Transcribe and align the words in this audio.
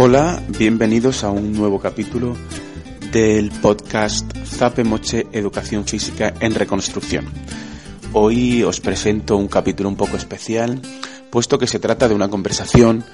Hola, 0.00 0.40
bienvenidos 0.56 1.24
a 1.24 1.30
un 1.30 1.52
nuevo 1.52 1.80
capítulo 1.80 2.36
del 3.10 3.50
podcast 3.50 4.32
Zape 4.46 4.84
Moche 4.84 5.26
Educación 5.32 5.84
Física 5.86 6.32
en 6.38 6.54
Reconstrucción. 6.54 7.26
Hoy 8.12 8.62
os 8.62 8.78
presento 8.78 9.36
un 9.36 9.48
capítulo 9.48 9.88
un 9.88 9.96
poco 9.96 10.16
especial, 10.16 10.80
puesto 11.30 11.58
que 11.58 11.66
se 11.66 11.80
trata 11.80 12.06
de 12.06 12.14
una 12.14 12.28
conversación 12.28 13.04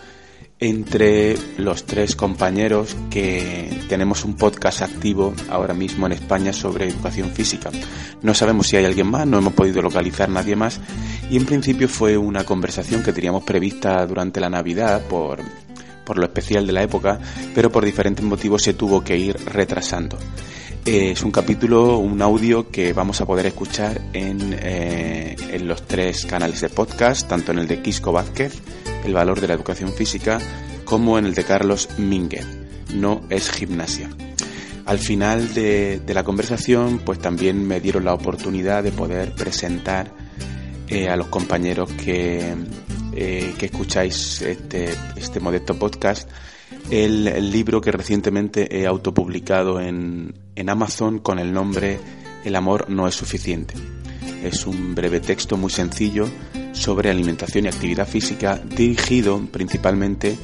entre 0.61 1.39
los 1.57 1.87
tres 1.87 2.17
compañeros 2.17 2.95
que 3.09 3.87
tenemos 3.89 4.23
un 4.27 4.37
podcast 4.37 4.83
activo 4.83 5.33
ahora 5.49 5.73
mismo 5.73 6.05
en 6.05 6.13
España 6.13 6.53
sobre 6.53 6.87
educación 6.87 7.31
física. 7.31 7.71
No 8.21 8.35
sabemos 8.35 8.67
si 8.67 8.77
hay 8.77 8.85
alguien 8.85 9.07
más, 9.07 9.27
no 9.27 9.39
hemos 9.39 9.55
podido 9.55 9.81
localizar 9.81 10.29
nadie 10.29 10.55
más 10.55 10.83
y 11.31 11.39
en 11.39 11.47
principio 11.47 11.89
fue 11.89 12.19
una 12.19 12.45
conversación 12.45 13.03
que 13.03 13.15
teníamos 13.15 13.43
prevista 13.43 14.07
durante 14.07 14.39
la 14.39 14.51
Navidad 14.51 15.01
por, 15.09 15.41
por 16.05 16.19
lo 16.19 16.25
especial 16.25 16.67
de 16.67 16.73
la 16.73 16.83
época, 16.83 17.19
pero 17.55 17.71
por 17.71 17.85
diferentes 17.85 18.25
motivos 18.25 18.63
se 18.63 18.75
tuvo 18.75 19.03
que 19.03 19.17
ir 19.17 19.37
retrasando. 19.47 20.19
Eh, 20.87 21.13
es 21.13 21.23
un 21.23 21.31
capítulo, 21.31 21.97
un 21.97 22.21
audio 22.21 22.71
que 22.71 22.93
vamos 22.93 23.21
a 23.23 23.27
poder 23.27 23.47
escuchar 23.47 24.03
en, 24.13 24.55
eh, 24.61 25.35
en 25.51 25.67
los 25.67 25.83
tres 25.87 26.27
canales 26.27 26.61
de 26.61 26.69
podcast, 26.69 27.27
tanto 27.27 27.53
en 27.53 27.61
el 27.61 27.67
de 27.67 27.81
Quisco 27.81 28.13
Vázquez, 28.13 28.61
El 29.05 29.15
valor 29.15 29.41
de 29.41 29.49
la 29.49 29.55
educación 29.55 29.93
física, 29.93 30.41
como 30.85 31.19
en 31.19 31.25
el 31.25 31.35
de 31.35 31.45
Carlos 31.45 31.89
Mínguez, 31.97 32.47
No 32.95 33.23
es 33.31 33.51
gimnasia. 33.51 34.11
Al 34.87 34.99
final 34.99 35.55
de, 35.55 36.03
la 36.07 36.25
conversación, 36.25 36.99
pues 36.99 37.19
también 37.19 37.67
me 37.67 37.81
dieron 37.81 38.05
la 38.05 38.13
oportunidad 38.13 38.83
de 38.83 38.93
poder 38.93 39.35
presentar 39.35 40.13
eh, 40.89 41.09
a 41.09 41.17
los 41.17 41.29
compañeros 41.29 41.91
que, 41.93 42.55
eh, 43.17 43.55
que 43.59 43.67
escucháis 43.67 44.43
este, 44.43 44.91
este 45.17 45.41
modesto 45.41 45.79
podcast 45.79 46.29
el, 46.91 47.29
el, 47.29 47.51
libro 47.51 47.81
que 47.81 47.93
recientemente 47.93 48.79
he 48.79 48.87
autopublicado 48.87 49.81
en, 49.81 50.35
en 50.55 50.69
Amazon 50.69 51.19
con 51.19 51.39
el 51.39 51.53
nombre 51.53 51.99
El 52.45 52.57
amor 52.57 52.91
no 52.91 53.09
es 53.09 53.15
suficiente. 53.15 53.75
Es 54.43 54.67
un 54.67 54.95
breve 54.95 55.21
texto 55.21 55.57
muy 55.57 55.71
sencillo 55.71 56.29
sobre 56.73 57.11
alimentación 57.11 57.65
y 57.65 57.69
actividad 57.69 58.07
física 58.07 58.59
dirigido 58.59 59.41
principalmente 59.51 60.37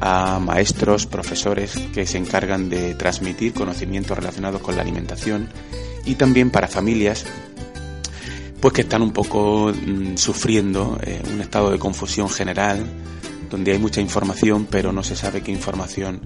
a 0.00 0.38
maestros, 0.38 1.06
profesores 1.06 1.76
que 1.92 2.06
se 2.06 2.18
encargan 2.18 2.68
de 2.68 2.94
transmitir 2.94 3.52
conocimientos 3.52 4.16
relacionados 4.16 4.60
con 4.60 4.76
la 4.76 4.82
alimentación 4.82 5.48
y 6.04 6.14
también 6.14 6.50
para 6.50 6.68
familias 6.68 7.26
pues 8.64 8.72
que 8.72 8.80
están 8.80 9.02
un 9.02 9.12
poco 9.12 9.74
mmm, 9.74 10.16
sufriendo 10.16 10.98
eh, 11.02 11.20
un 11.30 11.42
estado 11.42 11.70
de 11.70 11.78
confusión 11.78 12.30
general 12.30 12.82
donde 13.50 13.72
hay 13.72 13.78
mucha 13.78 14.00
información 14.00 14.66
pero 14.70 14.90
no 14.90 15.02
se 15.02 15.14
sabe 15.16 15.42
qué 15.42 15.52
información 15.52 16.22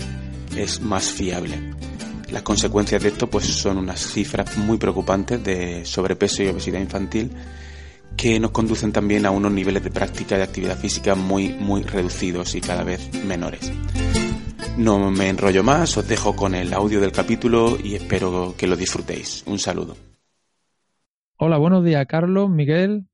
es 0.56 0.80
más 0.80 1.11
fiable. 1.11 1.58
Las 2.30 2.42
consecuencias 2.42 3.03
de 3.03 3.08
esto 3.08 3.28
pues 3.28 3.45
son 3.45 3.77
unas 3.77 4.00
cifras 4.12 4.56
muy 4.56 4.78
preocupantes 4.78 5.42
de 5.42 5.84
sobrepeso 5.84 6.45
y 6.45 6.47
obesidad 6.47 6.78
infantil 6.78 7.33
que 8.17 8.39
nos 8.39 8.52
conducen 8.52 8.92
también 8.92 9.27
a 9.27 9.33
unos 9.33 9.50
niveles 9.50 9.83
de 9.83 9.91
práctica 9.91 10.36
de 10.36 10.45
actividad 10.45 10.78
física 10.78 11.17
muy 11.17 11.48
muy 11.48 11.83
reducidos 11.83 12.55
y 12.55 12.61
cada 12.61 12.84
vez 12.84 13.12
menores. 13.25 13.73
No 14.77 15.11
me 15.11 15.28
enrollo 15.28 15.64
más, 15.64 15.97
os 15.97 16.06
dejo 16.06 16.36
con 16.36 16.55
el 16.55 16.73
audio 16.73 17.00
del 17.00 17.11
capítulo 17.11 17.77
y 17.83 17.97
espero 17.97 18.55
que 18.56 18.69
lo 18.69 18.77
disfrutéis. 18.77 19.42
Un 19.47 19.58
saludo. 19.58 20.17
Hola, 21.41 21.56
buenos 21.56 21.84
días, 21.84 22.05
Carlos, 22.06 22.50
Miguel. 22.50 23.06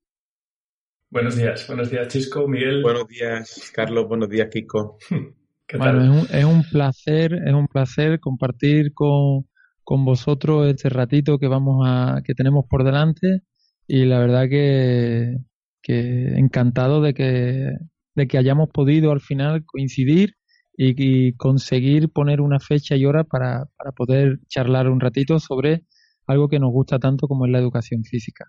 Buenos 1.11 1.35
días, 1.35 1.67
buenos 1.67 1.91
días, 1.91 2.07
Chisco, 2.07 2.47
Miguel. 2.47 2.81
Buenos 2.81 3.07
días, 3.07 3.71
Carlos, 3.71 4.07
buenos 4.07 4.29
días, 4.29 4.49
Kiko. 4.51 4.97
¿Qué 5.67 5.77
bueno, 5.77 5.99
tal? 5.99 6.01
Es, 6.01 6.09
un, 6.31 6.35
es 6.39 6.45
un 6.45 6.63
placer, 6.63 7.33
es 7.45 7.53
un 7.53 7.67
placer 7.67 8.19
compartir 8.19 8.95
con, 8.95 9.47
con 9.83 10.05
vosotros 10.05 10.67
este 10.67 10.89
ratito 10.89 11.37
que 11.37 11.47
vamos 11.47 11.85
a, 11.87 12.21
que 12.25 12.33
tenemos 12.33 12.65
por 12.67 12.83
delante 12.83 13.41
y 13.87 14.05
la 14.05 14.17
verdad 14.17 14.49
que, 14.49 15.37
que 15.83 16.39
encantado 16.39 17.01
de 17.01 17.13
que, 17.13 17.73
de 18.15 18.27
que 18.27 18.37
hayamos 18.39 18.69
podido 18.69 19.11
al 19.11 19.21
final 19.21 19.63
coincidir 19.65 20.33
y, 20.75 20.95
y 20.97 21.33
conseguir 21.33 22.09
poner 22.09 22.41
una 22.41 22.59
fecha 22.59 22.95
y 22.95 23.05
hora 23.05 23.23
para, 23.23 23.65
para 23.77 23.91
poder 23.91 24.39
charlar 24.47 24.89
un 24.89 24.99
ratito 24.99 25.39
sobre 25.39 25.83
algo 26.27 26.47
que 26.47 26.59
nos 26.59 26.71
gusta 26.71 26.99
tanto 26.99 27.27
como 27.27 27.45
es 27.45 27.51
la 27.51 27.59
educación 27.59 28.03
física. 28.03 28.45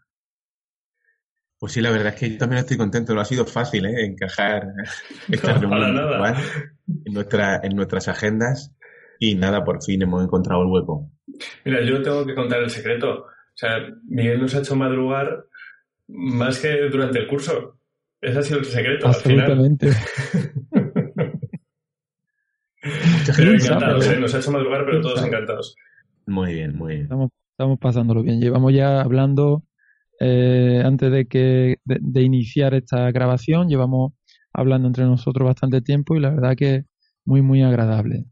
Pues 1.58 1.72
sí, 1.72 1.80
la 1.80 1.90
verdad 1.90 2.08
es 2.08 2.20
que 2.20 2.30
yo 2.30 2.38
también 2.38 2.60
estoy 2.60 2.76
contento. 2.76 3.14
No 3.14 3.20
ha 3.20 3.24
sido 3.24 3.46
fácil 3.46 3.86
¿eh? 3.86 4.04
encajar 4.04 4.66
esta 5.30 5.58
no, 5.58 5.60
reunión 5.60 6.36
en, 7.04 7.14
nuestra, 7.14 7.60
en 7.62 7.74
nuestras 7.74 8.08
agendas 8.08 8.74
y 9.18 9.34
nada, 9.34 9.64
por 9.64 9.82
fin 9.82 10.02
hemos 10.02 10.22
encontrado 10.22 10.62
el 10.62 10.68
hueco. 10.68 11.10
Mira, 11.64 11.82
yo 11.82 12.02
tengo 12.02 12.26
que 12.26 12.34
contar 12.34 12.62
el 12.62 12.70
secreto. 12.70 13.22
O 13.22 13.54
sea, 13.54 13.78
Miguel 14.06 14.40
nos 14.40 14.54
ha 14.54 14.58
hecho 14.58 14.76
madrugar 14.76 15.46
más 16.08 16.58
que 16.58 16.88
durante 16.90 17.20
el 17.20 17.26
curso. 17.26 17.78
Ese 18.20 18.38
ha 18.38 18.42
sido 18.42 18.58
el 18.60 18.66
secreto. 18.66 19.08
Absolutamente. 19.08 19.90
pero 23.36 23.52
encantados, 23.52 24.06
¿eh? 24.08 24.20
Nos 24.20 24.34
ha 24.34 24.38
hecho 24.38 24.52
madrugar, 24.52 24.84
pero 24.84 25.00
todos 25.00 25.24
encantados. 25.24 25.74
Muy 26.26 26.54
bien, 26.54 26.76
muy 26.76 26.94
bien. 26.94 27.04
Estamos, 27.04 27.30
estamos 27.56 27.78
pasándolo 27.78 28.22
bien. 28.22 28.38
Llevamos 28.38 28.74
ya 28.74 29.00
hablando 29.00 29.64
eh, 30.20 30.82
antes 30.84 31.10
de 31.10 31.26
que 31.26 31.78
de, 31.84 31.98
de, 32.02 32.22
iniciar 32.22 32.74
esta 32.74 33.10
grabación, 33.10 33.66
llevamos 33.66 34.12
hablando 34.52 34.88
entre 34.88 35.04
nosotros 35.04 35.46
bastante 35.46 35.80
tiempo 35.80 36.14
y 36.14 36.20
la 36.20 36.30
verdad 36.30 36.54
que 36.54 36.84
muy, 37.24 37.40
muy 37.40 37.62
agradable. 37.62 38.26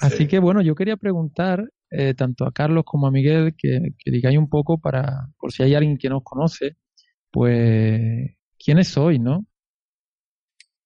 Así 0.00 0.18
sí. 0.18 0.28
que 0.28 0.38
bueno, 0.38 0.60
yo 0.60 0.74
quería 0.74 0.98
preguntar 0.98 1.64
eh, 1.90 2.12
tanto 2.12 2.44
a 2.44 2.52
Carlos 2.52 2.84
como 2.84 3.06
a 3.06 3.10
Miguel 3.10 3.54
que, 3.56 3.94
que, 3.98 4.10
digáis 4.10 4.36
un 4.36 4.50
poco 4.50 4.78
para, 4.78 5.28
por 5.38 5.50
si 5.50 5.62
hay 5.62 5.74
alguien 5.74 5.96
que 5.96 6.10
nos 6.10 6.22
conoce, 6.22 6.76
pues, 7.30 8.36
¿quiénes 8.62 8.88
sois, 8.88 9.18
no? 9.18 9.46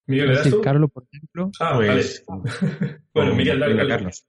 Miguel, 0.06 0.31
¿eres 0.31 0.51
tú? 0.51 0.61
Carlos, 0.61 0.91
por 0.93 1.05
ejemplo. 1.11 1.51
Ah, 1.59 1.72
pues, 1.77 2.25
vale. 2.28 2.43
bueno, 3.15 3.34
Miguel, 3.34 3.59
dale, 3.59 3.75
dale. 3.75 3.89
Carlos. 3.89 4.25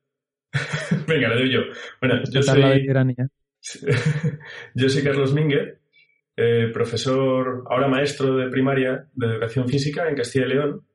Venga, 1.07 1.29
le 1.29 1.35
doy 1.35 1.51
yo. 1.51 1.61
Bueno, 2.01 2.21
yo 2.31 2.41
soy... 2.41 2.61
La 2.61 2.69
veteranía. 2.69 3.29
yo 4.75 4.89
soy 4.89 5.03
Carlos 5.03 5.33
Mingue, 5.33 5.79
eh, 6.37 6.69
profesor, 6.73 7.63
ahora 7.69 7.87
maestro 7.87 8.35
de 8.35 8.49
primaria 8.49 9.07
de 9.13 9.27
educación 9.27 9.67
física 9.67 10.07
en 10.07 10.15
Castilla 10.15 10.45
y 10.45 10.49
León, 10.49 10.85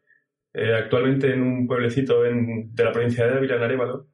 eh, 0.53 0.75
actualmente 0.75 1.33
en 1.33 1.43
un 1.43 1.67
pueblecito 1.67 2.25
en, 2.25 2.75
de 2.75 2.85
la 2.85 2.93
provincia 2.93 3.27
de 3.27 3.39
Ávila, 3.39 3.57
en 3.57 3.63
Arévalo. 3.63 4.09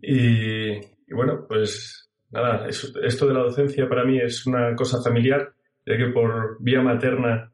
Y, 0.00 0.70
y, 0.72 1.14
bueno, 1.14 1.44
pues 1.48 2.10
nada, 2.30 2.68
es, 2.68 2.92
esto 3.02 3.26
de 3.26 3.34
la 3.34 3.40
docencia 3.40 3.88
para 3.88 4.04
mí 4.04 4.18
es 4.18 4.46
una 4.46 4.74
cosa 4.74 5.02
familiar, 5.02 5.52
ya 5.84 5.96
que 5.96 6.06
por 6.06 6.56
vía 6.60 6.80
materna 6.80 7.52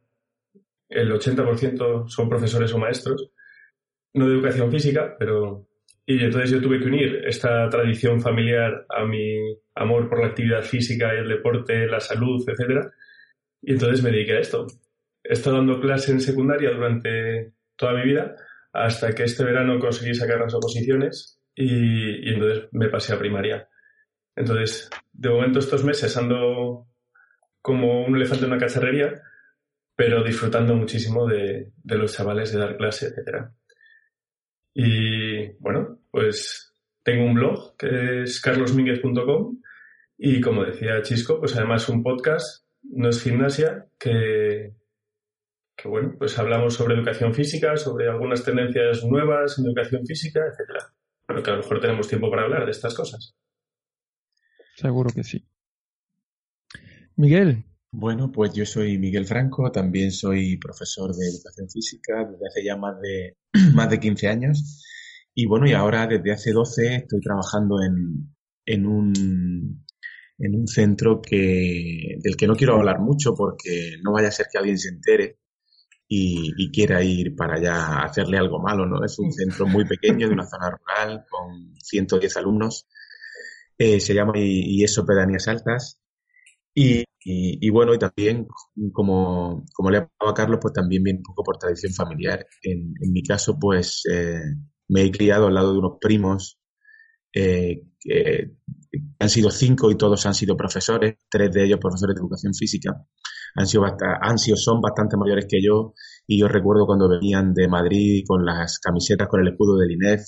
el 0.88 1.10
80% 1.12 2.09
son 2.09 2.28
profesores 2.28 2.72
o 2.72 2.78
maestros, 2.78 3.31
no 4.15 4.28
de 4.28 4.34
educación 4.34 4.70
física, 4.70 5.16
pero... 5.19 5.68
Y 6.10 6.24
entonces 6.24 6.52
yo 6.52 6.62
tuve 6.62 6.80
que 6.80 6.86
unir 6.86 7.22
esta 7.26 7.69
tradición 7.69 8.19
familiar 8.19 8.86
a 8.88 9.04
mi 9.04 9.54
amor 9.74 10.08
por 10.08 10.20
la 10.20 10.28
actividad 10.28 10.62
física 10.62 11.14
y 11.14 11.19
el 11.19 11.28
deporte, 11.28 11.86
la 11.86 12.00
salud, 12.00 12.42
etc. 12.48 12.86
Y 13.60 13.72
entonces 13.72 14.02
me 14.02 14.10
dediqué 14.10 14.32
a 14.32 14.41
esto. 14.41 14.66
He 15.22 15.34
estado 15.34 15.56
dando 15.56 15.78
clase 15.78 16.12
en 16.12 16.22
secundaria 16.22 16.70
durante 16.70 17.52
toda 17.76 17.92
mi 17.92 18.04
vida 18.04 18.36
hasta 18.72 19.14
que 19.14 19.24
este 19.24 19.44
verano 19.44 19.78
conseguí 19.78 20.14
sacar 20.14 20.41
las 20.41 20.54
oposiciones 20.54 21.42
y, 21.54 22.26
y 22.26 22.32
entonces 22.32 22.69
me 22.72 22.88
pasé 22.88 23.12
a 23.12 23.19
primaria. 23.19 23.69
Entonces, 24.34 24.88
de 25.12 25.28
momento 25.28 25.58
estos 25.58 25.84
meses 25.84 26.16
ando 26.16 26.86
como 27.60 28.06
un 28.06 28.16
elefante 28.16 28.46
en 28.46 28.52
una 28.52 28.60
cacharrería, 28.60 29.12
pero 29.94 30.25
disfrutando 30.25 30.75
muchísimo 30.75 31.26
de, 31.26 31.70
de 31.76 31.98
los 31.98 32.14
chavales, 32.14 32.50
de 32.50 32.60
dar 32.60 32.78
clase, 32.78 33.08
etc. 33.08 33.50
Y 34.72 35.27
bueno, 35.61 36.00
pues 36.11 36.75
tengo 37.03 37.25
un 37.25 37.35
blog 37.35 37.77
que 37.77 38.23
es 38.23 38.41
carlosminguez.com 38.41 39.61
y 40.19 40.41
como 40.41 40.65
decía 40.65 41.00
Chisco, 41.03 41.39
pues 41.39 41.56
además 41.56 41.89
un 41.89 42.03
podcast, 42.03 42.67
no 42.83 43.09
es 43.09 43.23
gimnasia, 43.23 43.87
que, 43.99 44.75
que 45.77 45.89
bueno, 45.89 46.15
pues 46.19 46.39
hablamos 46.39 46.75
sobre 46.75 46.97
educación 46.97 47.33
física, 47.33 47.77
sobre 47.77 48.09
algunas 48.09 48.45
tendencias 48.45 49.05
nuevas 49.05 49.59
en 49.59 49.67
educación 49.67 50.05
física, 50.05 50.41
etc. 50.41 50.85
Pero 51.25 51.43
que 51.43 51.50
a 51.50 51.55
lo 51.55 51.61
mejor 51.61 51.81
tenemos 51.81 52.09
tiempo 52.09 52.31
para 52.31 52.43
hablar 52.43 52.65
de 52.65 52.73
estas 52.73 52.95
cosas. 52.95 53.37
Seguro 54.75 55.11
que 55.15 55.23
sí. 55.23 55.47
Miguel. 57.17 57.65
Bueno, 57.91 58.31
pues 58.31 58.53
yo 58.53 58.67
soy 58.67 58.99
Miguel 58.99 59.25
Franco, 59.25 59.73
también 59.73 60.12
soy 60.12 60.59
profesor 60.59 61.15
de 61.15 61.27
educación 61.27 61.71
física 61.71 62.25
desde 62.31 62.47
hace 62.47 62.65
ya 62.65 62.77
más 62.77 63.00
de, 63.00 63.37
más 63.75 63.89
de 63.89 63.99
15 63.99 64.29
años. 64.29 64.85
Y 65.40 65.46
bueno, 65.46 65.69
y 65.69 65.73
ahora 65.73 66.08
desde 66.08 66.32
hace 66.32 66.50
12 66.50 66.96
estoy 66.96 67.20
trabajando 67.20 67.81
en, 67.81 68.35
en 68.67 68.87
un, 68.87 69.85
en 70.37 70.55
un 70.56 70.67
centro 70.67 71.23
que, 71.23 72.17
del 72.20 72.37
que 72.37 72.49
no 72.49 72.56
quiero 72.56 72.75
hablar 72.75 72.99
mucho 72.99 73.35
porque 73.37 73.93
no 74.02 74.14
vaya 74.14 74.29
a 74.29 74.32
ser 74.32 74.46
que 74.50 74.58
alguien 74.58 74.79
se 74.79 74.88
entere, 74.88 75.38
y, 76.08 76.73
quiera 76.73 77.05
ir 77.05 77.37
para 77.37 77.55
allá 77.55 77.76
a 77.76 78.05
hacerle 78.06 78.37
algo 78.37 78.58
malo, 78.58 78.85
¿no? 78.85 79.05
Es 79.05 79.17
un 79.20 79.31
centro 79.32 79.69
muy 79.69 79.85
pequeño 79.87 80.26
de 80.26 80.35
una 80.35 80.46
zona 80.46 80.70
rural 80.70 81.25
con 81.31 81.73
110 81.85 82.37
alumnos. 82.37 82.88
Eh, 83.79 84.00
se 84.00 84.14
llama 84.14 84.32
y, 84.37 84.82
eso 84.82 85.06
Pedanías 85.06 85.46
Altas. 85.46 86.00
Y, 86.75 87.05
y, 87.23 87.70
bueno, 87.70 87.94
y 87.94 87.99
también, 87.99 88.49
como, 88.93 89.64
como 89.73 89.90
le 89.90 89.99
ha 89.99 90.00
hablado 90.19 90.32
a 90.32 90.35
Carlos, 90.35 90.58
pues 90.61 90.75
también 90.75 91.05
viene 91.05 91.19
un 91.19 91.25
poco 91.25 91.44
por 91.44 91.58
tradición 91.58 91.93
familiar. 91.93 92.44
En, 92.62 92.94
en 93.00 93.12
mi 93.12 93.23
caso, 93.23 93.56
pues 93.56 94.02
eh, 94.11 94.40
me 94.88 95.02
he 95.02 95.11
criado 95.11 95.46
al 95.46 95.55
lado 95.55 95.73
de 95.73 95.79
unos 95.79 95.99
primos 96.00 96.58
eh, 97.35 97.82
que 98.00 98.52
han 99.19 99.29
sido 99.29 99.50
cinco 99.50 99.90
y 99.90 99.96
todos 99.96 100.25
han 100.26 100.35
sido 100.35 100.56
profesores, 100.56 101.17
tres 101.31 101.52
de 101.52 101.64
ellos 101.64 101.79
profesores 101.81 102.14
de 102.14 102.20
educación 102.20 102.55
física. 102.55 103.05
Han 103.55 103.67
sido, 103.67 103.85
han 103.85 104.38
sido, 104.38 104.56
son 104.56 104.81
bastante 104.81 105.17
mayores 105.17 105.46
que 105.49 105.58
yo 105.62 105.94
y 106.26 106.40
yo 106.40 106.49
recuerdo 106.49 106.87
cuando 106.87 107.08
venían 107.08 107.52
de 107.55 107.69
Madrid 107.69 108.25
con 108.26 108.44
las 108.44 108.79
camisetas 108.79 109.29
con 109.29 109.40
el 109.40 109.49
escudo 109.49 109.76
del 109.79 109.90
INEF 109.93 110.23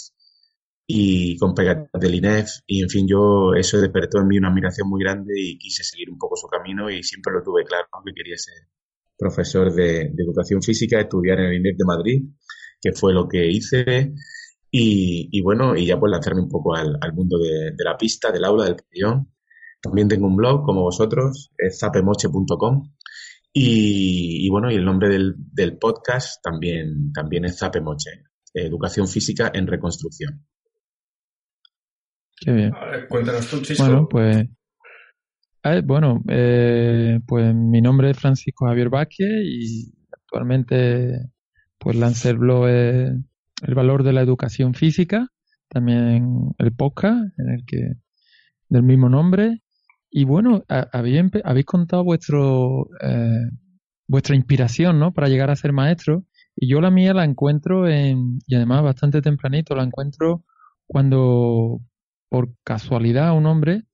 y 0.87 1.37
con 1.37 1.55
pegatinas 1.55 2.01
del 2.01 2.15
INEF 2.15 2.49
y 2.67 2.83
en 2.83 2.89
fin 2.89 3.07
yo 3.09 3.55
eso 3.55 3.81
despertó 3.81 4.19
en 4.19 4.27
mí 4.27 4.39
una 4.39 4.49
admiración 4.49 4.89
muy 4.89 5.03
grande 5.03 5.35
y 5.37 5.59
quise 5.59 5.85
seguir 5.85 6.11
un 6.11 6.19
poco 6.19 6.37
su 6.37 6.49
camino 6.49 6.91
y 6.91 7.03
siempre 7.03 7.33
lo 7.33 7.43
tuve 7.43 7.65
claro 7.65 7.87
que 8.05 8.13
quería 8.13 8.37
ser 8.37 8.55
profesor 9.17 9.73
de, 9.73 10.13
educación 10.19 10.63
física, 10.63 10.99
estudiar 10.99 11.39
en 11.41 11.47
el 11.47 11.57
INEF 11.57 11.77
de 11.77 11.85
Madrid, 11.85 12.23
que 12.81 12.93
fue 12.93 13.13
lo 13.13 13.29
que 13.29 13.47
hice 13.47 14.15
y, 14.73 15.41
bueno, 15.43 15.77
y 15.77 15.87
ya 15.87 15.99
pues 15.99 16.13
lanzarme 16.13 16.43
un 16.43 16.49
poco 16.49 16.75
al, 16.75 16.99
mundo 17.13 17.39
de, 17.39 17.73
la 17.79 17.97
pista, 17.97 18.31
del 18.31 18.45
aula, 18.45 18.65
del 18.65 18.77
pabellón. 18.77 19.33
También 19.83 20.09
tengo 20.09 20.27
un 20.27 20.37
blog 20.37 20.65
como 20.65 20.83
vosotros, 20.83 21.51
es 21.57 21.79
zapemoche.com. 21.81 22.93
Y, 23.53 24.49
bueno, 24.49 24.71
y 24.71 24.77
el 24.77 24.85
nombre 24.85 25.09
del, 25.09 25.35
del, 25.37 25.77
podcast 25.77 26.41
también, 26.43 27.13
también 27.13 27.45
es 27.47 27.59
Zapemoche, 27.59 28.23
Educación 28.55 29.09
Física 29.09 29.51
en 29.53 29.67
Reconstrucción. 29.67 30.47
Qué 32.41 32.53
bien. 32.53 32.73
cuéntanos 33.09 33.49
tú, 33.49 33.61
Chisco. 33.61 33.85
Bueno, 33.85 34.09
pues, 34.09 34.47
bueno, 35.85 36.23
eh, 36.29 37.19
pues 37.27 37.55
mi 37.55 37.81
nombre 37.81 38.11
es 38.11 38.19
Francisco 38.19 38.67
Javier 38.67 38.89
Vázquez 38.89 39.29
y 39.45 39.93
actualmente 40.13 41.31
pues 41.77 41.97
lancé 41.97 42.31
el 42.31 42.39
blog 42.39 42.69
el 43.63 43.75
valor 43.75 44.03
de 44.03 44.13
la 44.13 44.23
educación 44.23 44.75
física, 44.75 45.29
también 45.69 46.53
el 46.59 46.73
podcast, 46.73 47.39
en 47.39 47.51
el 47.51 47.65
que 47.67 47.95
del 48.69 48.83
mismo 48.83 49.09
nombre. 49.09 49.63
Y 50.11 50.25
bueno, 50.25 50.65
habéis, 50.69 51.65
contado 51.67 52.05
vuestro 52.05 52.89
eh, 53.01 53.49
vuestra 54.09 54.35
inspiración, 54.35 54.99
¿no? 54.99 55.13
Para 55.13 55.29
llegar 55.29 55.51
a 55.51 55.57
ser 55.57 55.73
maestro. 55.73 56.25
Y 56.57 56.69
yo 56.69 56.81
la 56.81 56.91
mía 56.91 57.15
la 57.15 57.25
encuentro 57.25 57.89
en, 57.89 58.41
y 58.47 58.57
además 58.57 58.83
bastante 58.83 59.23
tempranito, 59.23 59.77
la 59.77 59.85
encuentro 59.85 60.45
cuando 60.87 61.81
por 62.29 62.51
casualidad 62.65 63.37
un 63.37 63.47
hombre 63.47 63.85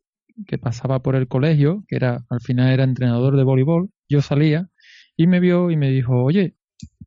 que 0.47 0.59
pasaba 0.59 1.01
por 1.01 1.17
el 1.17 1.29
colegio, 1.29 1.85
que 1.89 1.97
era 1.97 2.25
al 2.31 2.41
final 2.41 2.73
era 2.73 2.85
entrenador 2.85 3.37
de 3.37 3.45
voleibol, 3.45 3.91
yo 4.09 4.23
salía 4.23 4.69
y 5.17 5.27
me 5.27 5.41
vio 5.41 5.71
y 5.71 5.77
me 5.77 5.91
dijo, 5.91 6.25
oye, 6.25 6.57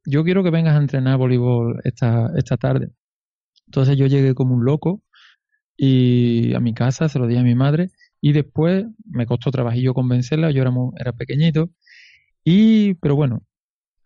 yo 0.05 0.23
quiero 0.23 0.43
que 0.43 0.49
vengas 0.49 0.75
a 0.75 0.81
entrenar 0.81 1.17
voleibol 1.17 1.79
esta, 1.83 2.31
esta 2.37 2.57
tarde. 2.57 2.89
Entonces 3.67 3.97
yo 3.97 4.07
llegué 4.07 4.33
como 4.33 4.55
un 4.55 4.65
loco 4.65 5.01
y 5.77 6.53
a 6.55 6.59
mi 6.59 6.73
casa, 6.73 7.09
se 7.09 7.19
lo 7.19 7.27
di 7.27 7.37
a 7.37 7.43
mi 7.43 7.55
madre 7.55 7.91
y 8.21 8.33
después 8.33 8.85
me 9.05 9.25
costó 9.25 9.51
trabajillo 9.51 9.93
convencerla, 9.93 10.51
yo 10.51 10.61
era, 10.61 10.71
era 10.99 11.13
pequeñito 11.13 11.69
y, 12.43 12.95
pero 12.95 13.15
bueno, 13.15 13.43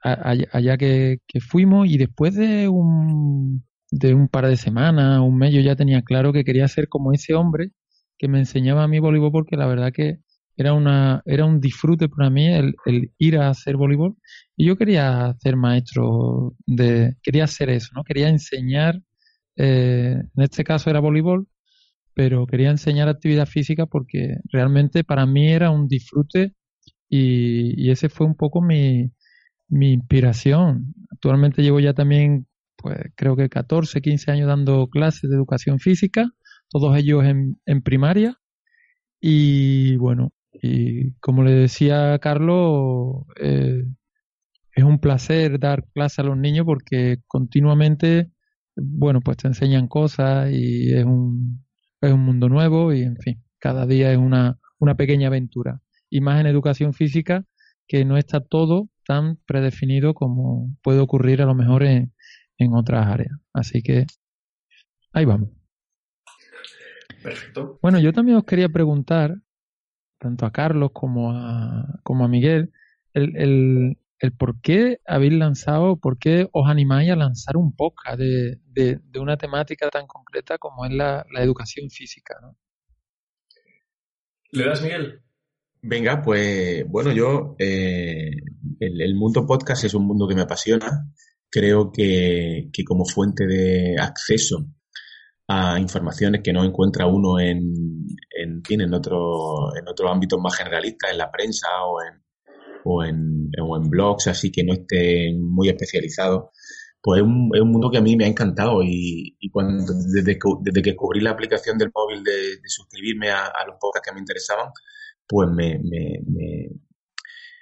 allá, 0.02 0.78
que, 0.78 1.20
que, 1.28 1.40
fuimos 1.40 1.88
y 1.88 1.98
después 1.98 2.36
de 2.36 2.68
un, 2.68 3.64
de 3.92 4.14
un 4.14 4.28
par 4.28 4.48
de 4.48 4.58
semanas, 4.58 5.20
un 5.22 5.38
mes, 5.38 5.54
yo 5.54 5.62
ya 5.62 5.76
tenía 5.76 6.02
claro 6.02 6.34
que 6.34 6.44
quería 6.44 6.68
ser 6.68 6.90
como 6.90 7.14
ese 7.14 7.36
hombre 7.36 7.72
que 8.18 8.28
me 8.28 8.40
enseñaba 8.40 8.84
a 8.84 8.88
mí 8.88 9.00
voleibol 9.00 9.32
porque 9.32 9.56
la 9.56 9.68
verdad 9.68 9.94
que 9.94 10.20
era 10.58 10.74
una 10.74 11.22
era 11.26 11.46
un 11.46 11.60
disfrute 11.60 12.10
para 12.10 12.30
mí 12.30 12.48
el, 12.48 12.76
ir 13.18 13.38
a 13.38 13.50
hacer 13.50 13.78
voleibol. 13.78 14.16
Y 14.58 14.66
yo 14.68 14.78
quería 14.78 15.36
ser 15.40 15.56
maestro 15.58 16.56
de 16.66 17.16
quería 17.24 17.46
hacer 17.46 17.70
eso 17.70 17.90
no 17.96 18.04
quería 18.04 18.30
enseñar 18.30 19.02
eh, 19.56 20.16
en 20.36 20.44
este 20.44 20.64
caso 20.64 20.90
era 20.90 21.00
voleibol 21.00 21.48
pero 22.14 22.46
quería 22.48 22.70
enseñar 22.70 23.10
actividad 23.10 23.48
física 23.48 23.86
porque 23.88 24.38
realmente 24.52 25.04
para 25.04 25.26
mí 25.26 25.52
era 25.52 25.72
un 25.72 25.88
disfrute 25.88 26.54
y, 27.10 27.74
y 27.84 27.92
ese 27.92 28.10
fue 28.10 28.28
un 28.28 28.36
poco 28.36 28.62
mi, 28.62 29.12
mi 29.70 29.94
inspiración. 29.94 30.94
Actualmente 31.12 31.64
llevo 31.64 31.80
ya 31.80 31.94
también 31.94 32.48
pues 32.78 32.98
creo 33.16 33.36
que 33.36 33.50
14 33.50 34.02
15 34.02 34.32
años 34.32 34.48
dando 34.48 34.88
clases 34.90 35.30
de 35.30 35.36
educación 35.36 35.80
física 35.80 36.32
todos 36.70 36.98
ellos 36.98 37.24
en, 37.26 37.60
en 37.66 37.82
primaria. 37.84 38.40
Y 39.22 39.96
bueno, 39.98 40.34
y 40.62 41.14
como 41.16 41.44
le 41.44 41.52
decía 41.52 42.18
Carlos, 42.20 43.26
eh, 43.40 43.84
es 44.76 44.84
un 44.84 45.00
placer 45.00 45.60
dar 45.60 45.86
clase 45.94 46.22
a 46.22 46.26
los 46.26 46.38
niños 46.38 46.66
porque 46.66 47.18
continuamente, 47.28 48.32
bueno, 48.76 49.22
pues 49.22 49.38
te 49.38 49.48
enseñan 49.48 49.88
cosas 49.88 50.52
y 50.52 50.94
es 50.94 51.06
un, 51.06 51.66
es 52.02 52.12
un 52.12 52.22
mundo 52.22 52.50
nuevo 52.50 52.94
y, 52.94 53.02
en 53.04 53.18
fin, 53.18 53.44
cada 53.60 53.86
día 53.86 54.12
es 54.12 54.18
una, 54.18 54.60
una 54.80 54.96
pequeña 54.96 55.28
aventura. 55.28 55.82
Y 56.10 56.22
más 56.22 56.40
en 56.40 56.48
educación 56.48 56.94
física, 56.94 57.46
que 57.88 58.06
no 58.06 58.18
está 58.18 58.40
todo 58.42 58.90
tan 59.06 59.38
predefinido 59.46 60.14
como 60.14 60.76
puede 60.82 61.00
ocurrir 61.00 61.42
a 61.42 61.46
lo 61.46 61.56
mejor 61.56 61.84
en, 61.84 62.14
en 62.58 62.74
otras 62.74 63.08
áreas. 63.08 63.32
Así 63.54 63.82
que 63.82 64.06
ahí 65.12 65.26
vamos. 65.26 65.50
Perfecto. 67.22 67.80
Bueno, 67.82 68.00
yo 68.00 68.12
también 68.12 68.38
os 68.38 68.44
quería 68.44 68.70
preguntar, 68.70 69.36
tanto 70.24 70.46
a 70.46 70.52
Carlos 70.52 70.92
como 70.94 71.32
a, 71.32 72.00
como 72.04 72.26
a 72.26 72.28
Miguel, 72.28 72.72
el, 73.14 73.36
el, 73.38 73.98
el 74.20 74.32
por 74.32 74.62
qué 74.62 75.00
habéis 75.06 75.34
lanzado, 75.34 75.98
por 75.98 76.18
qué 76.18 76.48
os 76.54 76.70
animáis 76.70 77.12
a 77.12 77.18
lanzar 77.18 77.58
un 77.58 77.76
podcast 77.76 78.18
de, 78.18 78.58
de, 78.66 79.20
una 79.20 79.36
temática 79.36 79.90
tan 79.90 80.08
concreta 80.08 80.58
como 80.58 80.86
es 80.86 80.94
la, 80.94 81.26
educación 81.36 81.90
física. 81.90 82.36
¿no? 82.42 82.58
¿Le 84.52 84.66
das, 84.66 84.82
Miguel? 84.82 85.22
Venga, 85.82 86.22
pues 86.22 86.88
bueno, 86.88 87.12
yo, 87.12 87.58
eh, 87.60 88.32
el, 88.80 89.16
mundo 89.16 89.46
podcast 89.46 89.84
es 89.84 89.94
un 89.94 90.08
mundo 90.08 90.26
que 90.26 90.36
me 90.36 90.44
apasiona. 90.44 91.06
Creo 91.50 91.92
que, 91.92 92.70
que 92.72 92.84
como 92.86 93.04
fuente 93.04 93.46
de 93.46 93.98
acceso 94.00 94.66
a 95.48 95.80
informaciones 95.80 96.42
que 96.42 96.54
no 96.54 96.64
encuentra 96.64 97.08
uno 97.08 97.40
en, 97.40 98.08
en, 98.44 98.62
en, 98.70 98.94
otro, 98.94 99.76
en 99.76 99.88
otros 99.88 100.12
ámbitos 100.12 100.40
más 100.42 100.56
generalistas, 100.56 101.12
en 101.12 101.18
la 101.18 101.32
prensa 101.32 101.68
o 101.86 102.02
en, 102.02 102.24
o 102.86 103.04
en, 103.04 103.50
o 103.62 103.78
en 103.78 103.90
blogs, 103.90 104.28
así 104.28 104.52
que 104.52 104.64
no 104.64 104.74
estén 104.74 105.42
muy 105.44 105.70
especializados. 105.70 106.50
Pues 107.02 107.22
es 107.22 107.28
un, 107.28 107.50
es 107.54 107.62
un, 107.62 107.72
mundo 107.72 107.90
que 107.92 107.98
a 107.98 108.02
mí 108.02 108.16
me 108.16 108.26
ha 108.26 108.30
encantado 108.30 108.82
y, 108.82 109.36
y 109.40 109.50
cuando, 109.50 109.94
desde, 110.14 110.38
que, 110.38 110.50
desde 110.62 110.82
que 110.82 110.92
descubrí 110.92 111.20
la 111.20 111.32
aplicación 111.32 111.78
del 111.78 111.92
móvil 111.94 112.24
de, 112.24 112.60
suscribirme 112.66 113.30
a, 113.30 113.52
los 113.68 113.76
podcasts 113.80 114.08
que 114.08 114.14
me 114.14 114.20
interesaban, 114.22 114.70
pues 115.28 115.50
me, 115.50 115.80
me, 115.80 116.20
me, 116.26 116.70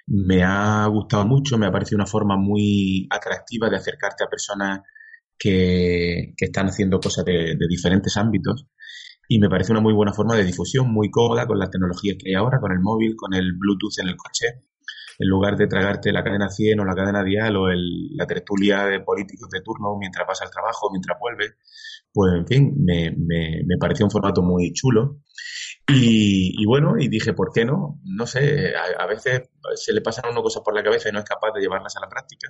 me 0.06 0.42
ha 0.44 0.86
gustado 0.86 1.26
mucho, 1.26 1.58
me 1.58 1.66
ha 1.66 1.72
parecido 1.72 1.96
una 1.96 2.06
forma 2.06 2.36
muy 2.36 3.08
atractiva 3.10 3.68
de 3.68 3.76
acercarte 3.76 4.24
a 4.24 4.28
personas 4.28 4.80
que, 5.42 6.34
están 6.36 6.66
haciendo 6.66 7.00
cosas 7.00 7.24
de, 7.24 7.56
diferentes 7.68 8.16
ámbitos 8.16 8.66
y 9.34 9.38
me 9.38 9.48
parece 9.48 9.72
una 9.72 9.80
muy 9.80 9.94
buena 9.94 10.12
forma 10.12 10.36
de 10.36 10.44
difusión, 10.44 10.92
muy 10.92 11.10
cómoda 11.10 11.46
con 11.46 11.58
las 11.58 11.70
tecnologías 11.70 12.18
que 12.18 12.28
hay 12.28 12.34
ahora, 12.34 12.60
con 12.60 12.70
el 12.70 12.80
móvil, 12.80 13.16
con 13.16 13.32
el 13.32 13.54
Bluetooth 13.54 13.98
en 14.02 14.08
el 14.08 14.16
coche, 14.16 14.46
en 15.18 15.26
lugar 15.26 15.56
de 15.56 15.66
tragarte 15.66 16.12
la 16.12 16.22
cadena 16.22 16.50
100 16.50 16.80
o 16.80 16.84
la 16.84 16.94
cadena 16.94 17.24
dial 17.24 17.56
o 17.56 17.68
la 17.70 18.26
tertulia 18.26 18.84
de 18.84 19.00
políticos 19.00 19.48
de 19.48 19.62
turno 19.62 19.96
mientras 19.98 20.26
pasa 20.26 20.44
el 20.44 20.50
trabajo, 20.50 20.90
mientras 20.92 21.18
vuelve, 21.18 21.54
pues 22.12 22.34
en 22.34 22.46
fin, 22.46 22.74
me, 22.84 23.10
me, 23.16 23.62
me 23.64 23.78
pareció 23.78 24.04
un 24.04 24.10
formato 24.10 24.42
muy 24.42 24.70
chulo. 24.74 25.22
Y, 25.88 26.64
bueno, 26.64 26.94
y 26.98 27.08
dije, 27.08 27.34
¿por 27.34 27.52
qué 27.52 27.64
no? 27.64 28.00
No 28.04 28.26
sé, 28.26 28.72
a, 28.74 29.02
a, 29.02 29.06
veces 29.06 29.50
se 29.74 29.92
le 29.92 30.00
pasan 30.00 30.26
a 30.26 30.30
uno 30.30 30.42
cosas 30.42 30.62
por 30.64 30.74
la 30.74 30.82
cabeza 30.82 31.08
y 31.08 31.12
no 31.12 31.18
es 31.18 31.24
capaz 31.24 31.52
de 31.54 31.60
llevarlas 31.60 31.96
a 31.96 32.00
la 32.00 32.08
práctica. 32.08 32.48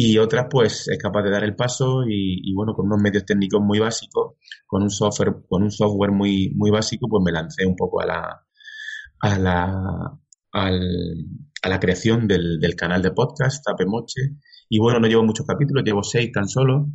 Y 0.00 0.16
otras 0.18 0.46
pues 0.48 0.86
es 0.86 0.96
capaz 0.96 1.22
de 1.22 1.30
dar 1.30 1.42
el 1.42 1.56
paso 1.56 2.04
y, 2.06 2.54
bueno 2.54 2.72
con 2.72 2.86
unos 2.86 3.00
medios 3.02 3.26
técnicos 3.26 3.60
muy 3.60 3.80
básicos 3.80 4.34
con 4.64 4.82
un 4.82 4.90
software 4.90 5.34
con 5.48 5.64
un 5.64 5.72
software 5.72 6.12
muy 6.12 6.52
muy 6.54 6.70
básico 6.70 7.08
pues 7.08 7.20
me 7.24 7.32
lancé 7.32 7.66
un 7.66 7.74
poco 7.74 8.00
a 8.00 8.06
la 8.06 8.46
a 9.20 9.38
la 9.40 10.18
a 10.52 11.68
la 11.68 11.80
creación 11.80 12.28
del, 12.28 12.60
del 12.60 12.76
canal 12.76 13.02
de 13.02 13.10
podcast 13.10 13.64
Tapemoche. 13.64 14.36
Y 14.68 14.78
bueno 14.78 15.00
no 15.00 15.08
llevo 15.08 15.24
muchos 15.24 15.44
capítulos 15.44 15.82
llevo 15.84 16.04
seis 16.04 16.30
tan 16.30 16.48
solo 16.48 16.86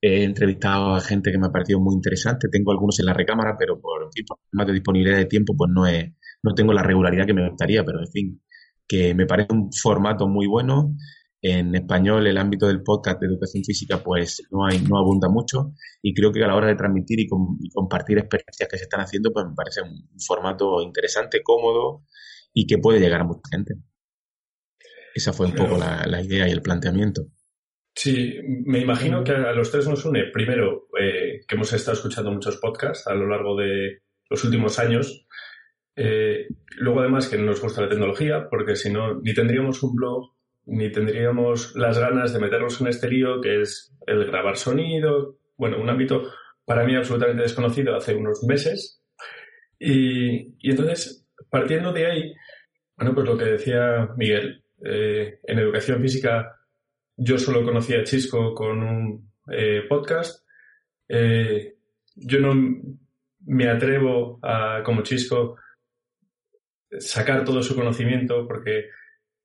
he 0.00 0.24
entrevistado 0.24 0.94
a 0.94 1.00
gente 1.00 1.30
que 1.32 1.38
me 1.38 1.46
ha 1.46 1.50
parecido 1.50 1.80
muy 1.80 1.94
interesante 1.94 2.48
tengo 2.50 2.72
algunos 2.72 2.98
en 3.00 3.06
la 3.06 3.14
recámara 3.14 3.56
pero 3.58 3.80
por, 3.80 4.10
por 4.26 4.38
más 4.52 4.66
de 4.66 4.72
disponibilidad 4.74 5.18
de 5.18 5.26
tiempo 5.26 5.54
pues 5.56 5.70
no 5.74 5.86
he, 5.86 6.14
no 6.42 6.54
tengo 6.54 6.72
la 6.72 6.82
regularidad 6.82 7.26
que 7.26 7.34
me 7.34 7.48
gustaría 7.48 7.84
pero 7.84 8.00
en 8.00 8.08
fin 8.08 8.42
que 8.86 9.14
me 9.14 9.26
parece 9.26 9.52
un 9.52 9.70
formato 9.72 10.28
muy 10.28 10.46
bueno 10.46 10.94
en 11.42 11.74
español 11.74 12.26
el 12.26 12.38
ámbito 12.38 12.66
del 12.66 12.82
podcast 12.82 13.20
de 13.20 13.26
educación 13.26 13.62
física 13.64 14.02
pues 14.02 14.42
no 14.50 14.66
hay 14.66 14.80
no 14.80 14.98
abunda 14.98 15.28
mucho 15.28 15.72
y 16.02 16.14
creo 16.14 16.32
que 16.32 16.42
a 16.44 16.46
la 16.48 16.56
hora 16.56 16.68
de 16.68 16.76
transmitir 16.76 17.20
y, 17.20 17.28
compartir 17.72 18.18
experiencias 18.18 18.68
que 18.68 18.78
se 18.78 18.84
están 18.84 19.00
haciendo 19.00 19.32
pues 19.32 19.46
me 19.46 19.54
parece 19.54 19.82
un 19.82 20.08
formato 20.26 20.80
interesante, 20.82 21.42
cómodo 21.42 22.04
y 22.52 22.66
que 22.66 22.78
puede 22.78 23.00
llegar 23.00 23.20
a 23.20 23.24
mucha 23.24 23.42
gente. 23.50 23.74
Esa 25.14 25.32
fue 25.32 25.46
un 25.46 25.54
poco 25.54 25.76
la, 25.76 26.22
idea 26.22 26.48
y 26.48 26.52
el 26.52 26.62
planteamiento. 26.62 27.26
Sí, 27.96 28.38
me 28.44 28.80
imagino 28.80 29.24
que 29.24 29.32
a 29.32 29.52
los 29.52 29.70
tres 29.70 29.88
nos 29.88 30.04
une, 30.04 30.26
primero, 30.30 30.86
eh, 31.00 31.40
que 31.48 31.54
hemos 31.54 31.72
estado 31.72 31.96
escuchando 31.96 32.30
muchos 32.30 32.58
podcasts 32.58 33.06
a 33.06 33.14
lo 33.14 33.26
largo 33.26 33.56
de 33.56 34.02
los 34.28 34.44
últimos 34.44 34.78
años, 34.78 35.26
eh, 35.96 36.46
luego 36.76 37.00
además 37.00 37.26
que 37.26 37.38
nos 37.38 37.58
gusta 37.62 37.80
la 37.80 37.88
tecnología, 37.88 38.48
porque 38.50 38.76
si 38.76 38.92
no, 38.92 39.18
ni 39.22 39.32
tendríamos 39.32 39.82
un 39.82 39.96
blog, 39.96 40.34
ni 40.66 40.92
tendríamos 40.92 41.74
las 41.74 41.98
ganas 41.98 42.34
de 42.34 42.38
meternos 42.38 42.78
en 42.82 42.88
este 42.88 43.08
lío 43.08 43.40
que 43.40 43.62
es 43.62 43.96
el 44.06 44.26
grabar 44.26 44.58
sonido, 44.58 45.38
bueno, 45.56 45.80
un 45.80 45.88
ámbito 45.88 46.30
para 46.66 46.84
mí 46.84 46.94
absolutamente 46.94 47.44
desconocido 47.44 47.96
hace 47.96 48.14
unos 48.14 48.44
meses. 48.44 49.02
Y, 49.78 50.54
entonces, 50.68 51.26
partiendo 51.48 51.94
de 51.94 52.06
ahí, 52.06 52.34
bueno, 52.94 53.14
pues 53.14 53.26
lo 53.26 53.38
que 53.38 53.44
decía 53.46 54.10
Miguel, 54.18 54.64
eh, 54.84 55.38
en 55.44 55.58
educación 55.58 56.02
física 56.02 56.55
yo 57.16 57.38
solo 57.38 57.64
conocía 57.64 58.00
a 58.00 58.04
Chisco 58.04 58.54
con 58.54 58.82
un 58.82 59.32
eh, 59.50 59.82
podcast. 59.88 60.46
Eh, 61.08 61.76
yo 62.14 62.40
no 62.40 62.54
me 63.46 63.68
atrevo 63.68 64.38
a, 64.42 64.82
como 64.84 65.02
Chisco, 65.02 65.56
sacar 66.98 67.44
todo 67.44 67.62
su 67.62 67.74
conocimiento 67.74 68.46
porque 68.46 68.90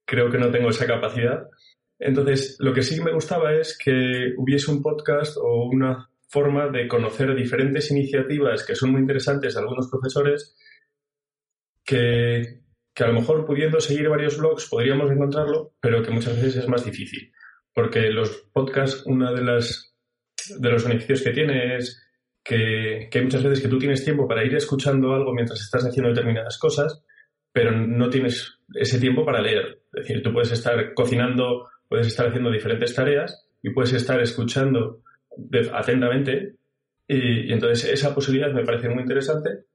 creo 0.06 0.30
que 0.30 0.38
no 0.38 0.52
tengo 0.52 0.70
esa 0.70 0.86
capacidad. 0.86 1.48
Entonces, 1.98 2.58
lo 2.60 2.74
que 2.74 2.82
sí 2.82 3.00
me 3.02 3.14
gustaba 3.14 3.54
es 3.54 3.78
que 3.78 4.34
hubiese 4.38 4.72
un 4.72 4.82
podcast 4.82 5.38
o 5.38 5.66
una 5.66 6.10
forma 6.28 6.68
de 6.70 6.88
conocer 6.88 7.36
diferentes 7.36 7.92
iniciativas 7.92 8.66
que 8.66 8.76
son 8.76 8.92
muy 8.92 9.02
interesantes 9.02 9.54
de 9.54 9.60
algunos 9.60 9.90
profesores 9.90 10.56
que, 11.84 12.62
que 12.94 13.04
a 13.04 13.08
lo 13.08 13.14
mejor 13.14 13.46
pudiendo 13.46 13.80
seguir 13.80 14.10
varios 14.10 14.38
blogs 14.38 14.68
podríamos 14.68 15.12
encontrarlo, 15.12 15.74
pero 15.80 16.02
que 16.02 16.12
muchas 16.12 16.36
veces 16.36 16.58
es 16.58 16.68
más 16.68 16.86
difícil. 16.86 17.32
Porque 17.74 18.10
los 18.10 18.30
podcasts, 18.54 19.04
una 19.06 19.32
de 19.32 19.44
las 19.44 19.96
de 20.58 20.70
los 20.70 20.84
beneficios 20.84 21.22
que 21.22 21.32
tiene 21.32 21.78
es 21.78 22.02
que, 22.44 23.10
hay 23.14 23.22
muchas 23.22 23.44
veces 23.44 23.62
que 23.62 23.68
tú 23.68 23.78
tienes 23.78 24.04
tiempo 24.04 24.28
para 24.28 24.44
ir 24.44 24.56
escuchando 24.56 25.14
algo 25.14 25.34
mientras 25.34 25.62
estás 25.62 25.86
haciendo 25.86 26.10
determinadas 26.10 26.58
cosas 26.58 27.04
pero 27.54 27.72
no 27.72 28.10
tienes 28.10 28.60
ese 28.74 29.00
tiempo 29.00 29.26
para 29.26 29.42
leer. 29.42 29.82
Es 29.94 30.08
decir, 30.08 30.24
tú 30.24 30.32
puedes 30.32 30.52
estar 30.52 30.94
cocinando, 30.94 31.70
puedes 31.88 32.08
estar 32.08 32.28
haciendo 32.28 32.52
diferentes 32.52 32.94
tareas 32.94 33.48
y 33.62 33.72
puedes 33.72 33.94
estar 33.94 34.22
escuchando 34.22 35.02
atentamente 35.74 36.56
y, 37.08 37.52
entonces 37.52 37.92
esa 37.92 38.16
posibilidad 38.16 38.54
me 38.54 38.64
parece 38.64 38.90
muy 38.90 39.02
interesante. 39.02 39.66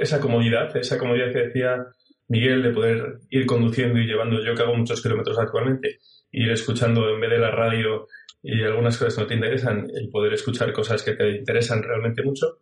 Esa 0.00 0.20
comodidad, 0.20 0.76
esa 0.76 0.98
comodidad 0.98 1.32
que 1.32 1.46
decía 1.46 1.86
Miguel 2.28 2.62
de 2.62 2.70
poder 2.70 3.18
ir 3.30 3.46
conduciendo 3.46 3.98
y 3.98 4.06
llevando, 4.06 4.42
yo 4.42 4.54
que 4.54 4.62
hago 4.62 4.76
muchos 4.76 5.02
kilómetros 5.02 5.38
actualmente, 5.38 5.98
ir 6.32 6.50
escuchando 6.50 7.08
en 7.08 7.20
vez 7.20 7.30
de 7.30 7.38
la 7.38 7.50
radio 7.50 8.06
y 8.42 8.62
algunas 8.62 8.96
cosas 8.96 9.14
que 9.14 9.20
no 9.22 9.26
te 9.26 9.34
interesan, 9.34 9.86
el 9.94 10.08
poder 10.08 10.32
escuchar 10.34 10.72
cosas 10.72 11.02
que 11.02 11.14
te 11.14 11.30
interesan 11.30 11.82
realmente 11.82 12.22
mucho, 12.22 12.58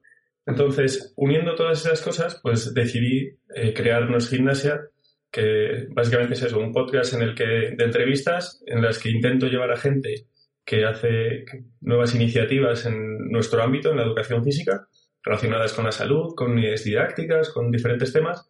entonces, 0.47 1.13
uniendo 1.17 1.55
todas 1.55 1.85
esas 1.85 2.03
cosas, 2.03 2.39
pues 2.43 2.75
decidí 2.75 3.39
eh, 3.55 3.73
crear 3.73 4.11
Nos 4.11 4.29
Gimnasia, 4.29 4.89
que 5.31 5.87
básicamente 5.91 6.35
es 6.35 6.43
eso, 6.43 6.59
un 6.59 6.73
podcast 6.73 7.15
en 7.15 7.23
el 7.23 7.35
que, 7.35 7.75
de 7.77 7.85
entrevistas, 7.85 8.63
en 8.67 8.83
las 8.83 8.99
que 8.99 9.11
intento 9.11 9.47
llevar 9.47 9.73
a 9.73 9.77
gente 9.77 10.27
que 10.65 10.85
hace 10.85 11.45
nuevas 11.81 12.15
iniciativas 12.15 12.87
en 12.87 13.31
nuestro 13.31 13.63
ámbito, 13.63 13.91
en 13.91 13.97
la 13.97 14.05
educación 14.05 14.45
física, 14.45 14.87
relacionadas 15.23 15.73
con 15.73 15.87
la 15.87 15.93
salud, 15.93 16.35
con 16.35 16.53
unidades 16.53 16.85
didácticas, 16.85 17.51
con 17.51 17.71
diferentes 17.71 18.13
temas, 18.13 18.49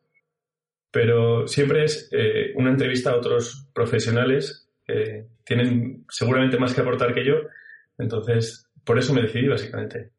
pero 0.91 1.47
siempre 1.47 1.85
es 1.85 2.09
eh, 2.13 2.53
una 2.57 2.71
entrevista 2.71 3.11
a 3.11 3.17
otros 3.17 3.69
profesionales 3.73 4.64
que 4.87 5.27
tienen 5.45 6.05
seguramente 6.09 6.59
más 6.59 6.75
que 6.75 6.81
aportar 6.81 7.15
que 7.15 7.25
yo, 7.25 7.35
entonces 7.99 8.69
por 8.85 8.99
eso 8.99 9.15
me 9.15 9.23
decidí 9.23 9.49
básicamente. 9.49 10.11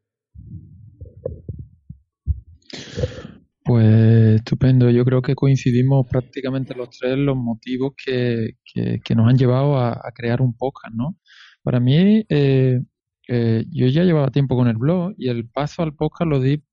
Pues 3.64 4.36
estupendo. 4.36 4.92
Yo 4.92 5.04
creo 5.06 5.24
que 5.24 5.34
coincidimos 5.34 6.06
prácticamente 6.08 6.76
los 6.76 6.90
tres 6.92 7.18
los 7.18 7.36
motivos 7.36 7.94
que, 7.98 8.58
que, 9.04 9.16
nos 9.16 9.28
han 9.28 9.38
llevado 9.38 9.80
a, 9.80 10.00
crear 10.14 10.42
un 10.42 10.56
podcast, 10.56 10.94
¿no? 10.94 11.18
Para 11.64 11.80
mí, 11.80 12.24
eh, 12.30 12.80
eh, 13.28 13.66
yo 13.72 13.88
ya 13.88 14.04
llevaba 14.04 14.30
tiempo 14.30 14.56
con 14.56 14.68
el 14.68 14.78
blog 14.78 15.14
y 15.18 15.30
el 15.30 15.50
paso 15.50 15.82
al 15.82 15.96
podcast 15.96 16.30
lo 16.30 16.40
di 16.40 16.64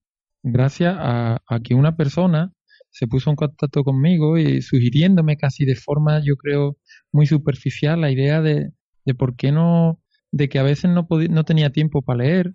gracias 0.42 0.94
a, 0.98 1.40
que 1.64 1.74
una 1.74 1.96
persona 1.96 2.52
se 2.92 3.06
puso 3.08 3.30
en 3.30 3.36
contacto 3.36 3.84
conmigo 3.84 4.38
y 4.38 4.62
sugiriéndome 4.62 5.36
casi 5.36 5.64
de 5.64 5.76
forma, 5.76 6.20
yo 6.24 6.36
creo, 6.36 6.78
muy 7.12 7.26
superficial 7.26 8.00
la 8.00 8.10
idea 8.10 8.40
de, 8.42 8.70
de 9.04 9.14
por 9.14 9.36
qué 9.36 9.52
no, 9.52 10.00
de 10.30 10.48
que 10.48 10.58
a 10.58 10.62
veces 10.62 10.90
no, 10.90 11.08
no 11.30 11.44
tenía 11.44 11.70
tiempo 11.70 12.02
para 12.02 12.24
leer 12.24 12.54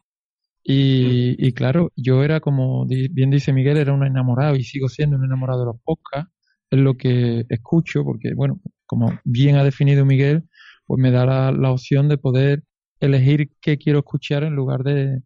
y, 0.69 1.53
claro, 1.53 1.93
yo 1.95 2.23
era 2.23 2.41
como 2.41 2.85
bien 2.85 3.29
dice 3.31 3.53
Miguel, 3.53 3.77
era 3.77 3.93
un 3.93 4.05
enamorado 4.05 4.57
y 4.57 4.63
sigo 4.63 4.89
siendo 4.89 5.15
un 5.15 5.23
enamorado 5.23 5.61
de 5.61 5.65
los 5.67 5.81
podcasts. 5.81 6.29
Es 6.69 6.79
lo 6.79 6.97
que 6.97 7.45
escucho, 7.47 8.03
porque, 8.03 8.33
bueno, 8.35 8.59
como 8.85 9.17
bien 9.23 9.55
ha 9.55 9.63
definido 9.63 10.05
Miguel, 10.05 10.43
pues 10.85 11.01
me 11.01 11.11
da 11.11 11.25
la, 11.51 11.71
opción 11.71 12.09
de 12.09 12.17
poder 12.17 12.63
elegir 12.99 13.51
qué 13.61 13.77
quiero 13.77 13.99
escuchar 13.99 14.43
en 14.43 14.55
lugar 14.55 14.83
de, 14.83 15.21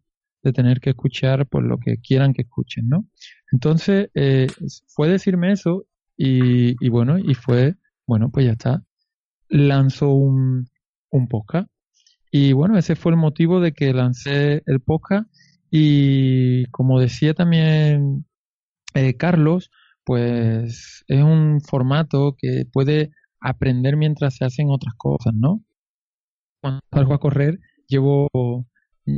tener 0.54 0.80
que 0.80 0.90
escuchar 0.90 1.46
pues 1.46 1.64
lo 1.64 1.78
que 1.78 1.98
quieran 1.98 2.34
que 2.34 2.42
escuchen, 2.42 2.88
¿no? 2.88 3.08
Entonces, 3.52 4.10
eh, 4.14 4.48
fue 4.88 5.08
decirme 5.08 5.52
eso 5.52 5.84
y, 6.16 6.88
bueno, 6.88 7.18
y 7.18 7.34
fue, 7.34 7.76
bueno, 8.06 8.30
pues 8.30 8.46
ya 8.46 8.52
está. 8.52 8.82
Lanzó 9.48 10.10
un, 10.12 10.68
un 11.10 11.28
podcast 11.28 11.68
y 12.30 12.54
bueno, 12.54 12.78
ese 12.78 12.96
fue 12.96 13.12
el 13.12 13.18
motivo 13.18 13.60
de 13.60 13.72
que 13.72 13.92
lancé 13.92 14.62
el 14.64 14.80
podcast 14.80 15.28
y 15.70 16.64
como 16.66 16.98
decía 16.98 17.34
también 17.34 18.24
eh, 18.94 19.16
Carlos, 19.18 19.70
pues 20.04 21.04
es 21.06 21.22
un 21.22 21.60
formato 21.60 22.34
que 22.38 22.66
puede 22.72 23.10
aprender 23.40 23.96
mientras 23.98 24.36
se 24.36 24.46
hacen 24.46 24.70
otras 24.70 24.94
cosas, 24.96 25.34
¿no? 25.34 25.62
Cuando 26.62 26.80
salgo 26.90 27.12
a 27.14 27.20
correr, 27.20 27.58
llevo, 27.86 28.28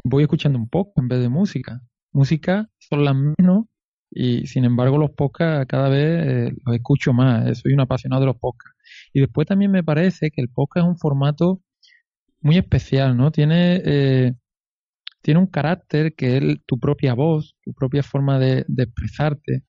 voy 0.04 0.22
escuchando 0.24 0.58
un 0.58 0.68
poco 0.68 1.00
en 1.00 1.08
vez 1.08 1.20
de 1.20 1.28
música. 1.28 1.82
Música 2.12 2.68
son 2.78 3.04
las 3.04 3.14
menos 3.14 3.66
y 4.16 4.46
sin 4.46 4.64
embargo 4.64 4.96
los 4.96 5.10
podcasts 5.10 5.66
cada 5.68 5.88
vez 5.88 6.26
eh, 6.26 6.52
los 6.64 6.76
escucho 6.76 7.12
más. 7.12 7.48
Eh, 7.48 7.54
soy 7.56 7.72
un 7.72 7.80
apasionado 7.80 8.20
de 8.20 8.26
los 8.26 8.36
podcasts. 8.36 8.78
Y 9.12 9.20
después 9.20 9.46
también 9.46 9.72
me 9.72 9.82
parece 9.82 10.30
que 10.30 10.40
el 10.40 10.48
podcast 10.48 10.86
es 10.86 10.90
un 10.90 10.98
formato 10.98 11.60
muy 12.40 12.56
especial, 12.58 13.16
¿no? 13.16 13.32
Tiene, 13.32 13.82
eh, 13.84 14.34
tiene 15.22 15.40
un 15.40 15.48
carácter 15.48 16.14
que 16.14 16.36
es 16.36 16.58
tu 16.66 16.78
propia 16.78 17.14
voz, 17.14 17.56
tu 17.64 17.74
propia 17.74 18.02
forma 18.04 18.38
de, 18.38 18.64
expresarte, 18.78 19.64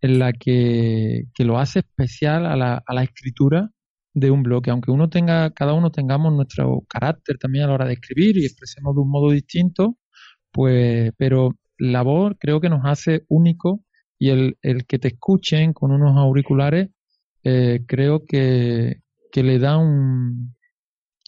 en 0.00 0.18
la 0.18 0.32
que, 0.32 1.24
lo 1.38 1.58
hace 1.58 1.80
especial 1.80 2.46
a 2.46 2.56
la, 2.56 2.82
a 2.86 2.94
la 2.94 3.02
escritura 3.02 3.70
de 4.14 4.30
un 4.30 4.42
bloque, 4.42 4.70
aunque 4.70 4.90
uno 4.90 5.10
tenga, 5.10 5.50
cada 5.50 5.74
uno 5.74 5.90
tengamos 5.90 6.32
nuestro 6.32 6.84
carácter 6.88 7.38
también 7.38 7.64
a 7.64 7.68
la 7.68 7.74
hora 7.74 7.86
de 7.86 7.94
escribir 7.94 8.38
y 8.38 8.46
expresemos 8.46 8.94
de 8.94 9.02
un 9.02 9.10
modo 9.10 9.30
distinto, 9.30 9.98
pues, 10.52 11.12
pero 11.18 11.56
la 11.78 12.02
voz 12.02 12.34
creo 12.38 12.60
que 12.60 12.70
nos 12.70 12.82
hace 12.84 13.24
único 13.28 13.84
y 14.20 14.28
el, 14.28 14.58
el 14.62 14.86
que 14.86 14.98
te 14.98 15.08
escuchen 15.08 15.72
con 15.72 15.92
unos 15.92 16.16
auriculares, 16.16 16.90
eh, 17.42 17.84
creo 17.88 18.26
que, 18.26 19.00
que 19.32 19.42
le 19.42 19.58
da 19.58 19.78
un, 19.78 20.54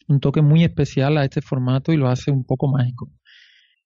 un 0.08 0.20
toque 0.20 0.42
muy 0.42 0.62
especial 0.62 1.16
a 1.16 1.24
este 1.24 1.40
formato 1.40 1.92
y 1.92 1.96
lo 1.96 2.08
hace 2.08 2.30
un 2.30 2.44
poco 2.44 2.68
mágico. 2.68 3.10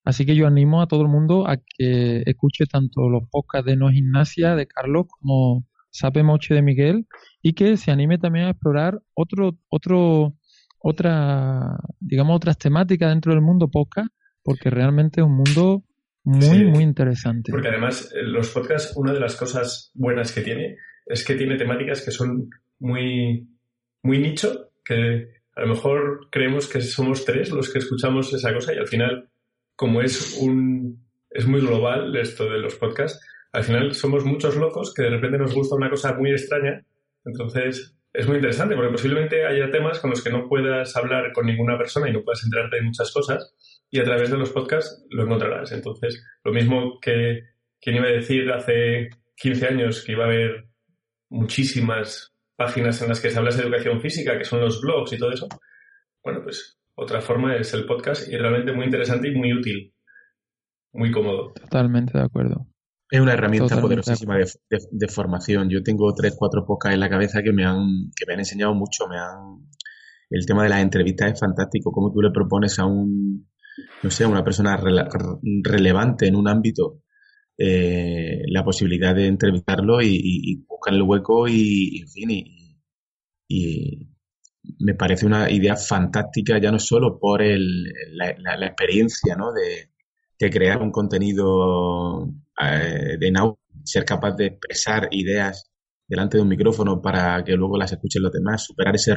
Así 0.04 0.26
que 0.26 0.34
yo 0.34 0.48
animo 0.48 0.82
a 0.82 0.88
todo 0.88 1.02
el 1.02 1.08
mundo 1.08 1.48
a 1.48 1.56
que 1.56 2.24
escuche 2.26 2.66
tanto 2.66 3.08
los 3.08 3.28
podcasts 3.30 3.66
de 3.66 3.76
No 3.76 3.90
Gimnasia 3.90 4.56
de 4.56 4.66
Carlos 4.66 5.06
como 5.08 5.64
Sape 5.90 6.24
Moche 6.24 6.54
de 6.54 6.62
Miguel 6.62 7.06
y 7.42 7.52
que 7.52 7.76
se 7.76 7.92
anime 7.92 8.18
también 8.18 8.46
a 8.46 8.50
explorar 8.50 9.00
otro, 9.14 9.56
otro, 9.68 10.34
otra, 10.80 11.78
digamos, 12.00 12.36
otras 12.36 12.58
temáticas 12.58 13.10
dentro 13.10 13.32
del 13.32 13.42
mundo 13.42 13.68
podcast, 13.68 14.08
porque 14.42 14.68
realmente 14.68 15.20
es 15.20 15.26
un 15.26 15.36
mundo 15.36 15.84
muy, 16.26 16.64
muy 16.64 16.82
interesante. 16.82 17.52
Porque 17.52 17.68
además 17.68 18.12
eh, 18.12 18.22
los 18.22 18.50
podcasts, 18.50 18.92
una 18.96 19.12
de 19.12 19.20
las 19.20 19.36
cosas 19.36 19.92
buenas 19.94 20.32
que 20.32 20.40
tiene 20.40 20.76
es 21.06 21.24
que 21.24 21.36
tiene 21.36 21.56
temáticas 21.56 22.04
que 22.04 22.10
son 22.10 22.50
muy, 22.80 23.46
muy 24.02 24.18
nicho, 24.18 24.72
que 24.84 25.28
a 25.54 25.60
lo 25.60 25.68
mejor 25.68 26.28
creemos 26.30 26.68
que 26.68 26.80
somos 26.80 27.24
tres 27.24 27.50
los 27.50 27.72
que 27.72 27.78
escuchamos 27.78 28.32
esa 28.34 28.52
cosa 28.52 28.74
y 28.74 28.78
al 28.78 28.88
final, 28.88 29.28
como 29.76 30.02
es 30.02 30.36
un 30.40 31.06
es 31.30 31.46
muy 31.46 31.60
global 31.60 32.16
esto 32.16 32.50
de 32.50 32.58
los 32.58 32.74
podcasts, 32.74 33.20
al 33.52 33.62
final 33.62 33.94
somos 33.94 34.24
muchos 34.24 34.56
locos 34.56 34.92
que 34.92 35.02
de 35.02 35.10
repente 35.10 35.38
nos 35.38 35.54
gusta 35.54 35.76
una 35.76 35.90
cosa 35.90 36.14
muy 36.14 36.32
extraña, 36.32 36.84
entonces 37.24 37.94
es 38.16 38.26
muy 38.26 38.36
interesante 38.36 38.74
porque 38.74 38.92
posiblemente 38.92 39.44
haya 39.44 39.70
temas 39.70 40.00
con 40.00 40.10
los 40.10 40.24
que 40.24 40.30
no 40.30 40.48
puedas 40.48 40.96
hablar 40.96 41.32
con 41.34 41.44
ninguna 41.44 41.76
persona 41.76 42.08
y 42.08 42.12
no 42.14 42.22
puedas 42.22 42.42
enterarte 42.44 42.76
de 42.76 42.82
muchas 42.82 43.12
cosas 43.12 43.54
y 43.90 44.00
a 44.00 44.04
través 44.04 44.30
de 44.30 44.38
los 44.38 44.50
podcasts 44.52 45.04
lo 45.10 45.24
encontrarás. 45.24 45.70
Entonces, 45.72 46.24
lo 46.42 46.52
mismo 46.52 46.98
que 47.00 47.42
quien 47.78 47.96
iba 47.96 48.06
a 48.06 48.12
decir 48.12 48.50
hace 48.50 49.10
15 49.36 49.66
años 49.66 50.02
que 50.02 50.12
iba 50.12 50.24
a 50.24 50.28
haber 50.28 50.66
muchísimas 51.28 52.34
páginas 52.56 53.02
en 53.02 53.10
las 53.10 53.20
que 53.20 53.30
se 53.30 53.38
habla 53.38 53.54
de 53.54 53.62
educación 53.62 54.00
física, 54.00 54.38
que 54.38 54.44
son 54.44 54.60
los 54.60 54.80
blogs 54.80 55.12
y 55.12 55.18
todo 55.18 55.32
eso. 55.32 55.46
Bueno, 56.24 56.40
pues 56.42 56.80
otra 56.94 57.20
forma 57.20 57.54
es 57.56 57.74
el 57.74 57.84
podcast 57.84 58.28
y 58.32 58.36
realmente 58.38 58.72
muy 58.72 58.86
interesante 58.86 59.28
y 59.28 59.34
muy 59.34 59.52
útil, 59.52 59.92
muy 60.92 61.10
cómodo. 61.10 61.52
Totalmente 61.52 62.16
de 62.16 62.24
acuerdo. 62.24 62.66
Es 63.10 63.20
una 63.20 63.34
herramienta 63.34 63.80
poderosísima 63.80 64.36
de, 64.36 65.08
formación. 65.08 65.70
Yo 65.70 65.82
tengo 65.82 66.12
tres, 66.14 66.34
cuatro 66.36 66.64
podcasts 66.66 66.94
en 66.94 67.00
la 67.00 67.08
cabeza 67.08 67.42
que 67.42 67.52
me 67.52 67.64
han, 67.64 68.10
que 68.16 68.26
me 68.26 68.34
han 68.34 68.40
enseñado 68.40 68.74
mucho. 68.74 69.06
Me 69.08 69.16
han, 69.16 69.68
el 70.30 70.44
tema 70.44 70.64
de 70.64 70.70
las 70.70 70.82
entrevistas 70.82 71.32
es 71.34 71.40
fantástico. 71.40 71.92
Cómo 71.92 72.12
tú 72.12 72.20
le 72.20 72.32
propones 72.32 72.78
a 72.80 72.86
un, 72.86 73.48
no 74.02 74.10
sé, 74.10 74.24
a 74.24 74.28
una 74.28 74.42
persona 74.42 74.76
relevante 75.62 76.26
en 76.26 76.34
un 76.34 76.48
ámbito 76.48 77.02
eh, 77.58 78.42
la 78.48 78.62
posibilidad 78.62 79.14
de 79.14 79.28
entrevistarlo 79.28 80.02
y, 80.02 80.62
buscar 80.68 80.92
el 80.92 81.02
hueco 81.02 81.48
y, 81.48 82.00
en 82.02 82.08
fin, 82.08 82.30
y, 83.48 84.08
me 84.80 84.94
parece 84.94 85.26
una 85.26 85.50
idea 85.50 85.76
fantástica 85.76 86.58
ya 86.58 86.72
no 86.72 86.78
solo 86.80 87.18
por 87.20 87.40
el, 87.40 87.84
la, 88.12 88.66
experiencia 88.66 89.36
¿no? 89.36 89.52
de, 89.52 90.50
crear 90.50 90.82
un 90.82 90.90
contenido 90.90 92.28
eh, 92.60 93.16
de 93.18 93.30
now, 93.30 93.58
ser 93.84 94.04
capaz 94.04 94.36
de 94.36 94.46
expresar 94.46 95.08
ideas 95.10 95.70
delante 96.08 96.36
de 96.36 96.42
un 96.42 96.48
micrófono 96.48 97.00
para 97.02 97.42
que 97.44 97.54
luego 97.54 97.76
las 97.76 97.92
escuchen 97.92 98.22
los 98.22 98.32
demás, 98.32 98.64
superar 98.64 98.94
ese, 98.94 99.12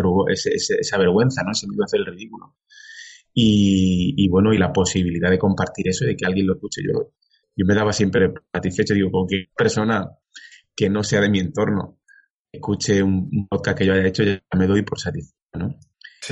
esa 0.56 0.98
vergüenza, 0.98 1.44
¿no? 1.44 1.52
ese 1.52 1.68
miedo 1.68 1.84
a 1.84 1.86
hacer 1.86 2.00
el 2.00 2.08
ridículo. 2.08 2.56
Y, 3.34 4.16
y, 4.18 4.28
bueno, 4.28 4.54
y 4.54 4.58
la 4.58 4.74
posibilidad 4.74 5.30
de 5.30 5.38
compartir 5.38 5.88
eso 5.88 6.04
y 6.04 6.08
de 6.08 6.16
que 6.16 6.26
alguien 6.26 6.48
lo 6.48 6.54
escuche. 6.54 6.82
Yo 6.84 7.14
yo 7.60 7.66
me 7.66 7.76
daba 7.76 7.92
siempre 7.92 8.32
satisfecho, 8.54 8.94
digo, 8.94 9.12
cualquier 9.12 9.50
persona 9.54 10.10
que 10.74 10.90
no 10.90 11.04
sea 11.04 11.20
de 11.20 11.30
mi 11.30 11.40
entorno 11.40 12.00
escuche 12.54 13.04
un, 13.04 13.48
podcast 13.50 13.78
que 13.78 13.86
yo 13.86 13.92
haya 13.92 14.08
hecho, 14.08 14.24
ya 14.24 14.42
me 14.58 14.66
doy 14.66 14.82
por 14.84 14.98
satisfecho, 14.98 15.36
¿no? 15.56 15.78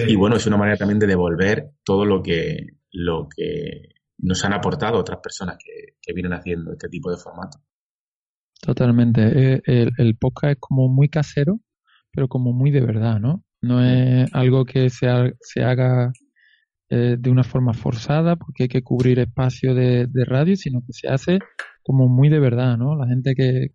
Y 0.08 0.16
bueno, 0.16 0.38
es 0.38 0.48
una 0.48 0.56
manera 0.56 0.78
también 0.78 1.00
de 1.00 1.08
devolver 1.08 1.72
todo 1.84 2.06
lo 2.06 2.24
que, 2.24 2.66
lo 2.92 3.28
que 3.28 3.90
nos 4.18 4.44
han 4.44 4.54
aportado 4.54 4.98
otras 4.98 5.20
personas 5.22 5.58
que, 5.58 6.14
vienen 6.14 6.34
haciendo 6.34 6.72
este 6.72 6.88
tipo 6.88 7.12
de 7.12 7.18
formato. 7.18 7.60
Totalmente. 8.62 9.22
Eh, 9.22 9.62
el, 9.66 9.92
el, 9.98 10.18
podcast 10.18 10.54
es 10.54 10.58
como 10.60 10.88
muy 10.88 11.10
casero, 11.10 11.60
pero 12.12 12.30
como 12.30 12.54
muy 12.54 12.72
de 12.72 12.82
verdad, 12.82 13.20
¿no? 13.20 13.44
No 13.62 13.84
es 13.84 14.34
algo 14.34 14.64
que 14.66 14.90
se, 14.90 15.08
se 15.42 15.64
haga 15.64 16.12
eh, 16.90 17.18
de 17.20 17.30
una 17.30 17.44
forma 17.44 17.74
forzada 17.74 18.38
porque 18.38 18.64
hay 18.64 18.70
que 18.70 18.82
cubrir 18.82 19.20
espacio 19.20 19.76
de, 19.76 20.08
radio, 20.26 20.56
sino 20.56 20.80
que 20.80 20.94
se 20.94 21.10
hace 21.10 21.40
como 21.84 22.08
muy 22.08 22.30
de 22.30 22.40
verdad, 22.40 22.78
¿no? 22.78 22.96
La 22.96 23.08
gente 23.08 23.36
que, 23.36 23.74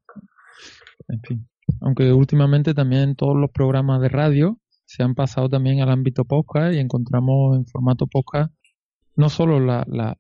en 1.08 1.20
fin, 1.22 1.48
aunque 1.82 2.10
últimamente 2.10 2.72
también 2.72 3.14
todos 3.14 3.36
los 3.36 3.50
programas 3.50 4.00
de 4.00 4.08
radio 4.08 4.58
se 4.86 5.02
han 5.02 5.14
pasado 5.14 5.50
también 5.50 5.82
al 5.82 5.90
ámbito 5.90 6.24
podcast 6.24 6.74
y 6.74 6.78
encontramos 6.78 7.56
en 7.58 7.66
formato 7.66 8.06
podcast 8.06 8.50
no 9.16 9.28
solo 9.28 9.60
la, 9.60 9.84
la, 9.88 10.16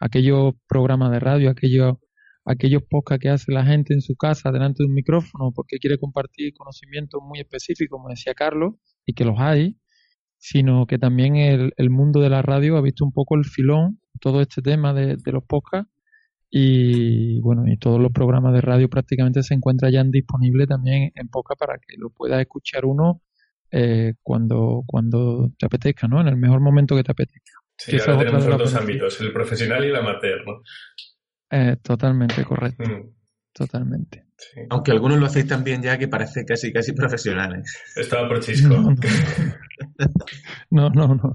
aquellos 0.00 0.54
programas 0.68 1.10
de 1.10 1.20
radio, 1.20 1.50
aquellos 1.50 1.96
aquellos 2.44 2.82
podcasts 2.88 3.22
que 3.22 3.28
hace 3.28 3.52
la 3.52 3.64
gente 3.64 3.92
en 3.92 4.00
su 4.00 4.16
casa 4.16 4.50
delante 4.50 4.82
de 4.82 4.86
un 4.86 4.94
micrófono 4.94 5.52
porque 5.54 5.78
quiere 5.78 5.98
compartir 5.98 6.54
conocimientos 6.54 7.20
muy 7.22 7.40
específicos, 7.40 7.98
como 7.98 8.08
decía 8.08 8.32
Carlos, 8.34 8.74
y 9.04 9.12
que 9.12 9.26
los 9.26 9.38
hay, 9.38 9.78
sino 10.38 10.86
que 10.86 10.98
también 10.98 11.36
el, 11.36 11.72
el, 11.76 11.90
mundo 11.90 12.20
de 12.20 12.30
la 12.30 12.40
radio 12.40 12.78
ha 12.78 12.80
visto 12.80 13.04
un 13.04 13.12
poco 13.12 13.36
el 13.36 13.44
filón, 13.44 14.00
todo 14.20 14.40
este 14.40 14.62
tema 14.62 14.94
de, 14.94 15.18
los 15.26 15.44
podcasts 15.44 15.92
y 16.50 17.40
bueno, 17.40 17.64
y 17.66 17.76
todos 17.76 18.00
los 18.00 18.12
programas 18.12 18.54
de 18.54 18.62
radio 18.62 18.88
prácticamente 18.88 19.42
se 19.42 19.54
encuentran 19.54 19.92
ya 19.92 20.02
disponibles 20.04 20.68
también 20.68 21.12
en 21.14 21.28
podcast 21.28 21.60
para 21.60 21.74
que 21.78 21.96
lo 21.98 22.10
pueda 22.10 22.40
escuchar 22.40 22.86
uno 22.86 23.20
eh, 23.70 24.14
cuando, 24.22 24.84
cuando 24.86 25.50
te 25.58 25.66
apetezca, 25.66 26.08
¿no? 26.08 26.20
En 26.20 26.28
el 26.28 26.36
mejor 26.36 26.60
momento 26.60 26.96
que 26.96 27.02
te 27.04 27.12
apetezca. 27.12 27.67
Sí, 27.78 27.96
ahora 28.00 28.18
tenemos 28.18 28.46
los 28.46 28.58
dos 28.58 28.74
ámbitos, 28.74 29.20
el 29.20 29.32
profesional 29.32 29.84
y 29.84 29.88
el 29.88 29.96
amateur, 29.96 30.44
¿no? 30.44 30.62
Eh, 31.50 31.76
totalmente 31.82 32.44
correcto. 32.44 32.84
Mm. 32.84 33.18
Totalmente. 33.52 34.26
Aunque 34.70 34.92
algunos 34.92 35.18
lo 35.18 35.26
hacéis 35.26 35.48
también 35.48 35.82
ya 35.82 35.98
que 35.98 36.06
parece 36.06 36.44
casi 36.44 36.72
casi 36.72 36.92
profesionales. 36.92 37.76
Estaba 37.96 38.28
por 38.28 38.40
chisco. 38.44 38.68
No, 40.70 40.90
no, 40.90 41.14
no. 41.14 41.34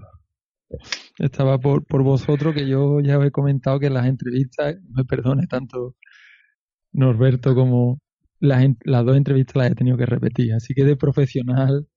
Estaba 1.19 1.60
por, 1.60 1.86
por 1.86 2.03
vosotros 2.03 2.56
que 2.56 2.67
yo 2.67 2.99
ya 3.01 3.15
he 3.15 3.32
comentado 3.32 3.79
que 3.79 3.89
las 3.89 4.06
entrevistas, 4.06 4.75
me 4.89 5.03
perdone 5.03 5.47
tanto 5.47 5.95
Norberto 6.93 7.53
como 7.56 7.99
las, 8.39 8.65
las 8.84 9.06
dos 9.06 9.17
entrevistas 9.17 9.56
las 9.56 9.71
he 9.71 9.75
tenido 9.75 9.97
que 9.97 10.06
repetir, 10.06 10.53
así 10.53 10.73
que 10.73 10.86
de 10.86 10.95
profesional 10.95 11.88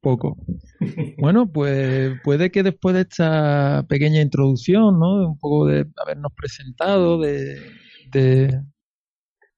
poco. 0.00 0.36
Bueno, 1.18 1.50
pues 1.50 2.12
puede 2.22 2.50
que 2.50 2.62
después 2.62 2.94
de 2.94 3.02
esta 3.02 3.84
pequeña 3.88 4.20
introducción, 4.22 4.98
¿no? 4.98 5.28
Un 5.28 5.38
poco 5.38 5.66
de 5.66 5.86
habernos 5.96 6.32
presentado, 6.36 7.18
de, 7.20 7.58
de, 8.12 8.60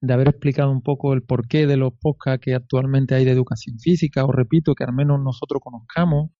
de 0.01 0.13
haber 0.13 0.29
explicado 0.29 0.71
un 0.71 0.81
poco 0.81 1.13
el 1.13 1.23
porqué 1.23 1.67
de 1.67 1.77
los 1.77 1.93
podcasts 1.93 2.43
que 2.43 2.55
actualmente 2.55 3.15
hay 3.15 3.25
de 3.25 3.31
educación 3.31 3.79
física, 3.79 4.25
os 4.25 4.35
repito, 4.35 4.73
que 4.73 4.83
al 4.83 4.93
menos 4.93 5.19
nosotros 5.23 5.61
conozcamos. 5.63 6.31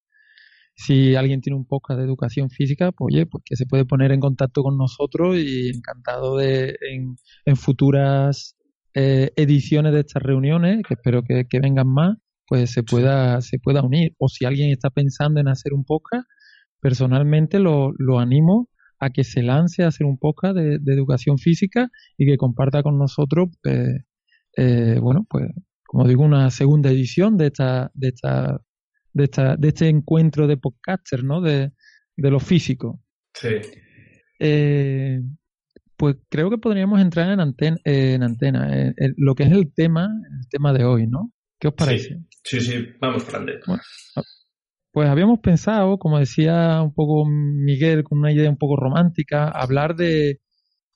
Si 0.76 1.16
alguien 1.16 1.42
tiene 1.42 1.58
un 1.58 1.68
podcast 1.68 2.00
de 2.00 2.06
educación 2.06 2.50
física, 2.50 2.92
pues 2.92 3.14
oye, 3.14 3.26
pues 3.28 3.44
que 3.46 3.56
se 3.56 3.66
puede 3.68 3.86
poner 3.86 4.12
en 4.12 4.20
contacto 4.20 4.64
con 4.64 4.78
nosotros 4.78 5.38
y 5.38 5.70
encantado 5.70 6.38
de 6.38 6.76
en, 7.46 7.56
futuras 7.56 8.58
eh, 8.96 9.32
ediciones 9.36 9.94
de 9.94 10.00
estas 10.00 10.24
reuniones, 10.24 10.82
que 10.88 10.96
espero 10.96 11.24
que, 11.24 11.46
vengan 11.62 11.88
más, 11.88 12.18
pues 12.52 12.70
se 12.72 12.84
pueda, 12.84 13.40
se 13.40 13.60
pueda 13.60 13.82
unir. 13.82 14.14
O 14.18 14.28
si 14.28 14.44
alguien 14.44 14.72
está 14.72 14.90
pensando 14.90 15.40
en 15.40 15.48
hacer 15.48 15.72
un 15.72 15.86
podcast, 15.86 16.28
personalmente 16.82 17.60
lo, 17.60 17.94
lo 17.98 18.20
animo 18.20 18.68
a 19.00 19.12
que 19.12 19.24
se 19.24 19.42
lance 19.42 19.84
a 19.84 19.88
hacer 19.88 20.06
un 20.06 20.18
podcast 20.18 20.58
de, 20.58 20.94
educación 20.94 21.38
física 21.38 21.88
y 22.18 22.26
que 22.26 22.36
comparta 22.36 22.84
con 22.84 22.98
nosotros, 22.98 23.52
pues, 23.64 24.04
eh, 24.58 25.00
bueno, 25.00 25.26
pues, 25.30 25.46
como 25.86 26.06
digo, 26.06 26.24
una 26.24 26.52
segunda 26.52 26.90
edición 26.92 27.38
de 27.38 27.48
esta, 27.48 27.90
de 27.94 28.10
esta, 28.10 28.60
de 29.14 29.24
esta, 29.24 29.56
de 29.56 29.70
este 29.70 29.88
encuentro 29.88 30.46
de 30.46 30.58
podcasters, 30.58 31.24
¿no? 31.24 31.40
De, 31.40 31.72
de 32.18 32.32
lo 32.32 32.42
físico. 32.42 33.00
Sí. 33.34 33.62
Eh, 34.42 35.22
pues 35.96 36.18
creo 36.28 36.50
que 36.50 36.58
podríamos 36.58 37.00
entrar 37.00 37.32
en 37.32 37.40
antena, 37.40 37.78
en 37.86 38.24
antena, 38.24 38.94
lo 39.16 39.36
que 39.36 39.44
es 39.44 39.54
el 39.54 39.74
tema, 39.74 40.10
el 40.38 40.50
tema 40.50 40.74
de 40.74 40.84
hoy, 40.84 41.08
¿no? 41.08 41.32
¿Qué 41.62 41.68
os 41.68 41.76
parece? 41.76 42.18
Sí, 42.44 42.60
sí, 42.60 42.88
vamos 43.00 43.28
grande. 43.28 43.60
Bueno, 43.68 43.84
pues 44.92 45.08
habíamos 45.08 45.40
pensado, 45.42 46.00
como 46.00 46.18
decía 46.18 46.82
un 46.82 46.92
poco 46.92 47.24
Miguel, 47.30 48.04
con 48.04 48.18
una 48.18 48.32
idea 48.32 48.50
un 48.50 48.58
poco 48.58 48.78
romántica, 48.78 49.48
hablar 49.48 49.96
de, 49.96 50.42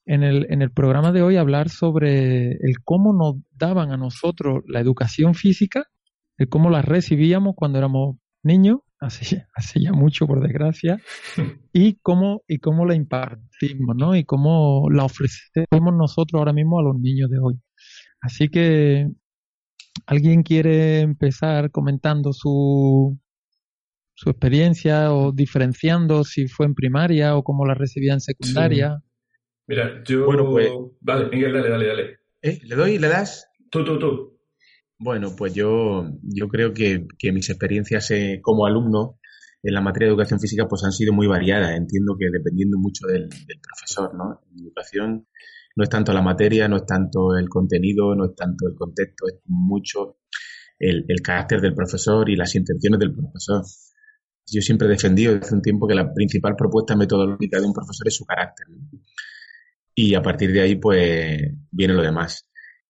en 0.08 0.24
el, 0.24 0.48
en 0.50 0.64
el 0.64 0.72
programa 0.72 1.12
de 1.12 1.22
hoy, 1.22 1.38
hablar 1.38 1.70
sobre 1.70 2.54
el 2.54 2.80
cómo 2.84 3.14
nos 3.14 3.44
daban 3.52 3.92
a 3.92 3.98
nosotros 3.98 4.64
la 4.68 4.80
educación 4.80 5.36
física, 5.36 5.86
el 6.40 6.50
cómo 6.50 6.72
la 6.72 6.82
recibíamos 6.82 7.54
cuando 7.56 7.78
éramos 7.78 8.18
niños, 8.42 8.80
hace, 9.00 9.46
hace 9.54 9.80
ya 9.80 9.94
mucho 9.94 10.26
por 10.26 10.42
desgracia, 10.42 10.98
y 11.74 12.00
cómo, 12.02 12.42
y 12.48 12.58
cómo 12.58 12.88
la 12.88 12.96
impartimos, 12.96 13.96
¿no? 13.96 14.16
Y 14.16 14.26
cómo 14.26 14.90
la 14.90 15.06
ofrecemos 15.06 15.94
nosotros 15.96 16.40
ahora 16.40 16.54
mismo 16.54 16.80
a 16.80 16.84
los 16.84 17.00
niños 17.00 17.30
de 17.30 17.38
hoy. 17.38 17.60
Así 18.20 18.50
que, 18.50 19.12
¿alguien 20.06 20.44
quiere 20.44 21.02
empezar 21.02 21.72
comentando 21.72 22.34
su, 22.34 23.18
su 24.16 24.30
experiencia 24.30 25.14
o 25.14 25.32
diferenciando 25.34 26.24
si 26.24 26.48
fue 26.48 26.66
en 26.66 26.74
primaria 26.74 27.36
o 27.36 27.44
cómo 27.44 27.66
la 27.66 27.74
recibía 27.74 28.14
en 28.14 28.22
secundaria. 28.22 29.02
Mira, 29.68 30.04
yo... 30.06 30.26
Bueno, 30.26 30.50
pues... 30.50 30.70
Vale, 31.02 31.30
Miguel, 31.30 31.54
dale, 31.54 31.70
dale, 31.70 31.88
dale. 31.88 32.20
¿Eh? 32.42 32.60
¿Le 32.64 32.76
doy? 32.76 32.98
¿Le 32.98 33.10
das? 33.10 33.48
Tú, 33.70 33.84
tú, 33.84 34.00
tú. 34.00 34.40
Bueno, 34.98 35.36
pues 35.38 35.54
yo, 35.54 36.06
yo 36.24 36.48
creo 36.48 36.74
que, 36.74 37.06
mis 37.34 37.50
experiencias 37.50 38.10
eh, 38.12 38.40
como 38.42 38.66
alumno 38.66 39.20
en 39.62 39.74
la 39.74 39.82
materia 39.82 40.08
de 40.08 40.12
educación 40.12 40.40
física 40.40 40.68
pues 40.68 40.84
han 40.86 40.94
sido 40.94 41.12
muy 41.12 41.28
variadas. 41.28 41.72
Entiendo 41.76 42.16
que 42.18 42.28
dependiendo 42.32 42.78
mucho 42.78 43.08
del, 43.08 43.28
profesor, 43.28 44.16
¿no? 44.16 44.42
En 44.52 44.64
educación 44.64 45.28
no 45.76 45.84
es 45.84 45.90
tanto 45.90 46.14
la 46.14 46.22
materia, 46.22 46.68
no 46.68 46.78
es 46.78 46.86
tanto 46.86 47.36
el 47.36 47.50
contenido, 47.50 48.16
no 48.16 48.26
es 48.26 48.36
tanto 48.36 48.68
el 48.68 48.76
contexto, 48.76 49.28
es 49.28 49.42
mucho 49.46 50.18
el, 50.80 51.06
carácter 51.24 51.62
del 51.62 51.74
profesor 51.74 52.30
y 52.30 52.36
las 52.36 52.56
intenciones 52.56 53.00
del 53.00 53.14
profesor 53.14 53.64
yo 54.48 54.62
siempre 54.62 54.88
he 54.88 54.92
defendido 54.92 55.38
desde 55.38 55.56
un 55.56 55.62
tiempo 55.62 55.88
que 55.88 55.96
la 55.96 56.14
principal 56.14 56.56
propuesta 56.56 56.96
metodológica 56.96 57.60
de 57.60 57.66
un 57.66 57.74
profesor 57.74 58.08
es 58.08 58.16
su 58.16 58.26
carácter. 58.26 58.68
Y 59.96 60.14
a 60.14 60.22
partir 60.22 60.52
de 60.52 60.62
ahí, 60.62 60.76
pues, 60.76 61.40
viene 61.72 61.94
lo 61.94 62.02
demás. 62.02 62.48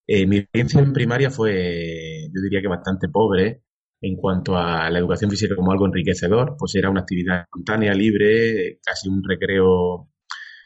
Eh, 0.07 0.27
mi 0.27 0.37
experiencia 0.37 0.81
en 0.81 0.93
primaria 0.93 1.29
fue, 1.31 2.27
yo 2.33 2.41
diría 2.41 2.61
que 2.61 2.67
bastante 2.67 3.09
pobre. 3.09 3.61
En 4.01 4.17
cuanto 4.17 4.57
a 4.57 4.89
la 4.89 4.99
educación 4.99 5.31
física 5.31 5.55
como 5.55 5.71
algo 5.71 5.85
enriquecedor, 5.87 6.55
pues 6.59 6.75
era 6.75 6.89
una 6.89 7.01
actividad 7.01 7.43
espontánea, 7.43 7.93
libre, 7.93 8.79
casi 8.85 9.07
un 9.09 9.23
recreo 9.23 10.09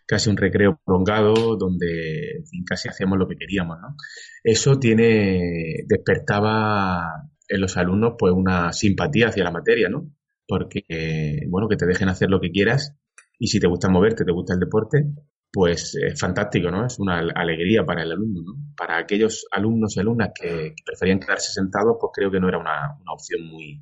casi 0.09 0.27
un 0.27 0.37
recreo 0.37 0.81
prolongado 0.83 1.55
donde 1.55 2.43
casi 2.65 2.89
hacíamos 2.89 3.19
lo 3.19 3.27
que 3.27 3.35
queríamos, 3.35 3.77
¿no? 3.79 3.95
Eso 4.43 4.79
tiene, 4.79 5.83
despertaba 5.85 7.29
en 7.47 7.61
los 7.61 7.77
alumnos 7.77 8.13
pues 8.17 8.33
una 8.33 8.73
simpatía 8.73 9.27
hacia 9.27 9.43
la 9.43 9.51
materia, 9.51 9.87
¿no? 9.87 10.11
Porque, 10.47 11.45
bueno, 11.47 11.67
que 11.69 11.75
te 11.75 11.85
dejen 11.85 12.09
hacer 12.09 12.27
lo 12.31 12.39
que 12.41 12.49
quieras 12.49 12.97
y 13.37 13.47
si 13.49 13.59
te 13.59 13.67
gusta 13.67 13.87
moverte, 13.87 14.25
te 14.25 14.31
gusta 14.31 14.55
el 14.55 14.59
deporte, 14.59 15.05
pues 15.51 15.95
es 16.01 16.19
fantástico, 16.19 16.71
¿no? 16.71 16.87
Es 16.87 16.97
una 16.97 17.19
alegría 17.19 17.85
para 17.85 18.01
el 18.01 18.11
alumno, 18.11 18.41
¿no? 18.41 18.53
Para 18.75 18.97
aquellos 18.97 19.45
alumnos 19.51 19.95
y 19.95 19.99
alumnas 19.99 20.31
que, 20.33 20.73
preferían 20.83 21.19
quedarse 21.19 21.51
sentados, 21.51 21.97
pues 22.01 22.09
creo 22.15 22.31
que 22.31 22.39
no 22.39 22.49
era 22.49 22.57
una, 22.57 22.97
opción 23.13 23.47
muy, 23.47 23.79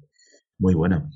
muy 0.59 0.73
buena. 0.75 1.09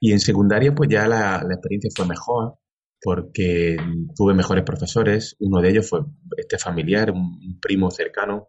Y 0.00 0.10
en 0.10 0.18
secundaria, 0.18 0.74
pues 0.74 0.90
ya 0.90 1.06
la, 1.06 1.40
la 1.46 1.54
experiencia 1.54 1.90
fue 1.94 2.08
mejor, 2.08 2.58
porque 3.00 3.76
tuve 4.16 4.34
mejores 4.34 4.64
profesores. 4.64 5.36
Uno 5.40 5.60
de 5.60 5.70
ellos 5.70 5.88
fue 5.88 6.00
este 6.36 6.58
familiar, 6.58 7.10
un 7.10 7.58
primo 7.60 7.90
cercano, 7.90 8.48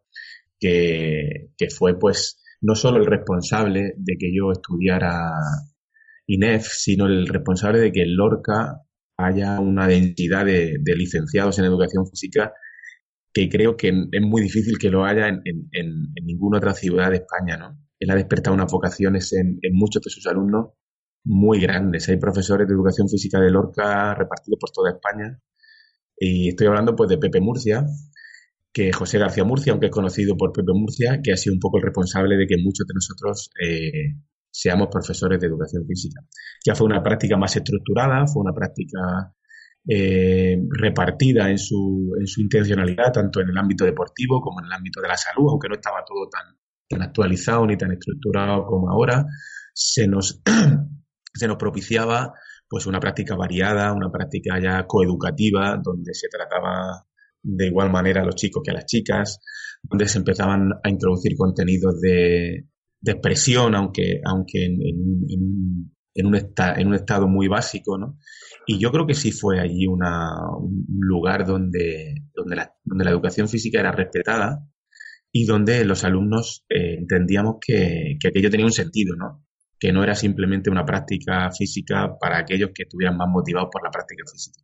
que, 0.59 1.49
fue 1.77 1.97
pues 1.99 2.43
no 2.61 2.75
solo 2.75 2.97
el 2.97 3.05
responsable 3.05 3.93
de 3.97 4.15
que 4.19 4.33
yo 4.33 4.51
estudiara 4.51 5.31
INEF, 6.25 6.67
sino 6.67 7.05
el 7.05 7.27
responsable 7.27 7.79
de 7.79 7.91
que 7.91 8.01
en 8.01 8.15
Lorca 8.15 8.81
haya 9.17 9.59
una 9.59 9.87
densidad 9.87 10.45
de, 10.45 10.79
licenciados 10.95 11.57
en 11.59 11.65
educación 11.65 12.07
física 12.07 12.53
que 13.33 13.49
creo 13.49 13.77
que 13.77 13.89
es 13.89 14.21
muy 14.21 14.41
difícil 14.41 14.77
que 14.79 14.89
lo 14.89 15.05
haya 15.05 15.27
en, 15.27 15.43
ninguna 16.23 16.57
otra 16.57 16.73
ciudad 16.73 17.11
de 17.11 17.17
España, 17.17 17.57
¿no? 17.57 17.79
Él 17.99 18.09
ha 18.09 18.15
despertado 18.15 18.55
unas 18.55 18.71
vocaciones 18.71 19.33
en, 19.33 19.59
muchos 19.73 20.01
de 20.01 20.09
sus 20.09 20.25
alumnos 20.27 20.69
muy 21.27 21.59
grandes. 21.59 22.07
Hay 22.09 22.17
profesores 22.17 22.67
de 22.67 22.73
educación 22.73 23.09
física 23.09 23.39
de 23.39 23.51
Lorca 23.51 24.15
repartidos 24.15 24.57
por 24.59 24.71
toda 24.71 24.91
España. 24.91 25.39
Y 26.17 26.49
estoy 26.49 26.67
hablando 26.67 26.95
pues 26.95 27.09
de 27.09 27.17
Pepe 27.17 27.41
Murcia, 27.41 27.85
que 28.73 28.91
José 28.93 29.19
García 29.19 29.43
Murcia, 29.43 29.73
aunque 29.73 29.87
es 29.87 29.91
conocido 29.91 30.35
por 30.37 30.51
Pepe 30.53 30.71
Murcia, 30.73 31.19
que 31.21 31.33
ha 31.33 31.37
sido 31.37 31.53
un 31.53 31.59
poco 31.59 31.77
el 31.77 31.83
responsable 31.83 32.37
de 32.37 32.47
que 32.47 32.55
muchos 32.57 32.87
de 32.87 32.93
nosotros 32.93 33.51
eh, 33.61 34.15
seamos 34.49 34.87
profesores 34.89 35.39
de 35.39 35.47
educación 35.47 35.85
física. 35.85 36.21
Ya 36.65 36.75
fue 36.75 36.87
una 36.87 37.03
práctica 37.03 37.37
más 37.37 37.55
estructurada, 37.55 38.25
fue 38.25 38.41
una 38.41 38.53
práctica 38.53 39.33
eh, 39.87 40.57
repartida 40.69 41.49
en 41.49 41.57
su, 41.57 42.15
en 42.19 42.25
su 42.25 42.41
intencionalidad, 42.41 43.11
tanto 43.11 43.41
en 43.41 43.49
el 43.49 43.57
ámbito 43.57 43.85
deportivo 43.85 44.41
como 44.41 44.61
en 44.61 44.67
el 44.67 44.73
ámbito 44.73 45.01
de 45.01 45.09
la 45.09 45.17
salud, 45.17 45.49
aunque 45.51 45.67
no 45.67 45.75
estaba 45.75 46.03
todo 46.05 46.27
tan, 46.29 46.57
tan 46.89 47.01
actualizado 47.01 47.65
ni 47.67 47.77
tan 47.77 47.91
estructurado 47.91 48.65
como 48.65 48.89
ahora, 48.89 49.25
se 49.73 50.07
nos 50.07 50.41
se 51.37 51.47
nos 51.47 51.57
propiciaba 51.57 52.33
pues 52.69 52.85
una 52.85 52.99
práctica 52.99 53.35
variada, 53.35 53.93
una 53.93 54.11
práctica 54.11 54.59
ya 54.61 54.85
coeducativa, 54.85 55.79
donde 55.81 56.13
se 56.13 56.27
trataba 56.27 57.05
de 57.41 57.67
igual 57.67 57.91
manera 57.91 58.21
a 58.21 58.25
los 58.25 58.35
chicos 58.35 58.61
que 58.63 58.71
a 58.71 58.75
las 58.75 58.85
chicas, 58.85 59.39
donde 59.81 60.07
se 60.07 60.17
empezaban 60.17 60.71
a 60.83 60.89
introducir 60.89 61.35
contenidos 61.37 61.99
de, 62.01 62.65
expresión, 63.05 63.73
aunque, 63.73 64.19
aunque 64.25 64.65
en, 64.65 66.25
un 66.25 66.35
en 66.35 66.87
un 66.87 66.95
estado 66.95 67.27
muy 67.27 67.47
básico, 67.47 67.97
¿no? 67.97 68.17
Y 68.65 68.79
yo 68.79 68.91
creo 68.91 69.07
que 69.07 69.13
sí 69.13 69.31
fue 69.31 69.61
allí 69.61 69.87
una, 69.87 70.29
un 70.59 70.85
lugar 70.87 71.45
donde, 71.45 72.15
donde, 72.33 72.55
la, 72.57 72.75
donde 72.83 73.05
la 73.05 73.11
educación 73.11 73.47
física 73.47 73.79
era 73.79 73.93
respetada 73.93 74.67
y 75.31 75.45
donde 75.45 75.85
los 75.85 76.03
alumnos 76.03 76.65
eh, 76.69 76.95
entendíamos 76.97 77.57
que, 77.65 78.17
que, 78.19 78.27
aquello 78.27 78.49
tenía 78.49 78.65
un 78.65 78.73
sentido, 78.73 79.15
¿no? 79.15 79.46
Que 79.79 79.91
no 79.91 80.03
era 80.03 80.15
simplemente 80.15 80.69
una 80.69 80.85
práctica 80.85 81.51
física 81.51 82.17
para 82.19 82.39
aquellos 82.39 82.71
que 82.73 82.83
estuvieran 82.83 83.17
más 83.17 83.27
motivados 83.29 83.69
por 83.71 83.83
la 83.83 83.91
práctica 83.91 84.23
física. 84.31 84.61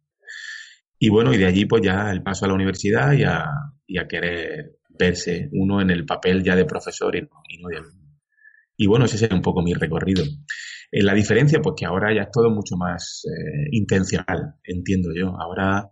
Y 0.98 1.10
bueno, 1.10 1.34
y 1.34 1.38
de 1.38 1.46
allí 1.46 1.66
pues 1.66 1.82
ya 1.84 2.12
el 2.12 2.24
paso 2.24 2.46
a 2.46 2.48
la 2.48 2.54
universidad 2.54 3.12
y 3.14 3.24
a, 3.24 3.46
y 3.86 3.98
a 4.00 4.08
querer 4.08 4.78
verse 4.98 5.50
uno 5.52 5.82
en 5.82 5.90
el 5.90 6.06
papel 6.06 6.44
ya 6.44 6.56
de 6.56 6.66
profesor 6.66 7.16
y 7.16 7.22
no, 7.22 7.70
de 7.70 7.78
alumno. 7.78 8.04
Y 8.78 8.88
bueno, 8.88 9.06
ese 9.06 9.18
sería 9.18 9.36
un 9.36 9.42
poco 9.42 9.62
mi 9.62 9.74
recorrido. 9.74 10.24
Eh, 10.92 11.04
la 11.04 11.14
diferencia, 11.14 11.62
pues 11.62 11.76
que 11.78 11.86
ahora 11.86 12.14
ya 12.14 12.24
es 12.24 12.32
todo 12.32 12.50
mucho 12.50 12.76
más 12.76 13.24
eh, 13.26 13.68
intencional, 13.72 14.56
entiendo 14.64 15.10
yo. 15.16 15.36
Ahora, 15.40 15.92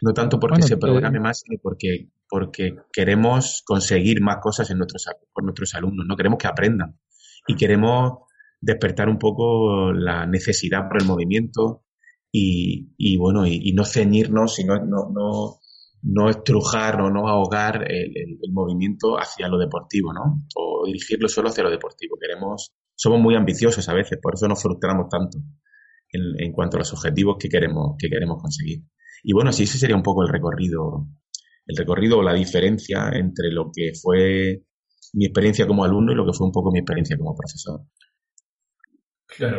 no 0.00 0.12
tanto 0.12 0.38
porque 0.38 0.62
se 0.62 0.76
programe 0.76 1.20
más, 1.20 1.40
sino 1.40 1.58
porque, 1.62 2.08
porque 2.28 2.76
queremos 2.92 3.62
conseguir 3.64 4.20
más 4.22 4.38
cosas 4.40 4.70
en 4.70 4.78
nuestros, 4.78 5.06
con 5.32 5.44
nuestros 5.44 5.74
alumnos, 5.74 6.06
no 6.06 6.16
queremos 6.16 6.38
que 6.38 6.46
aprendan. 6.46 6.98
Y 7.46 7.56
queremos 7.56 8.28
despertar 8.62 9.08
un 9.08 9.18
poco 9.18 9.92
la 9.92 10.24
necesidad 10.24 10.88
por 10.88 11.02
el 11.02 11.08
movimiento 11.08 11.84
y, 12.30 12.94
y 12.96 13.18
bueno, 13.18 13.46
y, 13.46 13.72
no 13.72 13.84
ceñirnos 13.84 14.58
y 14.60 14.64
no, 14.64 14.76
no, 14.86 15.58
no, 16.02 16.30
estrujar 16.30 17.00
o 17.02 17.10
no 17.10 17.28
ahogar 17.28 17.90
el, 17.90 18.38
movimiento 18.52 19.18
hacia 19.18 19.48
lo 19.48 19.58
deportivo, 19.58 20.12
¿no? 20.14 20.46
O 20.54 20.86
dirigirlo 20.86 21.28
solo 21.28 21.48
hacia 21.48 21.64
lo 21.64 21.70
deportivo. 21.70 22.16
Queremos, 22.18 22.72
somos 22.94 23.20
muy 23.20 23.34
ambiciosos 23.34 23.86
a 23.88 23.94
veces, 23.94 24.18
por 24.22 24.34
eso 24.34 24.48
nos 24.48 24.62
frustramos 24.62 25.08
tanto 25.10 25.38
en, 26.10 26.22
en 26.38 26.52
cuanto 26.52 26.76
a 26.76 26.80
los 26.80 26.92
objetivos 26.92 27.36
que 27.38 27.48
queremos, 27.48 27.96
que 27.98 28.08
queremos 28.08 28.40
conseguir. 28.40 28.84
Y 29.24 29.32
bueno, 29.34 29.52
sí, 29.52 29.64
ese 29.64 29.78
sería 29.78 29.96
un 29.96 30.02
poco 30.02 30.22
el 30.22 30.28
recorrido, 30.28 31.08
el 31.66 31.76
recorrido 31.76 32.18
o 32.18 32.22
la 32.22 32.34
diferencia 32.34 33.10
entre 33.12 33.50
lo 33.50 33.70
que 33.74 33.92
fue 34.00 34.62
mi 35.14 35.26
experiencia 35.26 35.66
como 35.66 35.84
alumno 35.84 36.12
y 36.12 36.14
lo 36.14 36.24
que 36.24 36.32
fue 36.32 36.46
un 36.46 36.52
poco 36.52 36.70
mi 36.70 36.78
experiencia 36.78 37.18
como 37.18 37.34
profesor. 37.34 37.80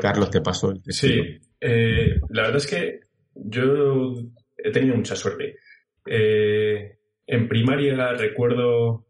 Carlos, 0.02 0.30
te 0.30 0.42
pasó 0.42 0.72
el 0.72 0.82
Sí, 0.88 1.40
eh, 1.60 2.20
la 2.30 2.44
verdad 2.44 2.58
es 2.58 2.68
que 2.68 3.00
yo 3.34 4.14
he 4.58 4.72
tenido 4.72 4.96
mucha 4.96 5.16
suerte. 5.16 5.58
Eh, 6.06 6.98
en 7.26 7.48
primaria 7.48 8.14
recuerdo 8.14 9.06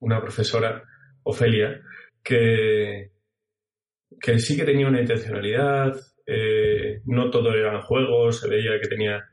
una 0.00 0.20
profesora, 0.20 0.82
Ofelia, 1.22 1.80
que, 2.22 3.10
que 4.20 4.38
sí 4.38 4.56
que 4.56 4.64
tenía 4.64 4.88
una 4.88 5.00
intencionalidad, 5.00 5.96
eh, 6.26 7.00
no 7.06 7.30
todo 7.30 7.52
eran 7.52 7.82
juegos, 7.82 8.40
se 8.40 8.48
veía 8.48 8.80
que 8.80 8.88
tenía 8.88 9.24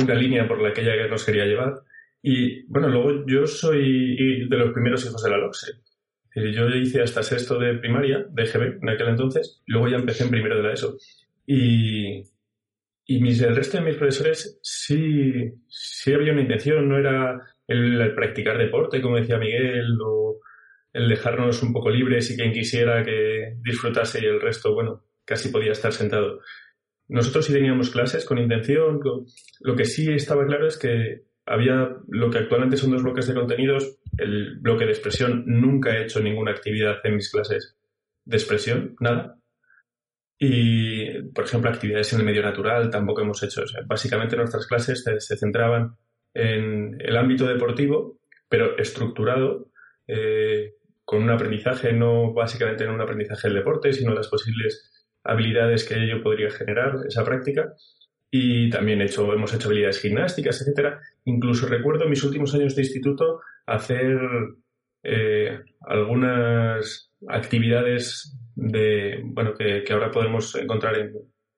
una 0.00 0.14
línea 0.14 0.46
por 0.46 0.60
la 0.60 0.72
que 0.72 0.82
ella 0.82 1.06
nos 1.08 1.24
quería 1.24 1.46
llevar. 1.46 1.74
Y 2.22 2.64
bueno, 2.66 2.88
luego 2.88 3.24
yo 3.26 3.46
soy 3.46 4.48
de 4.48 4.56
los 4.56 4.72
primeros 4.72 5.04
hijos 5.06 5.22
de 5.22 5.30
la 5.30 5.38
LOXE. 5.38 5.72
Eh, 6.34 6.52
yo 6.52 6.68
hice 6.68 7.02
hasta 7.02 7.22
sexto 7.22 7.58
de 7.58 7.78
primaria, 7.78 8.24
de 8.30 8.44
GB 8.44 8.78
en 8.82 8.88
aquel 8.88 9.08
entonces, 9.08 9.62
luego 9.66 9.88
ya 9.88 9.96
empecé 9.96 10.24
en 10.24 10.30
primero 10.30 10.56
de 10.56 10.62
la 10.62 10.72
ESO. 10.72 10.96
Y, 11.46 12.22
y 13.06 13.20
mis, 13.20 13.42
el 13.42 13.56
resto 13.56 13.78
de 13.78 13.84
mis 13.84 13.96
profesores 13.96 14.60
sí, 14.62 15.52
sí 15.66 16.12
había 16.12 16.32
una 16.32 16.42
intención, 16.42 16.88
no 16.88 16.98
era 16.98 17.40
el, 17.66 18.14
practicar 18.14 18.58
deporte, 18.58 19.00
como 19.00 19.16
decía 19.16 19.38
Miguel, 19.38 19.98
o 20.04 20.40
el 20.92 21.08
dejarnos 21.08 21.62
un 21.62 21.72
poco 21.72 21.90
libres 21.90 22.30
y 22.30 22.36
quien 22.36 22.52
quisiera 22.52 23.04
que 23.04 23.56
disfrutase 23.62 24.20
y 24.22 24.26
el 24.26 24.40
resto, 24.40 24.74
bueno, 24.74 25.04
casi 25.24 25.48
podía 25.50 25.72
estar 25.72 25.92
sentado. 25.92 26.40
Nosotros 27.08 27.46
sí 27.46 27.52
teníamos 27.52 27.90
clases 27.90 28.24
con 28.24 28.38
intención, 28.38 29.00
lo 29.60 29.76
que 29.76 29.84
sí 29.84 30.12
estaba 30.12 30.46
claro 30.46 30.68
es 30.68 30.78
que 30.78 31.29
había 31.50 31.96
lo 32.06 32.30
que 32.30 32.38
actualmente 32.38 32.76
son 32.76 32.92
dos 32.92 33.02
bloques 33.02 33.26
de 33.26 33.34
contenidos. 33.34 33.98
El 34.16 34.60
bloque 34.60 34.84
de 34.84 34.92
expresión 34.92 35.42
nunca 35.46 35.90
he 35.90 36.04
hecho 36.04 36.20
ninguna 36.20 36.52
actividad 36.52 36.98
en 37.02 37.16
mis 37.16 37.28
clases 37.28 37.76
de 38.24 38.36
expresión, 38.36 38.94
nada. 39.00 39.36
Y, 40.38 41.22
por 41.34 41.44
ejemplo, 41.44 41.68
actividades 41.68 42.12
en 42.12 42.20
el 42.20 42.24
medio 42.24 42.42
natural 42.42 42.88
tampoco 42.88 43.22
hemos 43.22 43.42
hecho. 43.42 43.62
básicamente 43.84 44.36
nuestras 44.36 44.68
clases 44.68 45.02
se, 45.02 45.36
centraban 45.36 45.96
en 46.34 46.96
el 47.00 47.16
ámbito 47.16 47.48
deportivo, 47.48 48.20
pero 48.48 48.78
estructurado, 48.78 49.72
eh, 50.06 50.76
con 51.04 51.20
un 51.24 51.30
aprendizaje, 51.30 51.92
no 51.92 52.32
básicamente 52.32 52.84
en 52.84 52.90
un 52.90 53.00
aprendizaje 53.00 53.48
del 53.48 53.56
deporte, 53.56 53.92
sino 53.92 54.14
las 54.14 54.28
posibles 54.28 54.88
habilidades 55.24 55.84
que 55.84 55.96
ello 55.96 56.22
podría 56.22 56.50
generar, 56.50 56.94
esa 57.08 57.24
práctica 57.24 57.74
y 58.30 58.70
también 58.70 59.00
hecho, 59.02 59.32
hemos 59.32 59.52
hecho 59.52 59.68
habilidades 59.68 60.00
gimnásticas, 60.00 60.60
etcétera. 60.60 61.00
Incluso 61.24 61.66
recuerdo 61.66 62.04
en 62.04 62.10
mis 62.10 62.22
últimos 62.22 62.54
años 62.54 62.76
de 62.76 62.82
instituto 62.82 63.40
hacer 63.66 64.18
eh, 65.02 65.58
algunas 65.80 67.12
actividades 67.28 68.36
de, 68.54 69.20
bueno, 69.24 69.54
que, 69.54 69.84
ahora 69.92 70.10
podemos 70.10 70.54
encontrar 70.54 70.96
en 70.96 71.12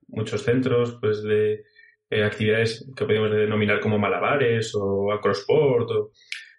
muchos 0.08 0.42
centros, 0.42 0.98
pues 1.00 1.22
de 1.22 1.64
eh, 2.10 2.24
actividades 2.24 2.90
que 2.96 3.04
podemos 3.04 3.30
denominar 3.30 3.80
como 3.80 3.98
malabares 3.98 4.72
o 4.74 5.12
acrosport. 5.12 5.90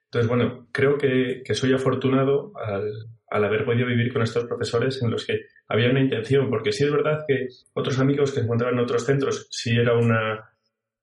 Entonces, 0.05 0.29
bueno, 0.29 0.67
creo 0.71 0.97
que, 0.97 1.41
soy 1.53 1.73
afortunado 1.73 2.51
al 3.29 3.43
haber 3.43 3.65
podido 3.65 3.87
vivir 3.87 4.13
con 4.13 4.21
estos 4.21 4.45
profesores 4.45 5.01
en 5.01 5.09
los 5.09 5.25
que 5.25 5.39
había 5.73 5.89
una 5.89 6.01
intención, 6.01 6.51
porque 6.51 6.71
sí 6.71 6.83
es 6.83 6.91
verdad 6.91 7.25
que 7.27 7.47
otros 7.73 7.97
amigos 7.97 8.31
que 8.31 8.41
encontraban 8.41 8.75
en 8.75 8.83
otros 8.83 9.07
centros, 9.07 9.47
sí 9.49 9.75
era 9.75 9.97
una 9.97 10.51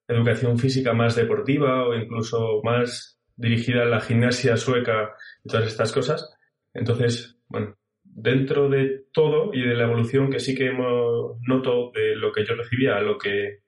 educación 0.06 0.60
física 0.60 0.92
más 0.92 1.16
deportiva 1.16 1.88
o 1.88 1.94
incluso 1.96 2.60
más 2.62 3.20
dirigida 3.34 3.82
a 3.82 3.86
la 3.86 4.00
gimnasia 4.00 4.56
sueca 4.56 5.10
y 5.44 5.48
todas 5.48 5.66
estas 5.66 5.90
cosas. 5.90 6.36
Entonces, 6.72 7.36
bueno, 7.48 7.76
dentro 8.04 8.68
de 8.68 9.06
todo 9.12 9.52
y 9.52 9.60
de 9.60 9.74
la 9.74 9.86
evolución 9.86 10.30
que 10.30 10.38
sí 10.38 10.54
que 10.54 10.70
noto 10.72 11.90
de 11.92 12.14
lo 12.14 12.30
que 12.30 12.44
yo 12.44 12.54
recibía 12.54 12.96
a 12.96 13.00
lo 13.00 13.18
que, 13.18 13.62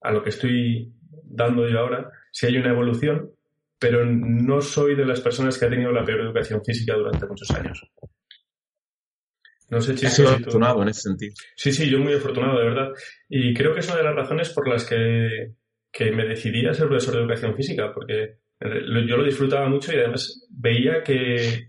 a 0.00 0.12
lo 0.12 0.22
que 0.22 0.30
estoy 0.30 0.94
dando 1.24 1.68
yo 1.68 1.78
ahora, 1.78 2.10
sí 2.32 2.46
hay 2.46 2.56
una 2.56 2.70
evolución, 2.70 3.32
pero 3.78 4.06
no 4.06 4.62
soy 4.62 4.94
de 4.94 5.04
las 5.04 5.20
personas 5.20 5.58
que 5.58 5.66
ha 5.66 5.70
tenido 5.70 5.92
la 5.92 6.06
peor 6.06 6.20
educación 6.20 6.64
física 6.64 6.94
durante 6.94 7.26
muchos 7.26 7.50
años. 7.50 7.86
No 9.70 9.80
sé, 9.80 9.94
chicos. 9.94 10.18
afortunado 10.20 10.82
en 10.82 10.88
ese 10.88 11.02
sentido. 11.02 11.32
Sí, 11.54 11.72
sí, 11.72 11.88
yo 11.88 12.00
muy 12.00 12.14
afortunado, 12.14 12.58
de 12.58 12.64
verdad. 12.64 12.88
Y 13.28 13.54
creo 13.54 13.72
que 13.72 13.80
es 13.80 13.88
una 13.88 13.98
de 13.98 14.04
las 14.04 14.16
razones 14.16 14.50
por 14.50 14.68
las 14.68 14.84
que, 14.84 15.52
que 15.92 16.10
me 16.10 16.26
decidí 16.26 16.66
a 16.66 16.74
ser 16.74 16.88
profesor 16.88 17.14
de 17.14 17.20
educación 17.20 17.54
física, 17.54 17.92
porque 17.94 18.38
yo 18.60 19.16
lo 19.16 19.24
disfrutaba 19.24 19.68
mucho 19.68 19.92
y 19.92 19.96
además 19.96 20.46
veía 20.50 21.02
que, 21.02 21.68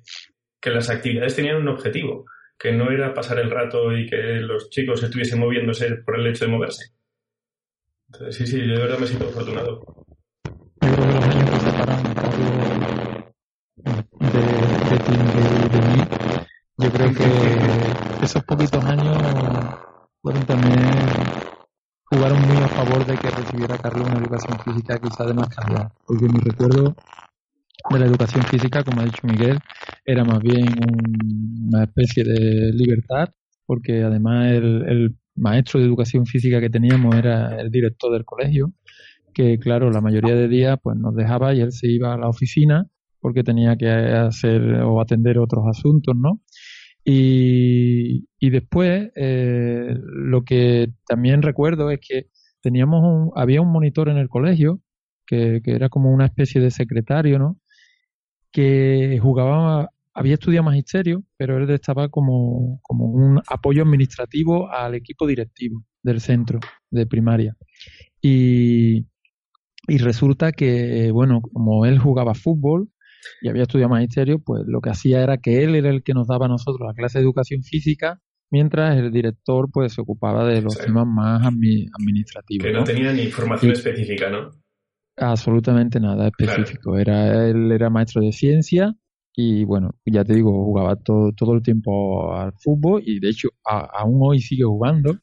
que 0.59 0.69
las 0.71 0.89
actividades 0.89 1.35
tenían 1.35 1.57
un 1.57 1.67
objetivo, 1.67 2.25
que 2.57 2.71
no 2.71 2.91
era 2.91 3.13
pasar 3.13 3.39
el 3.39 3.51
rato 3.51 3.95
y 3.95 4.07
que 4.07 4.17
los 4.41 4.69
chicos 4.69 5.03
estuviesen 5.03 5.39
moviéndose 5.39 5.95
por 5.97 6.19
el 6.19 6.27
hecho 6.27 6.45
de 6.45 6.51
moverse. 6.51 6.93
Entonces, 8.07 8.35
sí, 8.35 8.47
sí, 8.47 8.67
yo 8.67 8.73
de 8.73 8.81
verdad 8.81 8.99
me 8.99 9.07
siento 9.07 9.29
afortunado. 9.29 10.05
Yo 16.81 16.91
creo 16.91 17.13
que 17.13 18.25
esos 18.25 18.43
poquitos 18.43 18.83
años 18.83 19.17
fueron 20.21 20.45
también 20.45 20.79
jugaron 22.05 22.41
muy 22.41 22.57
a 22.57 22.67
favor 22.67 23.05
de 23.05 23.17
que 23.17 23.29
recibiera 23.29 23.77
Carlos 23.77 24.07
una 24.07 24.19
educación 24.19 24.59
física 24.59 24.99
quizá 24.99 25.25
de 25.25 25.33
más 25.33 25.47
calidad. 25.55 25.91
Porque 26.05 26.25
mi 26.25 26.39
recuerdo 26.39 26.95
de 27.89 27.99
la 27.99 28.05
educación 28.05 28.43
física, 28.45 28.83
como 28.83 29.01
ha 29.01 29.05
dicho 29.05 29.25
Miguel, 29.27 29.59
era 30.05 30.23
más 30.25 30.41
bien 30.41 30.65
una 31.67 31.83
especie 31.83 32.23
de 32.23 32.73
libertad, 32.73 33.29
porque 33.65 34.03
además 34.03 34.51
el, 34.51 35.15
maestro 35.33 35.79
de 35.79 35.85
educación 35.85 36.25
física 36.25 36.59
que 36.59 36.69
teníamos 36.69 37.15
era 37.15 37.59
el 37.59 37.71
director 37.71 38.11
del 38.11 38.25
colegio, 38.25 38.73
que 39.33 39.57
claro, 39.57 39.89
la 39.89 40.01
mayoría 40.01 40.35
de 40.35 40.49
días 40.49 40.77
pues 40.83 40.97
nos 40.97 41.15
dejaba 41.15 41.53
y 41.53 41.61
él 41.61 41.71
se 41.71 41.87
iba 41.87 42.13
a 42.13 42.17
la 42.17 42.27
oficina 42.27 42.85
porque 43.21 43.43
tenía 43.43 43.77
que 43.77 43.89
hacer 43.89 44.61
o 44.81 44.99
atender 44.99 45.39
otros 45.39 45.63
asuntos, 45.67 46.15
¿no? 46.17 46.41
Y, 47.03 48.27
y 48.39 48.49
después, 48.51 49.11
eh, 49.15 49.95
lo 50.03 50.43
que 50.43 50.93
también 51.07 51.41
recuerdo 51.41 51.89
es 51.89 51.99
que 51.99 52.27
teníamos 52.61 53.03
un, 53.03 53.31
había 53.35 53.61
un 53.61 53.71
monitor 53.71 54.09
en 54.09 54.17
el 54.17 54.29
colegio, 54.29 54.81
que, 55.25 55.61
que 55.63 55.71
era 55.71 55.89
como 55.89 56.11
una 56.11 56.25
especie 56.25 56.61
de 56.61 56.71
secretario, 56.71 57.39
¿no? 57.39 57.59
Que 58.51 59.17
jugaba, 59.21 59.89
había 60.13 60.35
estudiado 60.35 60.65
magisterio, 60.65 61.23
pero 61.37 61.57
él 61.57 61.69
estaba 61.69 62.09
como, 62.09 62.79
como 62.83 63.05
un 63.05 63.41
apoyo 63.49 63.81
administrativo 63.81 64.69
al 64.69 64.95
equipo 64.95 65.25
directivo 65.25 65.83
del 66.03 66.21
centro 66.21 66.59
de 66.91 67.05
primaria. 67.07 67.55
Y, 68.21 69.07
y 69.87 69.97
resulta 69.97 70.51
que, 70.51 71.11
bueno, 71.11 71.41
como 71.41 71.85
él 71.85 71.97
jugaba 71.97 72.35
fútbol, 72.35 72.89
y 73.41 73.49
había 73.49 73.63
estudiado 73.63 73.89
magisterio, 73.89 74.39
pues 74.39 74.63
lo 74.65 74.81
que 74.81 74.89
hacía 74.89 75.21
era 75.21 75.37
que 75.37 75.63
él 75.63 75.75
era 75.75 75.89
el 75.89 76.03
que 76.03 76.13
nos 76.13 76.27
daba 76.27 76.45
a 76.45 76.49
nosotros 76.49 76.87
la 76.87 76.93
clase 76.93 77.19
de 77.19 77.23
educación 77.23 77.63
física, 77.63 78.19
mientras 78.51 78.97
el 78.97 79.11
director 79.11 79.69
pues 79.71 79.93
se 79.93 80.01
ocupaba 80.01 80.45
de 80.45 80.61
los 80.61 80.77
temas 80.77 81.07
más 81.07 81.45
administrativos. 81.45 82.65
Que 82.65 82.73
no, 82.73 82.83
tenía 82.83 83.13
ni 83.13 83.27
formación 83.27 83.71
específica, 83.71 84.29
¿no? 84.29 84.49
Absolutamente 85.17 85.99
nada 85.99 86.27
específico. 86.27 86.97
Era, 86.97 87.47
él 87.47 87.71
era 87.71 87.89
maestro 87.89 88.21
de 88.21 88.31
ciencia 88.31 88.95
y 89.33 89.63
bueno, 89.63 89.91
ya 90.05 90.23
te 90.23 90.33
digo, 90.33 90.51
jugaba 90.51 90.95
todo, 90.97 91.31
todo 91.33 91.53
el 91.53 91.61
tiempo 91.61 92.33
al 92.33 92.53
fútbol 92.53 93.01
y 93.05 93.19
de 93.19 93.29
hecho 93.29 93.49
aún 93.63 94.19
hoy 94.21 94.39
sigue 94.39 94.63
jugando, 94.63 95.17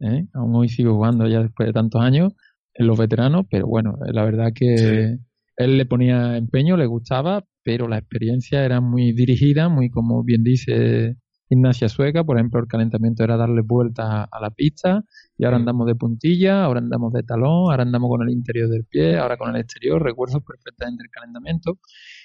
¿eh? 0.00 0.26
aún 0.32 0.54
hoy 0.56 0.68
sigue 0.68 0.88
jugando 0.88 1.26
ya 1.26 1.42
después 1.42 1.66
de 1.66 1.72
tantos 1.72 2.00
años 2.00 2.32
en 2.74 2.86
los 2.86 2.98
veteranos, 2.98 3.46
pero 3.50 3.66
bueno, 3.66 3.98
la 4.06 4.24
verdad 4.24 4.52
que 4.54 5.18
él 5.60 5.76
le 5.76 5.84
ponía 5.84 6.38
empeño, 6.38 6.78
le 6.78 6.86
gustaba, 6.86 7.44
pero 7.62 7.86
la 7.86 7.98
experiencia 7.98 8.64
era 8.64 8.80
muy 8.80 9.12
dirigida, 9.12 9.68
muy 9.68 9.90
como 9.90 10.24
bien 10.24 10.42
dice 10.42 11.16
Ignacia 11.50 11.90
Sueca, 11.90 12.24
por 12.24 12.38
ejemplo, 12.38 12.60
el 12.60 12.66
calentamiento 12.66 13.24
era 13.24 13.36
darle 13.36 13.60
vuelta 13.60 14.24
a 14.24 14.40
la 14.40 14.50
pista 14.50 15.04
y 15.36 15.44
ahora 15.44 15.58
mm. 15.58 15.60
andamos 15.60 15.86
de 15.86 15.94
puntilla, 15.96 16.64
ahora 16.64 16.80
andamos 16.80 17.12
de 17.12 17.24
talón, 17.24 17.70
ahora 17.70 17.82
andamos 17.82 18.08
con 18.08 18.22
el 18.26 18.32
interior 18.32 18.70
del 18.70 18.86
pie, 18.86 19.18
ahora 19.18 19.36
con 19.36 19.54
el 19.54 19.60
exterior, 19.60 20.02
recuerdo 20.02 20.40
perfectamente 20.40 21.02
el 21.04 21.10
calentamiento. 21.10 21.78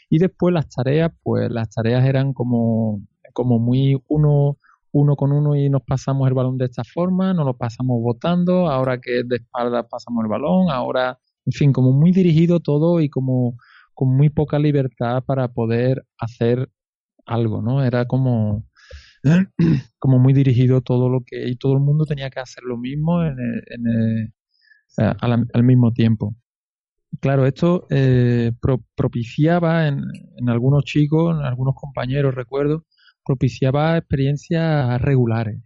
Y 0.10 0.20
después 0.20 0.54
las 0.54 0.70
tareas, 0.70 1.12
pues 1.22 1.52
las 1.52 1.70
tareas 1.72 2.06
eran 2.06 2.32
como, 2.32 3.02
como 3.34 3.60
muy 3.60 4.02
uno, 4.08 4.60
uno 4.92 5.16
con 5.18 5.34
uno 5.34 5.58
y 5.58 5.70
nos 5.70 5.82
pasamos 5.82 6.26
el 6.30 6.36
balón 6.36 6.58
de 6.58 6.66
esta 6.66 6.86
forma, 6.86 7.34
nos 7.34 7.46
lo 7.46 7.58
pasamos 7.58 8.02
botando, 8.02 8.70
ahora 8.70 9.02
que 9.02 9.20
es 9.20 9.28
de 9.28 9.38
espalda 9.38 9.90
pasamos 9.90 10.24
el 10.24 10.30
balón, 10.30 10.70
ahora 10.70 11.20
en 11.46 11.52
fin, 11.54 11.74
como 11.74 11.92
muy 11.92 12.12
dirigido 12.12 12.60
todo 12.60 13.00
y 13.02 13.10
como 13.10 13.58
con 13.94 14.16
muy 14.16 14.30
poca 14.30 14.60
libertad 14.60 15.24
para 15.26 15.50
poder 15.50 16.06
hacer 16.18 16.70
algo, 17.26 17.62
¿no? 17.62 17.84
Era 17.84 18.06
como, 18.06 18.66
como 20.00 20.20
muy 20.20 20.34
dirigido 20.34 20.82
todo 20.82 21.10
lo 21.10 21.22
que, 21.26 21.48
y 21.48 21.56
todo 21.56 21.74
el 21.74 21.80
mundo 21.80 22.06
tenía 22.06 22.30
que 22.30 22.40
hacer 22.40 22.64
lo 22.64 22.78
mismo 22.78 23.24
en 23.24 23.38
en 23.68 24.34
al, 24.98 25.64
mismo 25.64 25.94
tiempo. 25.94 26.36
Claro, 27.22 27.46
esto 27.46 27.88
eh, 27.90 28.52
propiciaba 28.96 29.88
en, 29.88 30.04
en, 30.38 30.50
algunos 30.50 30.84
chicos, 30.86 31.38
en 31.38 31.46
algunos 31.46 31.76
compañeros, 31.76 32.36
recuerdo, 32.36 32.86
propiciaba 33.26 33.98
experiencias 33.98 35.02
regulares. 35.02 35.62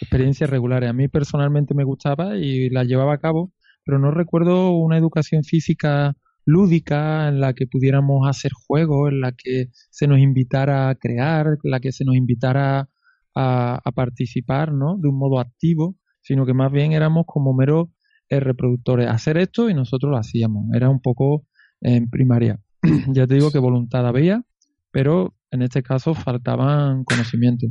Experiencias 0.00 0.50
regulares. 0.50 0.90
A 0.90 0.92
mí 0.92 1.08
personalmente 1.08 1.74
me 1.74 1.84
gustaba 1.84 2.36
y 2.36 2.70
las 2.70 2.86
llevaba 2.86 3.14
a 3.14 3.18
cabo 3.18 3.52
pero 3.86 4.00
no 4.00 4.10
recuerdo 4.10 4.72
una 4.72 4.98
educación 4.98 5.44
física 5.44 6.16
lúdica 6.44 7.28
en 7.28 7.40
la 7.40 7.54
que 7.54 7.66
pudiéramos 7.66 8.28
hacer 8.28 8.50
juegos, 8.52 9.12
en 9.12 9.20
la 9.20 9.32
que 9.32 9.68
se 9.90 10.08
nos 10.08 10.18
invitara 10.18 10.88
a 10.88 10.96
crear, 10.96 11.46
en 11.62 11.70
la 11.70 11.80
que 11.80 11.92
se 11.92 12.04
nos 12.04 12.16
invitara 12.16 12.88
a, 13.34 13.92
participar, 13.94 14.72
¿no? 14.72 14.96
De 14.98 15.08
un 15.08 15.18
modo 15.18 15.38
activo, 15.38 15.96
sino 16.20 16.46
que 16.46 16.54
más 16.54 16.72
bien 16.72 16.92
éramos 16.92 17.24
como 17.26 17.54
meros 17.54 17.88
eh, 18.28 18.40
reproductores. 18.40 19.08
Hacer 19.08 19.36
esto 19.38 19.70
y 19.70 19.74
nosotros 19.74 20.10
lo 20.10 20.16
hacíamos. 20.16 20.74
Era 20.74 20.90
un 20.90 21.00
poco 21.00 21.46
en 21.80 22.10
primaria. 22.10 22.60
ya 23.08 23.26
te 23.26 23.34
digo 23.34 23.52
que 23.52 23.58
voluntad 23.58 24.06
había, 24.06 24.42
pero 24.90 25.34
en 25.50 25.62
este 25.62 25.82
caso 25.82 26.14
faltaban 26.14 27.04
conocimientos. 27.04 27.70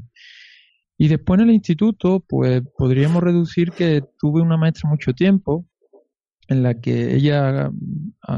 Y 0.98 1.10
después 1.10 1.42
en 1.42 1.50
el 1.50 1.56
instituto, 1.56 2.24
pues 2.28 2.62
podríamos 2.78 3.22
reducir 3.22 3.72
que 3.72 4.02
tuve 4.18 4.42
una 4.42 4.56
maestra 4.56 4.90
mucho 4.90 5.14
tiempo, 5.14 5.66
en 6.48 6.64
la 6.64 6.80
que 6.80 7.16
ella, 7.16 7.72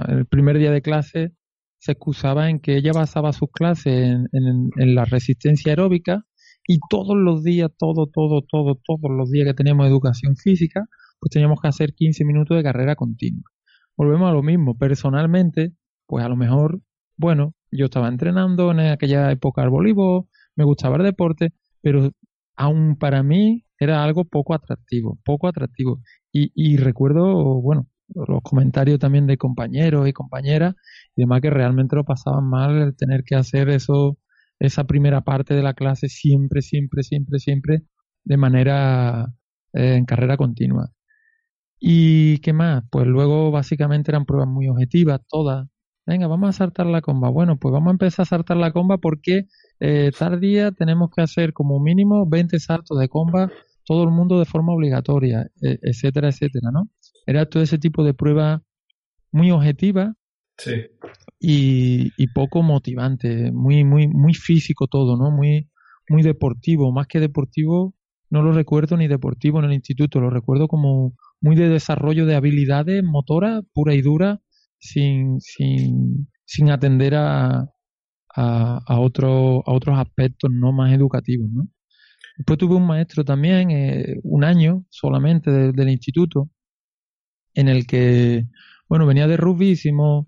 el 0.08 0.26
primer 0.26 0.58
día 0.58 0.72
de 0.72 0.82
clase, 0.82 1.34
se 1.80 1.92
excusaba 1.94 2.50
en 2.50 2.60
que 2.60 2.78
ella 2.78 2.92
basaba 2.94 3.34
sus 3.34 3.50
clases 3.52 4.18
en, 4.32 4.96
la 4.96 5.06
resistencia 5.06 5.72
aeróbica 5.72 6.26
y 6.68 6.80
todos 6.90 7.16
los 7.16 7.44
días, 7.44 7.70
todo, 7.78 8.08
todo, 8.08 8.42
todo, 8.42 8.76
todos 8.84 9.12
los 9.12 9.32
días 9.32 9.48
que 9.48 9.54
teníamos 9.54 9.88
educación 9.88 10.36
física, 10.36 10.86
pues 11.20 11.32
teníamos 11.32 11.62
que 11.62 11.68
hacer 11.68 11.94
15 11.94 12.26
minutos 12.26 12.58
de 12.58 12.64
carrera 12.64 12.96
continua. 12.96 13.44
Volvemos 13.96 14.30
a 14.30 14.34
lo 14.34 14.44
mismo. 14.44 14.78
Personalmente, 14.78 15.74
pues 16.06 16.26
a 16.26 16.30
lo 16.30 16.36
mejor, 16.36 16.82
bueno, 17.16 17.54
yo 17.72 17.86
estaba 17.86 18.08
entrenando 18.08 18.72
en 18.72 18.80
aquella 18.80 19.32
época 19.32 19.62
al 19.62 19.70
voleibol, 19.70 20.26
me 20.56 20.66
gustaba 20.66 20.98
el 20.98 21.04
deporte, 21.04 21.54
pero 21.82 22.12
aún 22.56 22.98
para 22.98 23.24
mí 23.24 23.66
era 23.80 24.04
algo 24.04 24.26
poco 24.26 24.54
atractivo, 24.54 25.20
poco 25.24 25.48
atractivo. 25.48 26.02
Y 26.32 26.78
recuerdo, 26.78 27.62
bueno, 27.62 27.88
los 28.14 28.42
comentarios 28.42 29.00
también 29.00 29.28
de 29.28 29.38
compañeros 29.38 30.08
y 30.08 30.14
compañeras 30.14 30.76
y 31.16 31.22
demás 31.24 31.42
que 31.42 31.50
realmente 31.50 31.96
lo 31.96 32.04
pasaban 32.06 32.46
mal 32.50 32.78
el 32.82 32.96
tener 32.96 33.24
que 33.24 33.36
hacer 33.36 33.70
eso, 33.70 34.18
esa 34.60 34.86
primera 34.86 35.22
parte 35.22 35.54
de 35.54 35.64
la 35.64 35.74
clase 35.74 36.10
siempre, 36.10 36.62
siempre, 36.62 37.04
siempre, 37.04 37.40
siempre 37.40 37.84
de 38.24 38.38
manera 38.38 39.34
eh, 39.74 39.96
en 39.96 40.06
carrera 40.06 40.38
continua. 40.38 40.92
¿Y 41.80 42.40
qué 42.40 42.54
más? 42.54 42.84
Pues 42.90 43.06
luego 43.08 43.52
básicamente 43.52 44.12
eran 44.12 44.26
pruebas 44.26 44.48
muy 44.50 44.68
objetivas, 44.68 45.22
todas. 45.30 45.68
Venga, 46.06 46.28
vamos 46.28 46.50
a 46.50 46.54
saltar 46.54 46.86
la 46.88 47.02
comba. 47.02 47.30
Bueno, 47.30 47.58
pues 47.60 47.72
vamos 47.74 47.90
a 47.90 47.92
empezar 47.92 48.24
a 48.24 48.26
saltar 48.26 48.58
la 48.58 48.72
comba 48.72 48.98
porque 48.98 49.48
eh, 49.80 50.12
día 50.40 50.72
tenemos 50.72 51.10
que 51.16 51.22
hacer 51.22 51.54
como 51.54 51.80
mínimo 51.80 52.26
20 52.28 52.60
saltos 52.60 53.00
de 53.00 53.10
comba 53.10 53.52
todo 53.86 54.04
el 54.04 54.12
mundo 54.12 54.40
de 54.40 54.46
forma 54.46 54.74
obligatoria, 54.74 55.50
e, 55.62 55.80
etcétera, 55.82 56.30
etcétera, 56.30 56.72
¿no? 56.72 56.90
Era 57.28 57.46
todo 57.46 57.62
ese 57.62 57.78
tipo 57.78 58.04
de 58.04 58.14
prueba 58.14 58.64
muy 59.32 59.52
objetiva 59.52 60.16
y, 61.40 62.28
poco 62.34 62.64
motivante, 62.64 63.52
muy, 63.52 63.84
muy, 63.84 64.08
muy 64.08 64.34
físico 64.34 64.88
todo, 64.88 65.18
¿no? 65.18 65.30
Muy, 65.30 65.70
muy 66.10 66.24
deportivo, 66.24 66.92
más 66.92 67.08
que 67.08 67.20
deportivo, 67.20 67.94
no 68.30 68.42
lo 68.42 68.52
recuerdo 68.52 68.98
ni 68.98 69.08
deportivo 69.08 69.60
en 69.60 69.66
el 69.66 69.74
instituto, 69.74 70.20
lo 70.20 70.30
recuerdo 70.30 70.68
como 70.68 71.14
muy 71.42 71.56
de 71.56 71.70
desarrollo 71.70 72.26
de 72.26 72.36
habilidades 72.36 73.04
motoras, 73.04 73.62
pura 73.74 73.94
y 73.94 74.02
dura, 74.02 74.42
sin, 74.80 75.40
sin, 75.40 76.30
sin 76.46 76.72
atender 76.72 77.16
a, 77.16 77.70
a, 78.36 78.80
a, 78.88 79.00
otro, 79.00 79.64
a 79.68 79.74
otros 79.74 80.00
aspectos 80.00 80.50
no 80.52 80.72
más 80.72 80.94
educativos, 80.94 81.50
¿no? 81.52 81.68
Después 82.38 82.60
tuve 82.60 82.76
un 82.76 82.86
maestro 82.86 83.26
también, 83.26 83.72
eh, 83.72 84.16
un 84.24 84.44
año 84.44 84.86
solamente 84.90 85.52
del 85.52 85.90
instituto, 85.90 86.52
en 87.58 87.68
el 87.70 87.88
que, 87.88 88.46
bueno, 88.88 89.08
venía 89.08 89.28
de 89.28 89.36
rugby, 89.36 89.72
hicimos, 89.72 90.28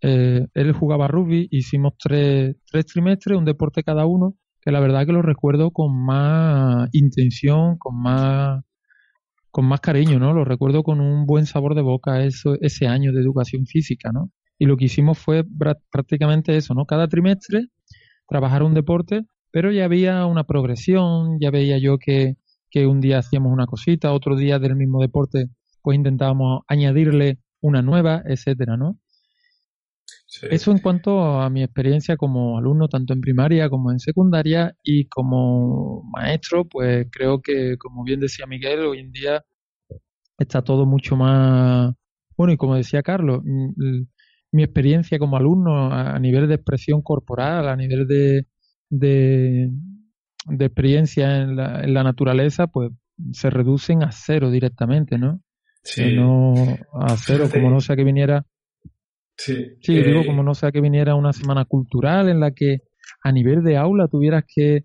eh, 0.00 0.46
él 0.54 0.72
jugaba 0.72 1.06
rugby, 1.06 1.48
hicimos 1.50 1.92
tres, 1.98 2.56
tres 2.70 2.86
trimestres, 2.86 3.36
un 3.36 3.44
deporte 3.44 3.82
cada 3.84 4.06
uno, 4.06 4.34
que 4.62 4.72
la 4.72 4.80
verdad 4.80 5.04
que 5.06 5.12
lo 5.12 5.20
recuerdo 5.20 5.70
con 5.70 5.94
más 5.94 6.88
intención, 6.92 7.76
con 7.78 8.00
más 8.02 8.62
con 9.50 9.66
más 9.66 9.80
cariño, 9.80 10.18
¿no? 10.18 10.32
Lo 10.32 10.46
recuerdo 10.46 10.82
con 10.82 11.00
un 11.00 11.26
buen 11.26 11.44
sabor 11.44 11.74
de 11.74 11.82
boca 11.82 12.24
eso, 12.24 12.56
ese 12.62 12.86
año 12.86 13.12
de 13.12 13.20
educación 13.20 13.66
física, 13.66 14.10
¿no? 14.10 14.30
Y 14.58 14.64
lo 14.64 14.78
que 14.78 14.86
hicimos 14.86 15.18
fue 15.18 15.44
prácticamente 15.90 16.56
eso, 16.56 16.72
¿no? 16.74 16.86
Cada 16.86 17.06
trimestre 17.08 17.66
trabajar 18.28 18.62
un 18.62 18.72
deporte, 18.72 19.22
pero 19.50 19.70
ya 19.72 19.84
había 19.84 20.24
una 20.26 20.44
progresión, 20.44 21.38
ya 21.38 21.50
veía 21.50 21.76
yo 21.78 21.98
que, 21.98 22.36
que 22.70 22.86
un 22.86 23.02
día 23.02 23.18
hacíamos 23.18 23.52
una 23.52 23.66
cosita, 23.66 24.12
otro 24.14 24.36
día 24.36 24.58
del 24.58 24.76
mismo 24.76 25.02
deporte 25.02 25.50
pues 25.82 25.96
intentábamos 25.96 26.62
añadirle 26.68 27.38
una 27.60 27.82
nueva, 27.82 28.22
etcétera, 28.26 28.76
¿no? 28.76 28.98
Eso 30.50 30.70
en 30.72 30.78
cuanto 30.78 31.40
a 31.40 31.50
mi 31.50 31.62
experiencia 31.62 32.16
como 32.16 32.58
alumno, 32.58 32.88
tanto 32.88 33.12
en 33.12 33.20
primaria 33.20 33.68
como 33.68 33.92
en 33.92 34.00
secundaria 34.00 34.74
y 34.82 35.06
como 35.06 36.02
maestro, 36.10 36.64
pues 36.64 37.06
creo 37.12 37.42
que, 37.42 37.76
como 37.76 38.02
bien 38.02 38.20
decía 38.20 38.46
Miguel, 38.46 38.80
hoy 38.80 39.00
en 39.00 39.12
día 39.12 39.44
está 40.38 40.62
todo 40.62 40.86
mucho 40.86 41.16
más... 41.16 41.94
Bueno, 42.36 42.54
y 42.54 42.56
como 42.56 42.76
decía 42.76 43.02
Carlos, 43.02 43.42
mi 43.44 44.62
experiencia 44.62 45.18
como 45.18 45.36
alumno 45.36 45.92
a 45.92 46.18
nivel 46.18 46.48
de 46.48 46.54
expresión 46.54 47.02
corporal, 47.02 47.68
a 47.68 47.76
nivel 47.76 48.06
de, 48.08 48.46
de, 48.88 49.70
experiencia 50.58 51.42
en 51.42 51.56
la, 51.56 51.82
en 51.84 51.94
la 51.94 52.02
naturaleza, 52.02 52.66
pues 52.66 52.90
se 53.32 53.50
reducen 53.50 54.02
a 54.02 54.12
cero 54.12 54.50
directamente, 54.50 55.18
¿no? 55.18 55.40
Sí. 55.82 56.14
No 56.14 56.54
a 56.92 57.16
cero, 57.16 57.48
como 57.52 57.70
no 57.70 57.80
sea 57.80 57.96
que 57.96 58.04
viniera 58.04 58.46
Sí, 59.36 59.76
sí 59.80 59.94
digo, 60.02 60.20
eh, 60.20 60.26
como 60.26 60.42
no 60.42 60.54
sea 60.54 60.70
que 60.70 60.80
viniera 60.80 61.14
una 61.14 61.32
semana 61.32 61.64
cultural 61.64 62.28
en 62.28 62.40
la 62.40 62.52
que 62.52 62.82
a 63.22 63.32
nivel 63.32 63.62
de 63.62 63.76
aula 63.76 64.08
tuvieras 64.08 64.44
que, 64.46 64.84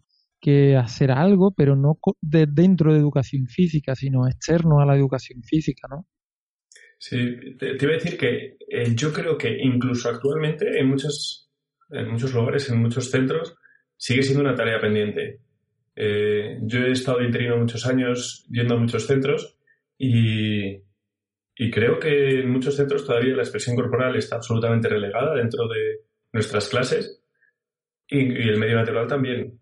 hacer 0.77 1.11
algo, 1.11 1.51
pero 1.51 1.75
no 1.75 1.99
de 2.21 2.45
dentro 2.49 2.93
de 2.93 2.99
educación 2.99 3.47
física, 3.47 3.95
sino 3.95 4.27
externo 4.27 4.79
a 4.79 4.85
la 4.85 4.95
educación 4.95 5.43
física, 5.43 5.89
¿no? 5.89 6.07
Sí, 6.97 7.17
te, 7.59 7.75
iba 7.75 7.91
a 7.91 7.95
decir 7.95 8.17
que 8.17 8.57
eh, 8.69 8.95
yo 8.95 9.11
creo 9.11 9.37
que 9.37 9.57
incluso 9.61 10.07
actualmente 10.07 10.79
en 10.79 10.87
muchos, 10.87 11.51
en 11.89 12.11
muchos 12.11 12.33
lugares, 12.33 12.69
en 12.69 12.81
muchos 12.81 13.11
centros, 13.11 13.57
sigue 13.97 14.23
siendo 14.23 14.41
una 14.41 14.55
tarea 14.55 14.79
pendiente. 14.79 15.41
Eh, 15.93 16.59
yo 16.61 16.79
he 16.79 16.91
estado 16.91 17.21
interino 17.21 17.57
muchos 17.57 17.85
años 17.85 18.45
yendo 18.49 18.75
a 18.75 18.79
muchos 18.79 19.05
centros 19.05 19.57
y, 19.97 20.77
y 21.59 21.71
creo 21.71 21.99
que 21.99 22.41
en 22.41 22.51
muchos 22.51 22.75
centros 22.75 23.05
todavía 23.05 23.35
la 23.35 23.41
expresión 23.41 23.75
corporal 23.75 24.15
está 24.15 24.35
absolutamente 24.35 24.87
relegada 24.87 25.33
dentro 25.35 25.67
de 25.67 26.01
nuestras 26.31 26.69
clases 26.69 27.23
y, 28.07 28.19
el 28.19 28.59
medio 28.59 28.75
natural 28.75 29.07
también. 29.07 29.59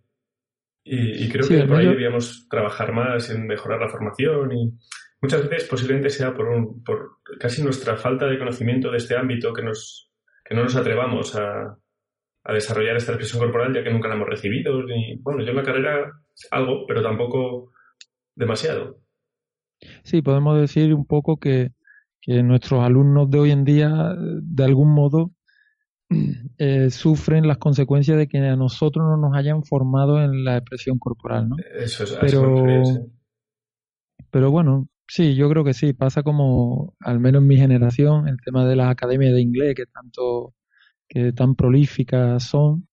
Y, 0.83 1.27
creo 1.29 1.47
que 1.47 1.63
por 1.63 1.77
ahí 1.77 1.87
debíamos 1.87 2.47
trabajar 2.49 2.93
más 2.93 3.31
en 3.31 3.47
mejorar 3.47 3.79
la 3.79 3.89
formación 3.89 4.51
y 4.51 4.71
muchas 5.19 5.49
veces 5.49 5.67
posiblemente 5.67 6.11
sea 6.11 6.33
por, 6.33 6.47
un, 6.47 6.83
por 6.83 7.21
casi 7.39 7.63
nuestra 7.63 7.95
falta 7.95 8.27
de 8.27 8.37
conocimiento 8.37 8.91
de 8.91 8.97
este 8.97 9.15
ámbito 9.15 9.51
que, 9.51 9.63
nos, 9.63 10.11
que 10.43 10.53
no 10.53 10.63
nos 10.63 10.75
atrevamos 10.75 11.35
a, 11.35 11.75
a 12.43 12.53
desarrollar 12.53 12.97
esta 12.97 13.13
expresión 13.13 13.41
corporal 13.41 13.73
ya 13.73 13.83
que 13.83 13.89
nunca 13.89 14.09
la 14.09 14.15
hemos 14.15 14.29
recibido. 14.29 14.83
Ni, 14.83 15.15
bueno, 15.15 15.43
yo 15.43 15.49
en 15.49 15.55
la 15.55 15.63
carrera 15.63 16.11
algo, 16.51 16.85
pero 16.85 17.01
tampoco 17.01 17.71
demasiado. 18.35 18.99
Sí, 20.03 20.21
podemos 20.21 20.59
decir 20.59 20.93
un 20.93 21.05
poco 21.07 21.37
que 21.37 21.71
que 22.25 22.41
nuestros 22.41 22.83
alumnos 22.83 23.29
de 23.29 23.37
hoy 23.37 23.51
en 23.51 23.63
día, 23.63 24.15
de 24.17 24.63
algún 24.63 24.89
modo, 24.89 25.31
eh, 26.57 26.89
sufren 26.89 27.47
las 27.47 27.59
consecuencias 27.59 28.17
de 28.17 28.27
que 28.27 28.39
a 28.39 28.55
nosotros 28.55 29.05
no 29.05 29.17
nos 29.17 29.37
hayan 29.37 29.63
formado 29.63 30.21
en 30.21 30.43
la 30.43 30.57
expresión 30.57 30.97
corporal, 30.97 31.49
¿no? 31.49 31.55
Eso 31.77 32.03
es, 32.03 32.17
pero, 32.19 32.63
pero 34.31 34.49
bueno, 34.49 34.87
sí, 35.07 35.35
yo 35.35 35.47
creo 35.49 35.63
que 35.63 35.75
sí, 35.75 35.93
pasa 35.93 36.23
como, 36.23 36.95
al 36.99 37.19
menos 37.19 37.43
en 37.43 37.47
mi 37.47 37.57
generación, 37.57 38.27
el 38.27 38.37
tema 38.43 38.65
de 38.65 38.75
las 38.75 38.89
academias 38.89 39.33
de 39.33 39.41
inglés 39.41 39.75
que 39.75 39.85
tanto, 39.85 40.55
que 41.07 41.31
tan 41.31 41.53
prolíficas 41.53 42.43
son, 42.43 42.87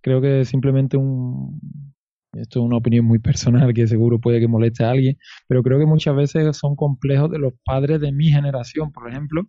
creo 0.00 0.20
que 0.20 0.40
es 0.40 0.48
simplemente 0.48 0.96
un, 0.96 1.91
esto 2.32 2.60
es 2.60 2.64
una 2.64 2.76
opinión 2.78 3.04
muy 3.04 3.18
personal 3.18 3.72
que 3.74 3.86
seguro 3.86 4.20
puede 4.20 4.40
que 4.40 4.48
moleste 4.48 4.84
a 4.84 4.90
alguien, 4.90 5.16
pero 5.48 5.62
creo 5.62 5.78
que 5.78 5.86
muchas 5.86 6.16
veces 6.16 6.56
son 6.56 6.76
complejos 6.76 7.30
de 7.30 7.38
los 7.38 7.52
padres 7.64 8.00
de 8.00 8.12
mi 8.12 8.30
generación, 8.30 8.92
por 8.92 9.08
ejemplo, 9.10 9.44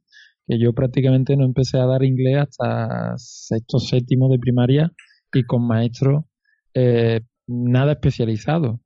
que 0.48 0.60
yo 0.60 0.74
prácticamente 0.74 1.38
no 1.38 1.46
empecé 1.46 1.78
a 1.78 1.86
dar 1.86 2.04
inglés 2.04 2.38
hasta 2.38 3.14
sexto, 3.18 3.80
séptimo 3.80 4.30
de 4.30 4.40
primaria 4.40 4.92
y 5.34 5.44
con 5.44 5.66
maestros 5.66 6.26
eh, 6.74 7.22
nada 7.48 7.94
especializado. 7.94 8.82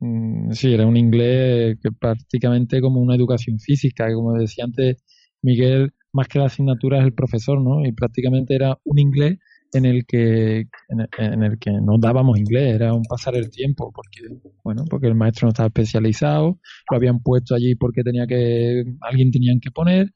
Mm, 0.00 0.52
sí, 0.52 0.72
era 0.72 0.86
un 0.86 0.96
inglés 0.96 1.78
que 1.82 1.90
prácticamente 1.92 2.80
como 2.80 3.00
una 3.00 3.16
educación 3.16 3.58
física, 3.58 4.12
como 4.12 4.34
decía 4.34 4.64
antes 4.64 4.96
Miguel, 5.42 5.92
más 6.12 6.28
que 6.28 6.38
la 6.38 6.46
asignatura 6.46 6.98
es 6.98 7.04
el 7.04 7.14
profesor, 7.14 7.60
¿no? 7.60 7.84
Y 7.84 7.92
prácticamente 7.92 8.54
era 8.54 8.78
un 8.84 8.98
inglés 8.98 9.38
en 9.72 9.84
el 9.84 10.06
que 10.06 10.66
en 10.88 11.42
el, 11.42 11.58
que 11.58 11.70
no 11.70 11.98
dábamos 11.98 12.38
inglés, 12.38 12.74
era 12.74 12.94
un 12.94 13.04
pasar 13.04 13.36
el 13.36 13.50
tiempo, 13.50 13.92
porque 13.92 14.40
bueno, 14.64 14.84
porque 14.88 15.06
el 15.06 15.14
maestro 15.14 15.46
no 15.46 15.50
estaba 15.50 15.68
especializado, 15.68 16.58
lo 16.90 16.96
habían 16.96 17.20
puesto 17.20 17.54
allí 17.54 17.74
porque 17.74 18.02
tenía 18.02 18.26
que 18.26 18.84
alguien 19.02 19.30
tenían 19.30 19.60
que 19.60 19.70
poner, 19.70 20.12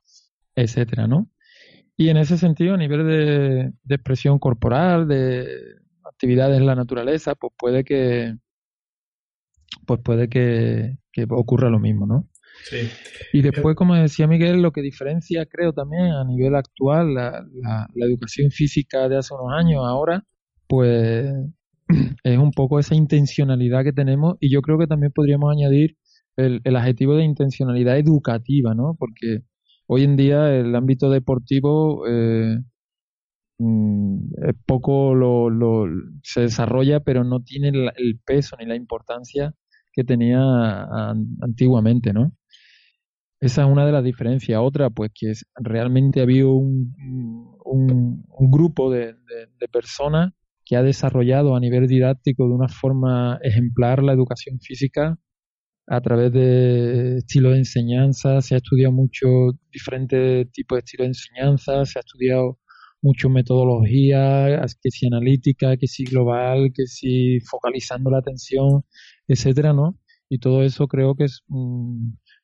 etcétera, 0.54 1.06
¿no? 1.06 1.30
Y 1.96 2.08
en 2.08 2.16
ese 2.16 2.38
sentido, 2.38 2.74
a 2.74 2.78
nivel 2.78 3.06
de, 3.06 3.94
expresión 3.94 4.38
corporal, 4.38 5.06
de 5.08 5.46
actividades 6.04 6.58
en 6.58 6.66
la 6.66 6.74
naturaleza, 6.74 7.34
pues 7.34 7.52
puede 7.58 7.84
que 7.84 8.36
pues 9.86 10.00
puede 10.00 10.28
que, 10.28 10.98
que 11.12 11.26
ocurra 11.28 11.70
lo 11.70 11.78
mismo, 11.78 12.06
¿no? 12.06 12.28
Y 13.32 13.42
después, 13.42 13.76
como 13.76 13.94
decía 13.94 14.26
Miguel, 14.26 14.62
lo 14.62 14.72
que 14.72 14.82
diferencia, 14.82 15.46
creo 15.46 15.72
también 15.72 16.04
a 16.04 16.24
nivel 16.24 16.54
actual, 16.54 17.14
la, 17.14 17.44
la, 17.54 18.06
educación 18.06 18.50
física 18.50 19.08
de 19.08 19.18
hace 19.18 19.34
unos 19.34 19.52
años, 19.52 19.82
ahora, 19.86 20.24
pues 20.66 21.32
es 22.24 22.38
un 22.38 22.52
poco 22.52 22.78
esa 22.78 22.94
intencionalidad 22.94 23.84
que 23.84 23.92
tenemos 23.92 24.36
y 24.40 24.50
yo 24.50 24.62
creo 24.62 24.78
que 24.78 24.86
también 24.86 25.12
podríamos 25.12 25.50
añadir 25.52 25.96
el, 26.36 26.60
el 26.64 26.76
adjetivo 26.76 27.16
de 27.16 27.24
intencionalidad 27.24 27.98
educativa, 27.98 28.74
¿no? 28.74 28.96
Porque 28.98 29.42
hoy 29.86 30.04
en 30.04 30.16
día 30.16 30.54
el 30.54 30.74
ámbito 30.74 31.10
deportivo 31.10 32.06
eh, 32.08 32.58
mm, 33.58 34.18
es 34.48 34.54
poco 34.66 35.14
lo, 35.14 35.50
lo, 35.50 35.86
se 36.22 36.42
desarrolla, 36.42 37.00
pero 37.00 37.24
no 37.24 37.42
tiene 37.42 37.68
el 37.68 38.20
peso 38.24 38.56
ni 38.58 38.66
la 38.66 38.76
importancia 38.76 39.54
que 39.92 40.04
tenía 40.04 40.40
antiguamente, 41.40 42.12
¿no? 42.12 42.32
Esa 43.42 43.62
es 43.62 43.68
una 43.68 43.84
de 43.84 43.90
las 43.90 44.04
diferencias. 44.04 44.60
Otra, 44.62 44.88
pues 44.88 45.10
que 45.12 45.32
realmente 45.56 46.20
ha 46.20 46.22
habido 46.22 46.52
un, 46.52 46.94
un, 47.64 48.24
grupo 48.52 48.88
de, 48.88 49.16
personas 49.72 50.32
que 50.64 50.76
ha 50.76 50.82
desarrollado 50.84 51.56
a 51.56 51.60
nivel 51.60 51.88
didáctico 51.88 52.46
de 52.46 52.54
una 52.54 52.68
forma 52.68 53.40
ejemplar 53.42 54.00
la 54.04 54.12
educación 54.12 54.60
física 54.60 55.18
a 55.88 56.00
través 56.00 56.32
de 56.32 57.16
estilos 57.16 57.54
de 57.54 57.58
enseñanza. 57.58 58.40
Se 58.42 58.54
ha 58.54 58.58
estudiado 58.58 58.92
mucho 58.92 59.26
diferentes 59.72 60.48
tipos 60.52 60.76
de 60.76 60.78
estilos 60.78 61.04
de 61.06 61.08
enseñanza, 61.08 61.84
se 61.84 61.98
ha 61.98 62.02
estudiado 62.06 62.60
mucho 63.02 63.28
metodología, 63.28 64.64
que 64.80 64.90
si 64.92 65.08
analítica, 65.08 65.76
que 65.76 65.88
si 65.88 66.04
global, 66.04 66.70
que 66.72 66.86
si 66.86 67.40
focalizando 67.40 68.08
la 68.08 68.18
atención, 68.18 68.84
etcétera, 69.26 69.72
¿no? 69.72 69.98
Y 70.28 70.38
todo 70.38 70.62
eso 70.62 70.86
creo 70.86 71.16
que 71.16 71.24
es 71.24 71.42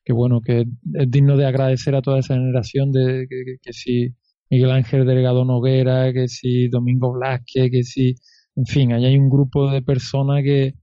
que 0.08 0.14
bueno, 0.14 0.40
que 0.40 0.60
es 0.94 1.10
digno 1.10 1.36
de 1.36 1.44
agradecer 1.44 1.94
a 1.94 2.00
toda 2.00 2.20
esa 2.20 2.32
generación 2.32 2.92
de 2.92 3.26
que, 3.28 3.72
si 3.74 4.14
Miguel 4.48 4.70
Ángel 4.70 5.04
Delgado 5.04 5.44
Noguera, 5.44 6.10
que 6.14 6.28
si 6.28 6.68
Domingo 6.68 7.12
Blasque, 7.12 7.70
que 7.70 7.82
si, 7.82 8.14
en 8.56 8.64
fin, 8.64 8.94
ahí 8.94 9.04
hay 9.04 9.18
un 9.18 9.28
grupo 9.28 9.70
de 9.70 9.82
personas 9.82 10.42
que, 10.42 10.76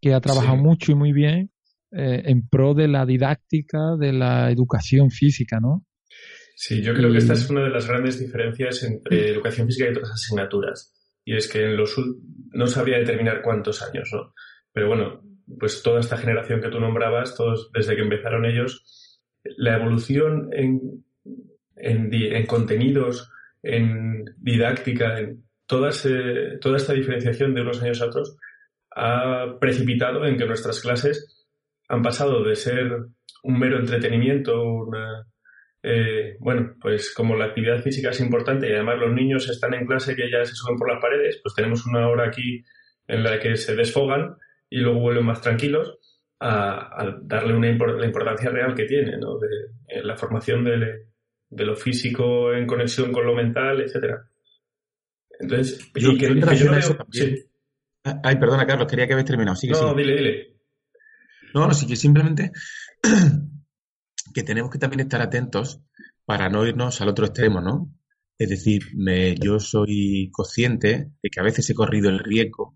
que 0.00 0.14
ha 0.14 0.20
trabajado 0.20 0.58
mucho 0.58 0.92
y 0.92 0.94
muy 0.94 1.12
bien 1.12 1.50
eh, 1.90 2.22
en 2.26 2.48
pro 2.48 2.72
de 2.74 2.86
la 2.86 3.04
didáctica, 3.04 3.96
de 3.98 4.12
la 4.12 4.52
educación 4.52 5.10
física, 5.10 5.58
¿no? 5.58 5.84
Sí, 6.54 6.82
yo 6.82 6.94
creo 6.94 7.10
que 7.10 7.18
esta 7.18 7.32
es 7.32 7.50
una 7.50 7.64
de 7.64 7.70
las 7.70 7.88
grandes 7.88 8.20
diferencias 8.20 8.84
entre 8.84 9.30
educación 9.30 9.66
física 9.66 9.86
y 9.88 9.90
otras 9.90 10.12
asignaturas. 10.12 10.94
Y 11.24 11.34
es 11.34 11.48
que 11.48 11.64
en 11.64 11.76
los 11.76 11.96
no 12.52 12.68
sabría 12.68 12.98
determinar 12.98 13.42
cuántos 13.42 13.82
años, 13.82 14.08
¿no? 14.12 14.32
Pero 14.72 14.86
bueno, 14.86 15.31
pues 15.58 15.82
toda 15.82 16.00
esta 16.00 16.16
generación 16.16 16.60
que 16.60 16.68
tú 16.68 16.80
nombrabas, 16.80 17.36
todos 17.36 17.70
desde 17.72 17.94
que 17.96 18.02
empezaron 18.02 18.44
ellos, 18.44 19.20
la 19.56 19.76
evolución 19.76 20.50
en, 20.52 21.04
en, 21.76 22.46
contenidos, 22.46 23.30
en 23.62 24.24
didáctica, 24.38 25.18
en 25.18 25.44
toda, 25.66 25.90
toda 26.60 26.76
esta 26.76 26.92
diferenciación 26.92 27.54
de 27.54 27.62
unos 27.62 27.82
años 27.82 28.00
a 28.02 28.06
otros 28.06 28.36
ha 28.94 29.58
precipitado 29.60 30.26
en 30.26 30.36
que 30.36 30.46
nuestras 30.46 30.80
clases 30.80 31.46
han 31.88 32.02
pasado 32.02 32.44
de 32.44 32.56
ser 32.56 32.90
un 33.42 33.58
mero 33.58 33.78
entretenimiento, 33.78 34.62
una, 34.62 35.26
eh, 35.82 36.36
bueno, 36.38 36.76
pues 36.80 37.12
como 37.12 37.34
la 37.34 37.46
actividad 37.46 37.82
física 37.82 38.10
es 38.10 38.20
importante 38.20 38.68
y 38.68 38.72
además 38.72 38.98
los 38.98 39.12
niños 39.12 39.48
están 39.48 39.74
en 39.74 39.86
clase 39.86 40.14
que 40.14 40.30
ya 40.30 40.44
se 40.44 40.54
suben 40.54 40.76
por 40.76 40.92
las 40.92 41.02
paredes, 41.02 41.40
pues 41.42 41.54
tenemos 41.54 41.86
una 41.86 42.08
hora 42.08 42.28
aquí 42.28 42.62
en 43.08 43.22
la 43.24 43.40
que 43.40 43.56
se 43.56 43.74
desfogan 43.74 44.36
y 44.72 44.78
luego 44.78 45.00
vuelven 45.00 45.26
más 45.26 45.42
tranquilos 45.42 45.98
a, 46.40 47.14
darle 47.22 47.54
una 47.54 47.68
la 47.68 48.06
importancia 48.06 48.48
real 48.48 48.74
que 48.74 48.86
tiene, 48.86 49.18
¿no? 49.18 49.38
De, 49.38 50.02
la 50.02 50.16
formación 50.16 50.64
de, 50.64 51.64
lo 51.64 51.76
físico 51.76 52.54
en 52.54 52.66
conexión 52.66 53.12
con 53.12 53.26
lo 53.26 53.34
mental, 53.34 53.82
etcétera. 53.82 54.24
Entonces, 55.38 55.92
yo, 55.94 56.16
que, 56.16 56.26
Ay, 58.24 58.36
perdona, 58.36 58.66
Carlos, 58.66 58.88
quería 58.88 59.06
que 59.06 59.12
habéis 59.12 59.28
terminado. 59.28 59.58
no, 59.62 59.94
dile, 59.94 60.16
dile. 60.16 60.56
No, 61.52 61.68
no, 61.68 61.74
sí 61.74 61.86
que 61.86 61.94
simplemente 61.94 62.50
que 64.34 64.42
tenemos 64.42 64.70
que 64.70 64.78
también 64.78 65.00
estar 65.00 65.20
atentos 65.20 65.82
para 66.24 66.48
no 66.48 66.66
irnos 66.66 66.98
al 67.02 67.08
otro 67.08 67.26
extremo, 67.26 67.60
¿no? 67.60 67.92
Es 68.38 68.48
decir, 68.48 68.84
me, 68.94 69.34
yo 69.34 69.60
soy 69.60 70.30
consciente 70.32 71.10
de 71.22 71.30
que 71.30 71.40
a 71.40 71.44
veces 71.44 71.68
he 71.68 71.74
corrido 71.74 72.08
el 72.08 72.20
riesgo 72.20 72.74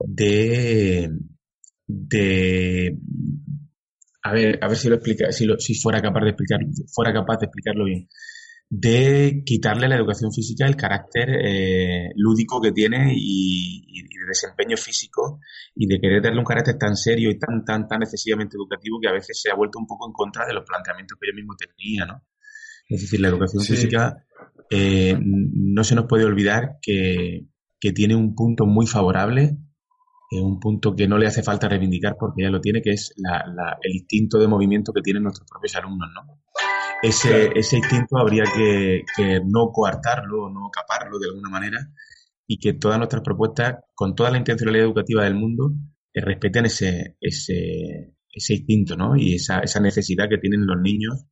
de, 0.00 1.10
de 1.86 2.98
a 4.22 4.32
ver, 4.32 4.58
a 4.62 4.68
ver 4.68 4.76
si 4.76 4.88
lo 4.88 4.96
explica, 4.96 5.32
si, 5.32 5.46
si 5.58 5.74
fuera 5.74 6.00
capaz 6.00 6.20
de 6.20 6.30
explicar, 6.30 6.60
fuera 6.92 7.12
capaz 7.12 7.38
de 7.38 7.46
explicarlo 7.46 7.84
bien, 7.84 8.08
de 8.68 9.42
quitarle 9.44 9.86
a 9.86 9.88
la 9.88 9.96
educación 9.96 10.32
física 10.32 10.66
el 10.66 10.76
carácter 10.76 11.28
eh, 11.30 12.10
lúdico 12.16 12.60
que 12.60 12.72
tiene 12.72 13.12
y, 13.16 14.02
de 14.02 14.26
desempeño 14.26 14.76
físico 14.76 15.40
y 15.74 15.86
de 15.86 15.98
querer 15.98 16.22
darle 16.22 16.38
un 16.38 16.44
carácter 16.44 16.76
tan 16.78 16.94
serio 16.94 17.30
y 17.30 17.38
tan 17.38 17.64
tan 17.64 17.88
tan 17.88 18.02
excesivamente 18.02 18.56
educativo 18.56 18.98
que 19.00 19.08
a 19.08 19.12
veces 19.12 19.40
se 19.40 19.50
ha 19.50 19.56
vuelto 19.56 19.78
un 19.78 19.86
poco 19.86 20.06
en 20.06 20.12
contra 20.12 20.46
de 20.46 20.52
los 20.52 20.64
planteamientos 20.64 21.18
que 21.18 21.28
yo 21.30 21.34
mismo 21.34 21.54
tenía, 21.56 22.04
¿no? 22.04 22.22
Es 22.88 23.00
decir, 23.00 23.20
la 23.20 23.28
educación 23.28 23.64
física 23.64 24.24
eh, 24.68 25.16
no 25.18 25.82
se 25.84 25.94
nos 25.94 26.06
puede 26.06 26.24
olvidar 26.24 26.78
que, 26.82 27.46
que 27.80 27.92
tiene 27.92 28.14
un 28.14 28.34
punto 28.34 28.66
muy 28.66 28.86
favorable 28.86 29.56
un 30.32 30.60
punto 30.60 30.94
que 30.94 31.08
no 31.08 31.18
le 31.18 31.26
hace 31.26 31.42
falta 31.42 31.68
reivindicar 31.68 32.16
porque 32.18 32.42
ya 32.42 32.50
lo 32.50 32.60
tiene, 32.60 32.82
que 32.82 32.90
es 32.90 33.12
el 33.16 33.92
instinto 33.92 34.38
de 34.38 34.46
movimiento 34.46 34.92
que 34.92 35.02
tienen 35.02 35.24
nuestros 35.24 35.48
propios 35.50 35.74
alumnos, 35.76 36.08
¿no? 36.14 36.40
Ese, 37.02 37.50
ese 37.54 37.78
instinto 37.78 38.18
habría 38.18 38.44
que, 38.44 39.02
no 39.44 39.70
coartarlo, 39.72 40.50
no 40.50 40.70
caparlo 40.70 41.18
de 41.18 41.28
alguna 41.28 41.48
manera 41.48 41.78
y 42.46 42.58
que 42.58 42.74
todas 42.74 42.98
nuestras 42.98 43.22
propuestas, 43.22 43.76
con 43.94 44.14
toda 44.14 44.30
la 44.30 44.38
intencionalidad 44.38 44.84
educativa 44.86 45.24
del 45.24 45.34
mundo, 45.34 45.72
eh, 46.12 46.20
respeten 46.20 46.66
ese, 46.66 47.16
ese, 47.20 48.14
ese 48.32 48.54
instinto, 48.54 48.96
¿no? 48.96 49.16
Y 49.16 49.34
esa, 49.34 49.60
esa 49.60 49.80
necesidad 49.80 50.28
que 50.28 50.38
tienen 50.38 50.66
los 50.66 50.80
niños 50.80 51.24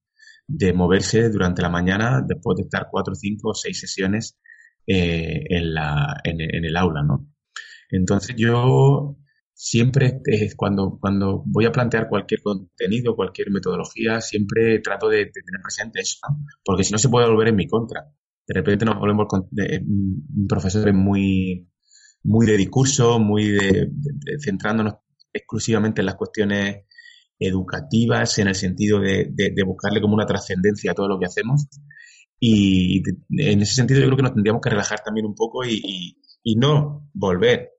de 0.46 0.72
moverse 0.72 1.28
durante 1.28 1.60
la 1.60 1.68
mañana 1.68 2.22
después 2.26 2.56
de 2.56 2.62
estar 2.62 2.88
cuatro, 2.90 3.14
cinco 3.14 3.50
o 3.50 3.54
seis 3.54 3.78
sesiones 3.78 4.38
eh, 4.86 5.44
en, 5.50 5.74
la, 5.74 6.16
en, 6.24 6.40
en, 6.40 6.64
el 6.64 6.76
aula, 6.76 7.02
¿no? 7.02 7.26
Entonces 7.90 8.36
yo 8.36 9.16
siempre 9.60 10.20
cuando, 10.56 10.98
cuando 11.00 11.42
voy 11.44 11.66
a 11.66 11.72
plantear 11.72 12.08
cualquier 12.08 12.40
contenido, 12.42 13.16
cualquier 13.16 13.50
metodología, 13.50 14.20
siempre 14.20 14.78
trato 14.78 15.08
de, 15.08 15.26
tener 15.26 15.60
presente 15.60 16.00
eso, 16.00 16.20
porque 16.64 16.84
si 16.84 16.92
no 16.92 16.98
se 16.98 17.08
puede 17.08 17.28
volver 17.28 17.48
en 17.48 17.56
mi 17.56 17.66
contra. 17.66 18.04
De 18.46 18.54
repente 18.54 18.84
nos 18.84 18.98
volvemos 18.98 19.26
con, 19.28 19.48
de, 19.50 19.84
profesores 20.48 20.94
muy, 20.94 21.68
muy 22.22 22.46
de 22.46 22.56
discurso, 22.56 23.18
muy 23.18 23.48
de, 23.48 23.90
centrándonos 24.40 24.94
exclusivamente 25.32 26.02
en 26.02 26.06
las 26.06 26.14
cuestiones 26.14 26.84
educativas, 27.36 28.38
en 28.38 28.46
el 28.46 28.54
sentido 28.54 29.00
de, 29.00 29.32
buscarle 29.66 30.00
como 30.00 30.14
una 30.14 30.26
trascendencia 30.26 30.92
a 30.92 30.94
todo 30.94 31.08
lo 31.08 31.18
que 31.18 31.26
hacemos. 31.26 31.66
Y 32.38 33.02
en 33.30 33.60
ese 33.60 33.74
sentido 33.74 33.98
yo 33.98 34.06
creo 34.06 34.16
que 34.16 34.22
nos 34.22 34.34
tendríamos 34.34 34.62
que 34.62 34.70
relajar 34.70 35.00
también 35.04 35.26
un 35.26 35.34
poco 35.34 35.64
y 35.64 36.14
no 36.56 37.10
volver 37.12 37.77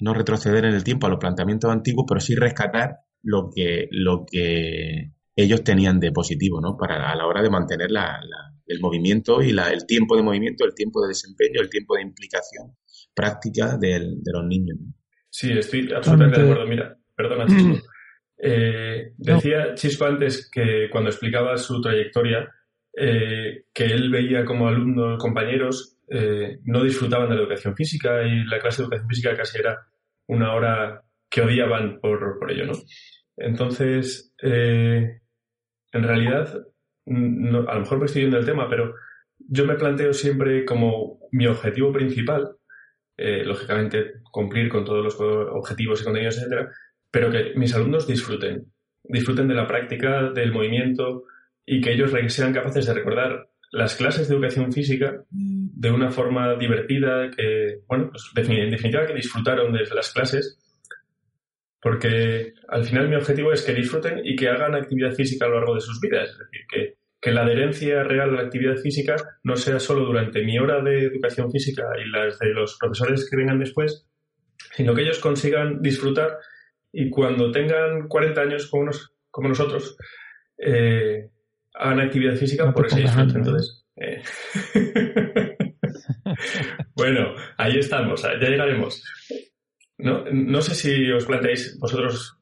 no 0.00 0.14
retroceder 0.14 0.64
en 0.64 0.74
el 0.74 0.84
tiempo 0.84 1.06
a 1.06 1.10
los 1.10 1.18
planteamientos 1.18 1.70
antiguos, 1.70 2.06
pero 2.08 2.20
sí 2.20 2.34
rescatar 2.34 2.96
lo 3.22 3.50
que, 3.54 3.88
lo 3.90 4.24
que 4.30 5.12
ellos 5.36 5.64
tenían 5.64 6.00
de 6.00 6.12
positivo, 6.12 6.60
¿no? 6.60 6.76
Para 6.76 7.10
a 7.10 7.16
la 7.16 7.26
hora 7.26 7.42
de 7.42 7.50
mantener 7.50 7.90
la, 7.90 8.20
el 8.66 8.80
movimiento 8.80 9.42
y 9.42 9.52
la, 9.52 9.70
el 9.70 9.86
tiempo 9.86 10.16
de 10.16 10.22
movimiento, 10.22 10.64
el 10.64 10.74
tiempo 10.74 11.02
de 11.02 11.08
desempeño, 11.08 11.60
el 11.60 11.70
tiempo 11.70 11.96
de 11.96 12.02
implicación 12.02 12.76
práctica 13.14 13.76
de 13.76 14.00
los 14.00 14.44
niños. 14.46 14.78
Sí, 15.30 15.52
estoy 15.52 15.92
absolutamente 15.92 16.40
de 16.40 16.50
acuerdo. 16.50 16.68
Mira, 16.68 16.96
perdona, 17.16 17.46
Chisco. 17.46 17.86
Eh, 18.36 19.12
decía 19.16 19.74
Chisco 19.74 20.04
antes 20.04 20.50
que 20.50 20.88
cuando 20.90 21.10
explicaba 21.10 21.56
su 21.56 21.80
trayectoria, 21.80 22.48
eh, 22.96 23.64
que 23.72 23.84
él 23.84 24.10
veía 24.10 24.44
como 24.44 24.68
alumnos, 24.68 25.18
compañeros, 25.18 25.93
eh, 26.08 26.58
no 26.64 26.82
disfrutaban 26.82 27.28
de 27.28 27.36
la 27.36 27.42
educación 27.42 27.74
física 27.74 28.22
y 28.22 28.44
la 28.44 28.58
clase 28.60 28.82
de 28.82 28.84
educación 28.84 29.08
física 29.08 29.36
casi 29.36 29.58
era 29.58 29.86
una 30.26 30.54
hora 30.54 31.02
que 31.30 31.42
odiaban 31.42 32.00
por, 32.00 32.38
por 32.38 32.50
ello, 32.50 32.66
¿no? 32.66 32.72
Entonces, 33.36 34.32
eh, 34.42 35.20
en 35.92 36.02
realidad, 36.02 36.54
a 37.06 37.74
lo 37.74 37.80
mejor 37.80 37.98
me 37.98 38.06
estoy 38.06 38.22
yendo 38.22 38.36
del 38.36 38.46
tema, 38.46 38.68
pero 38.68 38.94
yo 39.38 39.66
me 39.66 39.74
planteo 39.74 40.12
siempre 40.12 40.64
como 40.64 41.18
mi 41.32 41.46
objetivo 41.46 41.92
principal, 41.92 42.56
eh, 43.16 43.44
lógicamente 43.44 44.14
cumplir 44.30 44.68
con 44.68 44.84
todos 44.84 45.04
los 45.04 45.20
objetivos 45.20 46.00
y 46.00 46.04
contenidos, 46.04 46.38
etcétera, 46.38 46.70
pero 47.10 47.30
que 47.30 47.52
mis 47.56 47.74
alumnos 47.74 48.06
disfruten, 48.06 48.72
disfruten 49.04 49.48
de 49.48 49.54
la 49.54 49.66
práctica, 49.66 50.30
del 50.30 50.52
movimiento 50.52 51.24
y 51.66 51.80
que 51.80 51.92
ellos 51.92 52.12
sean 52.28 52.52
capaces 52.52 52.86
de 52.86 52.94
recordar 52.94 53.48
las 53.70 53.96
clases 53.96 54.28
de 54.28 54.34
educación 54.34 54.72
física 54.72 55.24
de 55.76 55.90
una 55.90 56.10
forma 56.10 56.54
divertida, 56.54 57.30
que, 57.30 57.80
bueno, 57.88 58.10
pues 58.10 58.48
en 58.48 58.70
definitiva 58.70 59.06
que 59.06 59.14
disfrutaron 59.14 59.72
de 59.72 59.84
las 59.94 60.12
clases, 60.12 60.58
porque 61.80 62.54
al 62.68 62.84
final 62.84 63.08
mi 63.08 63.16
objetivo 63.16 63.52
es 63.52 63.62
que 63.62 63.74
disfruten 63.74 64.20
y 64.24 64.36
que 64.36 64.48
hagan 64.48 64.74
actividad 64.74 65.12
física 65.12 65.46
a 65.46 65.48
lo 65.48 65.56
largo 65.56 65.74
de 65.74 65.80
sus 65.80 66.00
vidas, 66.00 66.30
es 66.30 66.38
decir, 66.38 66.60
que, 66.70 66.94
que 67.20 67.32
la 67.32 67.42
adherencia 67.42 68.04
real 68.04 68.30
a 68.30 68.32
la 68.34 68.42
actividad 68.42 68.76
física 68.76 69.16
no 69.42 69.56
sea 69.56 69.80
solo 69.80 70.04
durante 70.04 70.44
mi 70.44 70.58
hora 70.58 70.80
de 70.80 71.06
educación 71.06 71.50
física 71.50 71.84
y 72.02 72.08
las 72.08 72.38
de 72.38 72.54
los 72.54 72.78
profesores 72.78 73.28
que 73.28 73.36
vengan 73.36 73.58
después, 73.58 74.06
sino 74.72 74.94
que 74.94 75.02
ellos 75.02 75.18
consigan 75.18 75.82
disfrutar 75.82 76.38
y 76.92 77.10
cuando 77.10 77.50
tengan 77.50 78.06
40 78.08 78.40
años 78.40 78.68
como, 78.70 78.90
como 79.30 79.48
nosotros, 79.48 79.96
eh, 80.56 81.28
hagan 81.74 82.00
actividad 82.00 82.36
física 82.36 82.72
por 82.72 82.86
ese 82.86 83.00
disfrute. 83.00 83.38
Entonces, 83.38 83.84
eh. 83.96 84.22
bueno, 86.94 87.34
ahí 87.56 87.78
estamos, 87.78 88.22
ya 88.22 88.48
llegaremos. 88.48 89.02
No, 89.98 90.24
no 90.32 90.60
sé 90.60 90.74
si 90.74 91.10
os 91.10 91.24
planteáis 91.24 91.78
vosotros 91.78 92.38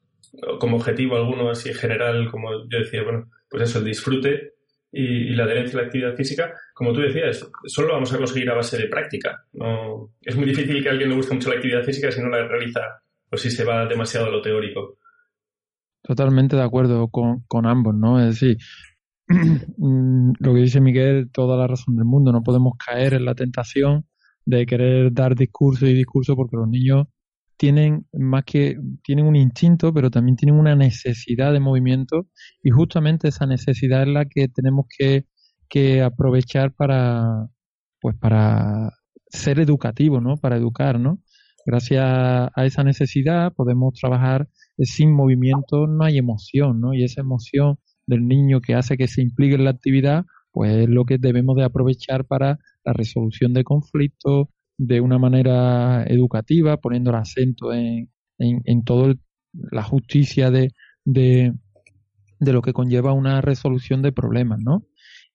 como 0.59 0.77
objetivo 0.77 1.15
alguno 1.15 1.49
así 1.49 1.73
general, 1.73 2.29
como 2.31 2.51
yo 2.69 2.79
decía, 2.79 3.03
bueno, 3.03 3.29
pues 3.49 3.63
eso, 3.63 3.79
el 3.79 3.85
disfrute 3.85 4.53
y, 4.91 5.29
la 5.35 5.43
adherencia 5.43 5.77
a 5.77 5.81
la 5.81 5.87
actividad 5.87 6.15
física, 6.15 6.53
como 6.73 6.93
tú 6.93 7.01
decías, 7.01 7.47
solo 7.65 7.93
vamos 7.93 8.13
a 8.13 8.17
conseguir 8.17 8.49
a 8.49 8.55
base 8.55 8.77
de 8.77 8.87
práctica. 8.87 9.45
No, 9.53 10.11
es 10.21 10.35
muy 10.35 10.45
difícil 10.45 10.81
que 10.81 10.89
a 10.89 10.91
alguien 10.91 11.09
le 11.09 11.15
guste 11.15 11.33
mucho 11.33 11.49
la 11.49 11.55
actividad 11.55 11.83
física 11.83 12.11
si 12.11 12.21
no 12.21 12.29
la 12.29 12.47
realiza 12.47 12.81
o 13.29 13.37
si 13.37 13.49
se 13.49 13.63
va 13.63 13.85
demasiado 13.85 14.27
a 14.27 14.29
lo 14.29 14.41
teórico. 14.41 14.97
Totalmente 16.01 16.55
de 16.55 16.63
acuerdo 16.63 17.07
con, 17.07 17.43
con 17.47 17.65
ambos, 17.65 17.95
¿no? 17.95 18.19
Es 18.19 18.39
decir, 18.39 18.57
lo 19.77 20.53
que 20.53 20.59
dice 20.59 20.81
Miguel, 20.81 21.29
toda 21.31 21.57
la 21.57 21.67
razón 21.67 21.95
del 21.95 22.05
mundo. 22.05 22.31
No 22.31 22.43
podemos 22.43 22.73
caer 22.77 23.13
en 23.13 23.25
la 23.25 23.35
tentación 23.35 24.05
de 24.45 24.65
querer 24.65 25.13
dar 25.13 25.35
discurso 25.35 25.87
y 25.87 25.93
discurso 25.93 26.35
porque 26.35 26.57
los 26.57 26.67
niños 26.67 27.07
tienen 27.57 28.07
más 28.13 28.43
que 28.43 28.77
tienen 29.03 29.25
un 29.25 29.35
instinto, 29.35 29.93
pero 29.93 30.09
también 30.11 30.35
tienen 30.35 30.59
una 30.59 30.75
necesidad 30.75 31.53
de 31.53 31.59
movimiento 31.59 32.27
y 32.61 32.71
justamente 32.71 33.29
esa 33.29 33.45
necesidad 33.45 34.03
es 34.03 34.09
la 34.09 34.25
que 34.25 34.47
tenemos 34.49 34.85
que, 34.97 35.25
que 35.69 36.01
aprovechar 36.01 36.73
para 36.73 37.47
pues 38.01 38.17
para 38.17 38.91
ser 39.29 39.59
educativos, 39.59 40.21
¿no? 40.21 40.35
Para 40.37 40.57
educar, 40.57 40.99
¿no? 40.99 41.19
Gracias 41.65 42.03
a 42.03 42.65
esa 42.65 42.83
necesidad 42.83 43.53
podemos 43.53 43.93
trabajar 43.93 44.49
sin 44.79 45.13
movimiento, 45.13 45.87
no 45.87 46.03
hay 46.03 46.17
emoción, 46.17 46.81
¿no? 46.81 46.93
Y 46.93 47.03
esa 47.03 47.21
emoción 47.21 47.79
del 48.05 48.27
niño 48.27 48.61
que 48.61 48.75
hace 48.75 48.97
que 48.97 49.07
se 49.07 49.21
implique 49.21 49.55
en 49.55 49.65
la 49.65 49.71
actividad, 49.71 50.25
pues 50.51 50.71
es 50.75 50.89
lo 50.89 51.05
que 51.05 51.17
debemos 51.17 51.55
de 51.55 51.63
aprovechar 51.63 52.25
para 52.25 52.59
la 52.85 52.93
resolución 52.93 53.53
de 53.53 53.63
conflictos 53.63 54.47
de 54.77 55.01
una 55.01 55.17
manera 55.17 56.03
educativa, 56.05 56.77
poniendo 56.77 57.11
el 57.11 57.17
acento 57.17 57.73
en, 57.73 58.09
en, 58.37 58.83
toda 58.83 59.15
la 59.71 59.83
justicia 59.83 60.51
de, 60.51 60.71
de, 61.05 61.53
lo 62.39 62.61
que 62.61 62.73
conlleva 62.73 63.13
una 63.13 63.41
resolución 63.41 64.01
de 64.01 64.11
problemas, 64.11 64.59
¿no? 64.59 64.85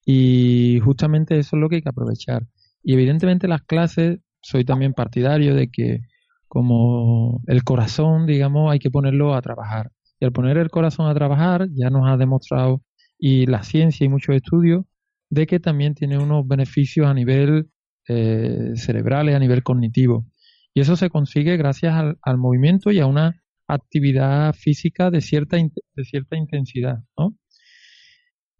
Y 0.04 0.80
justamente 0.84 1.38
eso 1.38 1.56
es 1.56 1.60
lo 1.60 1.68
que 1.68 1.76
hay 1.76 1.82
que 1.82 1.88
aprovechar. 1.88 2.46
Y 2.82 2.94
evidentemente 2.94 3.48
las 3.48 3.62
clases 3.62 4.20
soy 4.40 4.64
también 4.64 4.94
partidario 4.94 5.54
de 5.54 5.70
que 5.70 6.00
como 6.46 7.42
el 7.46 7.62
corazón, 7.64 8.26
digamos, 8.26 8.72
hay 8.72 8.78
que 8.78 8.90
ponerlo 8.90 9.34
a 9.34 9.42
trabajar. 9.42 9.90
Y 10.20 10.24
al 10.24 10.32
poner 10.32 10.56
el 10.58 10.70
corazón 10.70 11.08
a 11.08 11.14
trabajar, 11.14 11.68
ya 11.72 11.90
nos 11.90 12.08
ha 12.08 12.16
demostrado 12.16 12.82
y 13.18 13.46
la 13.46 13.62
ciencia 13.62 14.04
y 14.04 14.08
muchos 14.08 14.36
estudios 14.36 14.84
de 15.30 15.46
que 15.46 15.60
también 15.60 15.94
tiene 15.94 16.18
unos 16.18 16.46
beneficios 16.46 17.06
a 17.06 17.14
nivel 17.14 17.70
eh, 18.08 18.72
cerebral 18.76 19.28
y 19.28 19.34
a 19.34 19.38
nivel 19.38 19.62
cognitivo. 19.62 20.26
Y 20.74 20.80
eso 20.80 20.96
se 20.96 21.10
consigue 21.10 21.56
gracias 21.56 21.94
al, 22.22 22.38
movimiento 22.38 22.90
y 22.90 23.00
a 23.00 23.06
una 23.06 23.42
actividad 23.66 24.54
física 24.54 25.10
de 25.10 25.20
cierta, 25.20 25.56
de 25.56 26.04
cierta 26.04 26.36
intensidad, 26.36 26.98
¿no? 27.18 27.36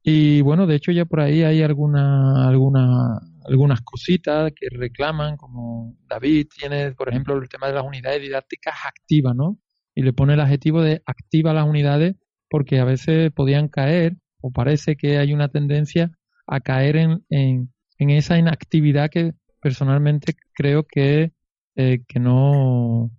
Y 0.03 0.41
bueno, 0.41 0.67
de 0.67 0.77
hecho 0.77 0.93
ya 0.93 1.05
por 1.05 1.21
ahí 1.21 1.43
hay 1.43 1.63
alguna, 1.63 2.49
alguna, 2.49 3.21
algunas 3.47 3.81
cositas 3.83 4.53
que 4.55 4.69
reclaman, 4.71 5.37
como 5.37 5.97
David 6.09 6.47
tiene, 6.55 6.93
por 6.93 7.09
ejemplo, 7.09 7.37
el 7.37 7.49
tema 7.49 7.67
de 7.67 7.75
las 7.75 7.85
unidades 7.85 8.23
didácticas 8.23 8.75
activas, 8.87 9.35
¿no? 9.37 9.59
Y 9.99 10.03
le 10.03 10.13
pone 10.13 10.35
el 10.35 10.41
adjetivo 10.41 10.81
de 10.81 11.03
activa 11.07 11.53
las 11.53 11.69
unidades 11.69 12.15
porque 12.49 12.79
a 12.79 12.85
veces 12.85 13.33
podían 13.33 13.67
caer 13.67 14.17
o 14.41 14.53
parece 14.53 14.95
que 14.95 15.19
hay 15.19 15.33
una 15.33 15.49
tendencia 15.49 16.13
a 16.47 16.61
caer 16.61 16.95
en, 16.95 17.25
en, 17.31 17.73
en 17.99 18.11
esa 18.11 18.39
inactividad 18.39 19.11
que 19.11 19.33
personalmente 19.61 20.37
creo 20.55 20.85
que, 20.85 21.33
eh, 21.75 22.05
que, 22.07 22.21
no, 22.21 23.11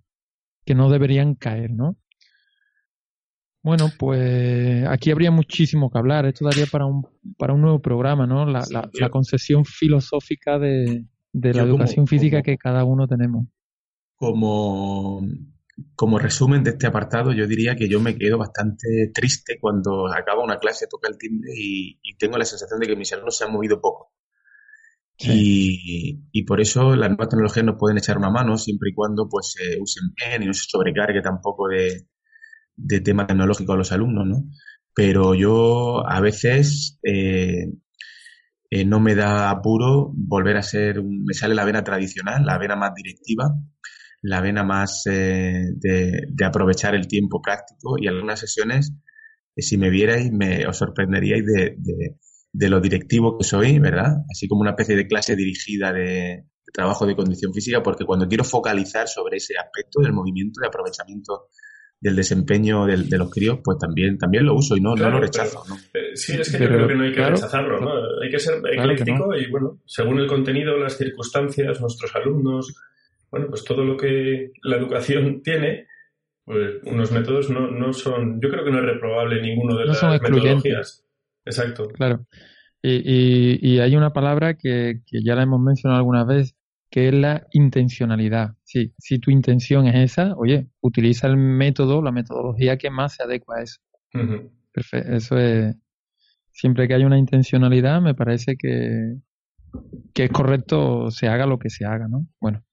que 0.64 0.74
no 0.74 0.88
deberían 0.88 1.34
caer, 1.34 1.70
¿no? 1.70 1.98
Bueno, 3.62 3.90
pues 3.98 4.86
aquí 4.88 5.10
habría 5.10 5.30
muchísimo 5.30 5.90
que 5.90 5.98
hablar. 5.98 6.24
Esto 6.24 6.46
daría 6.46 6.64
para 6.64 6.86
un, 6.86 7.06
para 7.36 7.52
un 7.52 7.60
nuevo 7.60 7.80
programa, 7.80 8.26
¿no? 8.26 8.46
La, 8.46 8.64
la, 8.70 9.10
concepción 9.10 9.66
filosófica 9.66 10.58
de, 10.58 11.04
de 11.30 11.52
la 11.52 11.64
educación 11.64 12.06
física 12.06 12.40
que 12.40 12.56
cada 12.56 12.84
uno 12.84 13.06
tenemos. 13.06 13.44
Como, 14.16 15.20
como 15.94 16.18
resumen 16.18 16.64
de 16.64 16.70
este 16.70 16.86
apartado, 16.86 17.32
yo 17.32 17.46
diría 17.46 17.76
que 17.76 17.88
yo 17.88 18.00
me 18.00 18.16
quedo 18.16 18.38
bastante 18.38 19.10
triste 19.14 19.58
cuando 19.60 20.06
acaba 20.12 20.44
una 20.44 20.58
clase, 20.58 20.86
toca 20.88 21.08
el 21.08 21.18
timbre 21.18 21.52
y, 21.56 21.98
tengo 22.18 22.36
la 22.36 22.44
sensación 22.44 22.80
de 22.80 22.86
que 22.86 22.96
mis 22.96 23.12
alumnos 23.12 23.36
se 23.36 23.44
han 23.44 23.52
movido 23.52 23.80
poco. 23.80 24.12
Y, 25.18 26.18
y, 26.32 26.44
por 26.44 26.60
eso 26.60 26.96
las 26.96 27.10
nuevas 27.10 27.28
tecnologías 27.28 27.64
nos 27.64 27.76
pueden 27.78 27.98
echar 27.98 28.16
una 28.16 28.30
mano 28.30 28.56
siempre 28.56 28.90
y 28.90 28.94
cuando 28.94 29.28
pues 29.28 29.52
se 29.52 29.78
usen 29.78 30.14
bien 30.16 30.42
y 30.42 30.46
no 30.46 30.54
se 30.54 30.64
sobrecargue 30.66 31.20
tampoco 31.20 31.68
de, 31.68 32.06
de 32.76 33.00
tema 33.00 33.26
tecnológico 33.26 33.72
a 33.72 33.76
los 33.76 33.92
alumnos, 33.92 34.26
¿no? 34.26 34.44
Pero 34.94 35.34
yo 35.34 36.06
a 36.08 36.20
veces 36.20 36.98
eh, 37.02 37.66
eh, 38.70 38.84
no 38.84 39.00
me 39.00 39.14
da 39.14 39.50
apuro 39.50 40.12
volver 40.14 40.56
a 40.56 40.62
ser, 40.62 41.02
me 41.02 41.34
sale 41.34 41.54
la 41.54 41.64
vena 41.64 41.84
tradicional, 41.84 42.44
la 42.44 42.58
vena 42.58 42.76
más 42.76 42.94
directiva, 42.94 43.54
la 44.22 44.40
vena 44.40 44.64
más 44.64 45.06
eh, 45.06 45.64
de, 45.74 46.44
aprovechar 46.44 46.94
el 46.94 47.06
tiempo 47.06 47.40
práctico 47.40 47.96
y 47.98 48.06
algunas 48.06 48.40
sesiones, 48.40 48.92
si 49.56 49.76
me 49.76 49.90
vierais, 49.90 50.30
me, 50.32 50.66
os 50.66 50.78
sorprenderíais 50.78 51.44
de, 51.44 51.76
de, 52.52 52.68
lo 52.70 52.80
directivo 52.80 53.38
que 53.38 53.44
soy, 53.44 53.78
¿verdad? 53.78 54.18
Así 54.30 54.48
como 54.48 54.62
una 54.62 54.70
especie 54.70 54.96
de 54.96 55.06
clase 55.06 55.36
dirigida 55.36 55.92
de, 55.92 56.44
trabajo 56.72 57.06
de 57.06 57.16
condición 57.16 57.52
física, 57.52 57.82
porque 57.82 58.04
cuando 58.04 58.28
quiero 58.28 58.44
focalizar 58.44 59.08
sobre 59.08 59.38
ese 59.38 59.54
aspecto 59.58 60.00
del 60.00 60.12
movimiento, 60.12 60.60
de 60.60 60.68
aprovechamiento 60.68 61.48
del 62.00 62.16
desempeño 62.16 62.86
de, 62.86 63.18
los 63.18 63.30
críos, 63.30 63.58
pues 63.62 63.76
también, 63.78 64.16
también 64.16 64.46
lo 64.46 64.54
uso 64.54 64.74
y 64.74 64.80
no, 64.80 64.94
no 64.94 65.10
lo 65.10 65.20
rechazo. 65.20 65.62
¿no? 65.68 65.76
Eh, 65.92 66.16
sí, 66.16 66.32
es 66.40 66.50
que 66.50 66.58
yo 66.58 66.68
creo 66.68 66.88
que 66.88 66.94
no 66.94 67.04
hay 67.04 67.12
que 67.12 67.22
rechazarlo, 67.22 67.78
¿no? 67.78 67.90
Hay 68.22 68.30
que 68.30 68.38
ser 68.38 68.54
ecléctico 68.72 69.34
y, 69.36 69.50
bueno, 69.50 69.82
según 69.84 70.18
el 70.18 70.26
contenido, 70.26 70.78
las 70.78 70.96
circunstancias, 70.96 71.78
nuestros 71.78 72.14
alumnos, 72.16 72.74
bueno, 73.30 73.46
pues 73.48 73.64
todo 73.64 73.84
lo 73.84 73.96
que 73.96 74.52
la 74.62 74.76
educación 74.76 75.42
tiene, 75.44 75.86
pues 76.44 76.76
unos 76.84 77.12
métodos 77.12 77.50
no, 77.50 77.70
no 77.70 77.92
son, 77.92 78.40
yo 78.40 78.48
creo 78.50 78.64
que 78.64 78.70
no 78.70 78.78
es 78.78 78.84
reprobable 78.84 79.42
ninguno 79.42 79.76
de 79.76 79.86
las 79.86 80.02
metodologías. 80.02 81.04
Exacto. 81.44 81.88
Claro. 81.88 82.26
Y, 82.82 82.90
y, 82.92 83.58
y, 83.60 83.80
hay 83.80 83.94
una 83.94 84.12
palabra 84.12 84.54
que, 84.54 85.02
que 85.06 85.22
ya 85.22 85.34
la 85.34 85.42
hemos 85.42 85.60
mencionado 85.60 85.98
alguna 85.98 86.24
vez, 86.24 86.54
que 86.90 87.08
es 87.08 87.14
la 87.14 87.46
intencionalidad. 87.52 88.56
Sí, 88.64 88.94
si 88.98 89.18
tu 89.18 89.30
intención 89.30 89.86
es 89.86 90.12
esa, 90.12 90.34
oye, 90.36 90.68
utiliza 90.80 91.26
el 91.26 91.36
método, 91.36 92.02
la 92.02 92.10
metodología 92.10 92.78
que 92.78 92.90
más 92.90 93.14
se 93.14 93.22
adecua 93.22 93.58
a 93.58 93.62
eso. 93.62 93.80
Perfecto. 94.72 95.12
Eso 95.12 95.38
es. 95.38 95.76
Siempre 96.52 96.88
que 96.88 96.94
hay 96.94 97.04
una 97.04 97.18
intencionalidad, 97.18 98.00
me 98.00 98.14
parece 98.14 98.56
que, 98.56 99.14
que 100.12 100.24
es 100.24 100.30
correcto 100.30 101.10
se 101.10 101.28
haga 101.28 101.46
lo 101.46 101.58
que 101.58 101.70
se 101.70 101.84
haga, 101.84 102.08
¿no? 102.08 102.26
Bueno, 102.40 102.64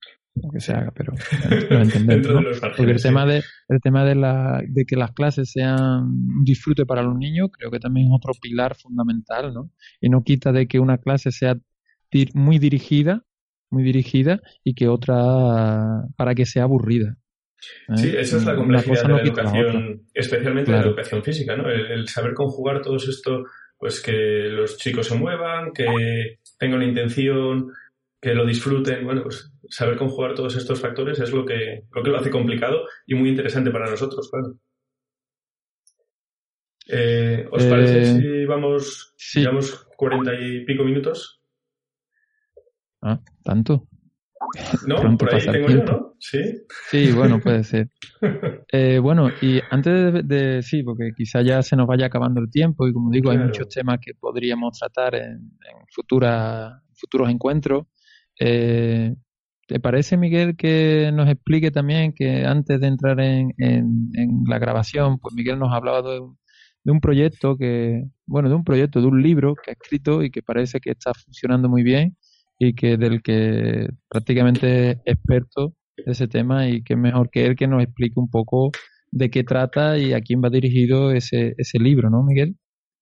lo 0.41 0.49
que 0.49 0.59
se 0.59 0.73
haga, 0.73 0.91
pero 0.95 1.13
lo 1.69 1.81
entendemos. 1.81 2.59
Porque 2.75 2.91
el 2.91 3.01
tema 3.01 3.25
de 3.25 3.43
el 3.69 3.81
tema 3.81 4.05
de 4.05 4.15
la 4.15 4.61
de 4.67 4.85
que 4.85 4.95
las 4.95 5.11
clases 5.11 5.51
sean 5.51 5.79
un 5.79 6.43
disfrute 6.43 6.85
para 6.85 7.03
los 7.03 7.17
niños, 7.17 7.49
creo 7.51 7.71
que 7.71 7.79
también 7.79 8.07
es 8.07 8.13
otro 8.13 8.33
pilar 8.41 8.75
fundamental, 8.75 9.53
¿no? 9.53 9.71
Y 10.01 10.09
no 10.09 10.23
quita 10.23 10.51
de 10.51 10.67
que 10.67 10.79
una 10.79 10.97
clase 10.97 11.31
sea 11.31 11.57
muy 12.33 12.57
dirigida 12.57 13.23
muy 13.69 13.83
dirigida 13.83 14.41
y 14.63 14.73
que 14.73 14.87
otra 14.87 16.03
para 16.15 16.35
que 16.35 16.45
sea 16.45 16.63
aburrida. 16.63 17.17
¿eh? 17.89 17.97
Sí, 17.97 18.13
esa 18.17 18.37
es 18.37 18.45
la 18.45 18.55
complejidad 18.55 19.03
de 19.03 19.13
la 19.13 19.21
educación, 19.21 20.01
especialmente 20.13 20.71
la 20.71 20.81
educación 20.81 21.23
física, 21.23 21.55
¿no? 21.55 21.69
El, 21.69 22.07
saber 22.07 22.33
conjugar 22.33 22.81
todo 22.81 22.97
esto, 22.97 23.43
pues 23.77 24.01
que 24.01 24.11
los 24.49 24.77
chicos 24.77 25.07
se 25.07 25.15
muevan, 25.15 25.71
que 25.73 26.39
tengan 26.57 26.77
una 26.77 26.87
intención, 26.87 27.67
que 28.27 28.35
lo 28.35 28.45
disfruten, 28.45 29.05
bueno, 29.05 29.23
pues 29.23 29.53
saber 29.69 29.97
conjugar 29.97 30.35
todos 30.35 30.57
estos 30.57 30.81
factores 30.81 31.17
es 31.19 31.31
lo 31.31 31.45
que 31.45 31.85
lo, 31.91 32.03
que 32.03 32.09
lo 32.09 32.17
hace 32.17 32.29
complicado 32.29 32.83
y 33.05 33.15
muy 33.15 33.29
interesante 33.29 33.71
para 33.71 33.89
nosotros, 33.89 34.29
claro. 34.29 34.57
Eh, 36.89 37.47
¿Os 37.49 37.65
parece 37.65 38.01
eh, 38.01 38.05
si 38.05 38.45
vamos, 38.45 39.15
llevamos 39.33 39.87
cuarenta 39.95 40.33
y 40.33 40.65
pico 40.65 40.83
minutos? 40.83 41.41
Ah, 43.01 43.21
¿tanto? 43.45 43.87
No, 44.85 44.95
por 45.17 45.33
ahí 45.33 45.45
tengo 45.45 45.69
yo, 45.69 45.83
¿no? 45.85 46.15
Sí. 46.19 46.39
Sí, 46.89 47.11
bueno, 47.13 47.39
puede 47.39 47.63
ser. 47.63 47.89
Eh, 48.69 48.99
bueno, 48.99 49.29
y 49.41 49.61
antes 49.69 50.27
de, 50.27 50.61
Sí, 50.61 50.83
porque 50.83 51.11
quizá 51.15 51.41
ya 51.41 51.61
se 51.61 51.77
nos 51.77 51.87
vaya 51.87 52.07
acabando 52.07 52.41
el 52.41 52.49
tiempo 52.49 52.85
y 52.85 52.91
como 52.91 53.09
digo, 53.09 53.31
hay 53.31 53.37
muchos 53.37 53.69
temas 53.69 53.99
que 54.01 54.13
podríamos 54.13 54.77
tratar 54.77 55.15
en, 55.15 55.53
futuras, 55.89 56.73
futuros 56.93 57.29
encuentros. 57.29 57.85
Eh, 58.39 59.15
¿Te 59.67 59.79
parece, 59.81 60.15
Miguel, 60.15 60.55
que 60.55 61.11
nos 61.13 61.27
explique 61.27 61.71
también 61.71 62.13
que 62.13 62.45
antes 62.45 62.79
de 62.79 62.87
entrar 62.87 63.19
en, 63.19 63.53
la 64.47 64.59
grabación, 64.59 65.19
pues 65.19 65.35
Miguel 65.35 65.59
nos 65.59 65.73
hablaba 65.73 66.01
de 66.01 66.21
un, 66.21 66.37
de 66.85 66.91
un 66.93 67.01
proyecto 67.01 67.57
que, 67.57 68.05
bueno, 68.25 68.47
de 68.47 68.55
un 68.55 68.63
proyecto, 68.63 69.01
de 69.01 69.07
un 69.07 69.21
libro 69.21 69.55
que 69.55 69.71
ha 69.71 69.73
escrito 69.73 70.23
y 70.23 70.31
que 70.31 70.41
parece 70.41 70.79
que 70.79 70.91
está 70.91 71.13
funcionando 71.13 71.67
muy 71.67 71.83
bien 71.83 72.15
y 72.57 72.75
que 72.75 72.95
del 72.95 73.21
que 73.21 73.89
prácticamente 74.07 74.91
es 74.91 74.97
experto 75.05 75.73
de 75.97 76.11
ese 76.13 76.29
tema 76.29 76.69
y 76.69 76.81
que 76.81 76.95
mejor 76.95 77.29
que 77.29 77.45
él 77.45 77.57
que 77.57 77.67
nos 77.67 77.83
explique 77.83 78.19
un 78.19 78.29
poco 78.29 78.71
de 79.11 79.29
qué 79.29 79.43
trata 79.43 79.97
y 79.97 80.13
a 80.13 80.21
quién 80.21 80.41
va 80.41 80.49
dirigido 80.49 81.11
ese, 81.11 81.55
ese 81.57 81.77
libro, 81.77 82.09
¿no, 82.09 82.23
Miguel? 82.23 82.55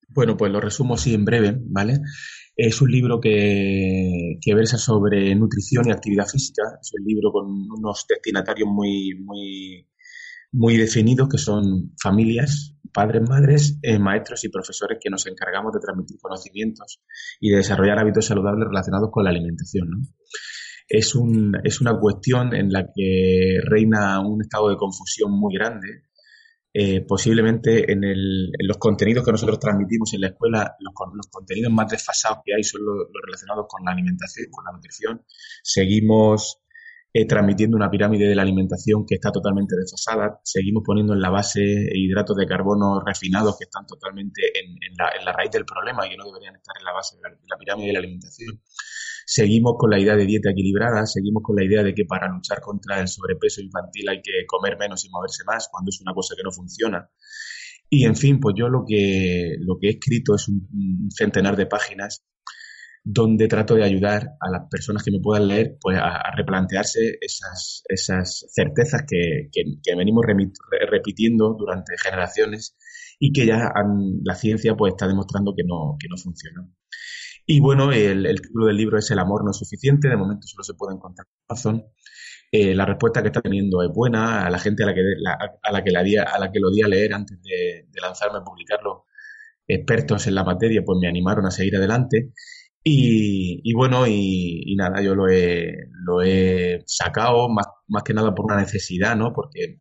Bueno, 0.08 0.36
pues 0.36 0.52
lo 0.52 0.62
resumo 0.62 0.96
así 0.96 1.14
en 1.14 1.26
breve, 1.26 1.56
¿vale? 1.62 2.00
Es 2.58 2.82
un 2.82 2.90
libro 2.90 3.20
que, 3.20 4.40
versa 4.56 4.78
sobre 4.78 5.36
nutrición 5.36 5.88
y 5.88 5.92
actividad 5.92 6.26
física. 6.26 6.64
Es 6.82 6.92
un 6.98 7.06
libro 7.06 7.32
con 7.32 7.46
unos 7.48 8.06
destinatarios 8.08 8.70
muy, 8.70 9.14
muy, 9.24 9.90
muy 10.54 10.78
definidos 10.78 11.28
que 11.28 11.38
son 11.38 11.94
familias, 12.02 12.78
padres, 12.94 13.28
madres, 13.28 13.78
eh, 13.82 14.00
maestros 14.00 14.46
y 14.46 14.50
profesores 14.50 15.00
que 15.02 15.10
nos 15.10 15.28
encargamos 15.28 15.74
de 15.74 15.82
transmitir 15.82 16.18
conocimientos 16.22 17.02
y 17.42 17.50
de 17.50 17.58
desarrollar 17.58 18.00
hábitos 18.00 18.26
saludables 18.26 18.68
relacionados 18.70 19.10
con 19.12 19.26
la 19.26 19.32
alimentación. 19.32 19.90
Es, 20.88 21.14
un, 21.14 21.58
es 21.64 21.82
una 21.82 22.00
cuestión 22.00 22.56
en 22.56 22.72
la 22.72 22.86
que 22.96 23.58
reina 23.66 24.22
un 24.22 24.42
estado 24.42 24.70
de 24.70 24.78
confusión 24.78 25.32
muy 25.32 25.56
grande. 25.56 26.05
Eh, 26.78 27.06
posiblemente 27.08 27.90
en, 27.90 28.04
el, 28.04 28.52
en, 28.52 28.68
los 28.68 28.78
contenidos 28.78 29.24
que 29.24 29.32
nosotros 29.32 29.62
transmitimos 29.62 30.14
en 30.14 30.20
la 30.20 30.28
escuela, 30.28 30.76
los, 30.82 30.94
los 31.14 31.28
contenidos 31.28 31.72
más 31.72 31.90
desfasados 31.90 32.40
que 32.44 32.54
hay 32.54 32.66
son 32.66 32.82
los, 32.84 33.08
relacionados 33.26 33.66
con 33.70 33.86
la 33.86 33.94
alimentación, 33.94 34.48
con 34.52 34.66
la 34.66 34.74
nutrición. 34.74 35.24
Seguimos 35.64 36.60
eh, 37.14 37.26
transmitiendo 37.26 37.78
una 37.78 37.90
pirámide 37.90 38.28
de 38.28 38.36
la 38.36 38.42
alimentación 38.42 39.06
que 39.08 39.16
está 39.16 39.32
totalmente 39.32 39.74
desfasada. 39.78 40.42
Seguimos 40.44 40.84
poniendo 40.86 41.14
en 41.14 41.22
la 41.22 41.30
base 41.30 41.62
hidratos 41.62 42.36
de 42.36 42.46
carbono 42.46 43.00
refinados 43.00 43.58
que 43.58 43.64
están 43.64 43.88
totalmente 43.88 44.42
en, 44.60 44.76
la, 44.98 45.32
raíz 45.32 45.52
del 45.52 45.64
problema 45.64 46.06
y 46.06 46.10
que 46.10 46.18
no 46.18 46.26
deberían 46.26 46.58
estar 46.58 46.76
en 46.78 46.84
la 46.84 46.92
base 46.92 47.16
de 47.16 47.22
la, 47.22 47.58
pirámide 47.58 47.88
de 47.88 47.94
la 47.94 48.00
alimentación. 48.00 48.60
Seguimos 49.26 49.74
con 49.78 49.90
la 49.90 50.00
idea 50.00 50.16
de 50.16 50.26
dieta 50.26 50.52
equilibrada, 50.52 51.06
seguimos 51.06 51.42
con 51.44 51.56
la 51.56 51.66
idea 51.66 51.84
de 51.84 51.96
que 51.96 52.06
para 52.06 52.30
luchar 52.30 52.62
contra 52.62 53.00
el 53.00 53.08
sobrepeso 53.08 53.60
infantil 53.62 54.08
hay 54.10 54.22
que 54.22 54.46
comer 54.46 54.78
menos 54.78 55.04
y 55.04 55.10
moverse 55.10 55.44
más, 55.46 55.68
cuando 55.72 55.90
es 55.90 56.00
una 56.00 56.14
cosa 56.14 56.36
que 56.38 56.44
no 56.44 56.52
funciona. 56.52 57.10
Y 57.90 58.06
en 58.06 58.16
fin, 58.16 58.40
pues 58.40 58.56
yo 58.58 58.70
lo 58.70 58.84
que, 58.88 59.56
lo 59.60 59.78
que 59.80 59.88
he 59.88 59.92
escrito 59.92 60.36
es 60.36 60.48
un 60.48 61.10
centenar 61.12 61.56
de 61.56 61.66
páginas 61.66 62.24
donde 63.08 63.48
trato 63.48 63.76
de 63.76 63.84
ayudar 63.84 64.36
a 64.42 64.50
las 64.50 64.68
personas 64.70 65.04
que 65.04 65.12
me 65.12 65.20
puedan 65.20 65.48
leer 65.48 65.78
pues 65.80 65.96
a, 65.96 66.36
replantearse 66.36 67.20
esas, 67.22 67.84
esas 67.88 68.48
certezas 68.52 69.04
que, 69.08 69.50
que, 69.52 69.96
venimos 69.96 70.26
repitiendo 70.90 71.56
durante 71.58 71.94
generaciones 72.04 72.76
y 73.20 73.32
que 73.32 73.46
ya 73.46 73.72
la 74.24 74.36
ciencia 74.36 74.76
pues 74.76 74.94
está 74.94 75.08
demostrando 75.08 75.54
que 75.56 75.64
no, 75.64 75.96
que 76.00 76.08
no 76.10 76.18
funcionan. 76.18 76.74
Y 77.46 77.60
bueno, 77.60 77.92
el, 77.92 78.26
el, 78.26 78.42
título 78.42 78.68
del 78.68 78.78
libro 78.78 78.98
es 78.98 79.12
El 79.12 79.20
amor 79.20 79.44
no 79.44 79.52
es 79.52 79.58
suficiente, 79.58 80.08
de 80.10 80.18
momento 80.18 80.48
solo 80.48 80.64
se 80.64 80.74
puede 80.74 80.96
encontrar 80.96 81.28
razón. 81.48 81.86
Eh, 82.52 82.74
la 82.74 82.86
respuesta 82.86 83.22
que 83.22 83.28
está 83.28 83.42
teniendo 83.42 83.84
es 83.84 83.90
buena, 83.94 84.46
a 84.46 84.50
la 84.50 84.60
gente 84.60 84.84
a 84.84 84.88
la 84.88 84.94
que, 84.94 85.02
a 85.02 85.72
la 85.72 85.84
que, 85.84 85.92
la 85.92 86.00
a 86.24 86.40
la 86.40 86.52
que 86.52 86.60
lo 86.60 86.72
di 86.72 86.82
a 86.82 86.88
leer 86.88 87.14
antes 87.14 87.42
de, 87.42 87.88
de 87.90 88.02
lanzarme 88.02 88.40
a 88.40 88.44
publicarlo, 88.44 89.06
expertos 89.68 90.28
en 90.28 90.36
la 90.36 90.44
materia, 90.44 90.84
pues 90.86 90.98
me 91.02 91.08
animaron 91.08 91.46
a 91.46 91.52
seguir 91.52 91.76
adelante. 91.76 92.32
Y, 92.88 93.74
bueno, 93.74 94.06
y, 94.08 94.76
nada, 94.78 95.02
yo 95.02 95.16
lo 95.16 95.28
he, 95.28 95.90
lo 96.06 96.22
he 96.22 96.84
sacado 96.86 97.50
más, 97.50 97.66
más 97.88 98.04
que 98.04 98.14
nada 98.14 98.36
por 98.36 98.46
una 98.46 98.58
necesidad, 98.58 99.16
¿no? 99.16 99.34
Porque 99.34 99.80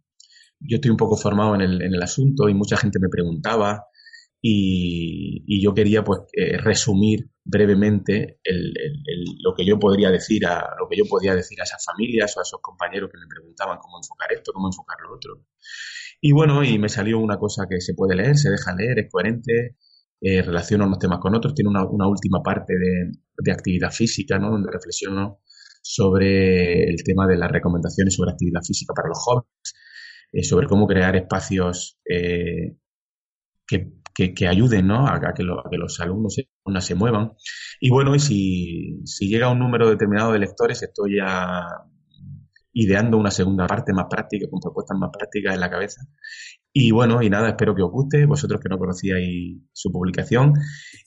yo 0.59 0.77
estoy 0.77 0.91
un 0.91 0.97
poco 0.97 1.17
formado 1.17 1.55
en 1.55 1.61
el, 1.61 1.83
en 1.83 1.95
el 1.95 2.03
asunto 2.03 2.49
y 2.49 2.55
mucha 2.55 2.79
gente 2.79 2.99
me 3.01 3.11
preguntaba 3.11 3.85
y, 4.47 5.63
yo 5.63 5.73
quería 5.73 6.05
pues 6.05 6.21
eh, 6.35 6.59
resumir 6.59 7.31
brevemente 7.45 8.41
lo 9.43 9.55
que 9.55 9.65
yo 9.65 9.79
podría 9.79 10.11
decir 10.11 10.45
a 10.45 10.69
lo 10.79 10.87
que 10.87 10.99
yo 10.99 11.05
podía 11.09 11.35
decir 11.35 11.59
a 11.61 11.65
esas 11.65 11.83
familias 11.83 12.37
o 12.37 12.41
a 12.41 12.43
esos 12.43 12.61
compañeros 12.61 13.09
que 13.11 13.19
me 13.19 13.27
preguntaban 13.27 13.79
cómo 13.79 13.97
enfocar 13.97 14.31
esto, 14.35 14.53
cómo 14.53 14.69
enfocar 14.69 14.99
lo 15.03 15.17
otro. 15.17 15.47
Y 16.21 16.33
bueno, 16.33 16.63
y 16.63 16.79
me 16.79 16.91
salió 16.91 17.19
una 17.21 17.39
cosa 17.39 17.65
que 17.71 17.81
se 17.81 17.95
puede 17.95 18.17
leer, 18.17 18.37
se 18.37 18.51
deja 18.51 18.75
leer, 18.77 18.99
es 18.99 19.11
coherente, 19.11 19.77
eh, 20.21 20.43
relaciona 20.43 20.87
unos 20.87 20.99
temas 20.99 21.21
con 21.21 21.35
otros, 21.35 21.55
tiene 21.55 21.71
una, 21.71 21.87
última 22.07 22.43
parte 22.43 22.75
de, 22.75 23.53
actividad 23.53 23.93
física, 23.93 24.39
¿no? 24.39 24.51
donde 24.51 24.71
reflexiono 24.71 25.41
sobre 25.81 26.91
el 26.91 27.03
tema 27.03 27.27
de 27.27 27.39
las 27.39 27.51
recomendaciones 27.51 28.15
sobre 28.15 28.33
actividad 28.33 28.61
física 28.63 28.93
para 28.95 29.09
los 29.09 29.19
jóvenes, 29.19 29.75
eh, 30.33 30.45
sobre 30.45 30.67
cómo 30.67 30.87
crear 30.87 31.17
espacios 31.17 31.99
que, 32.05 32.77
ayuden 34.49 34.87
¿no? 34.87 35.07
a, 35.07 35.21
que 35.21 35.43
que, 35.71 35.77
los 35.77 36.01
alumnos 36.01 36.35
se, 36.35 36.49
se 36.81 36.95
muevan. 36.95 37.33
Y 37.81 37.91
bueno, 37.91 38.15
y 38.15 38.21
si, 38.21 39.01
si 39.05 39.29
llega 39.29 39.51
un 39.51 39.59
número 39.59 39.89
determinado 39.89 40.33
de 40.33 40.39
lectores, 40.39 40.83
estoy 40.83 41.17
ya 41.17 41.67
ideando 42.75 43.17
una 43.17 43.31
segunda 43.31 43.67
parte 43.67 43.93
más 43.93 44.07
práctica, 44.11 44.49
con 44.51 44.61
propuestas 44.61 44.99
más 44.99 45.11
prácticas 45.13 45.55
en 45.55 45.61
la 45.61 45.71
cabeza. 45.71 46.03
Y 46.77 46.91
bueno, 46.91 47.23
y 47.23 47.31
nada, 47.31 47.51
espero 47.51 47.73
que 47.73 47.83
os 47.83 47.91
guste, 47.91 48.27
vosotros 48.27 48.61
que 48.61 48.69
no 48.69 48.79
conocíais 48.79 49.63
su 49.73 49.93
publicación. 49.93 50.53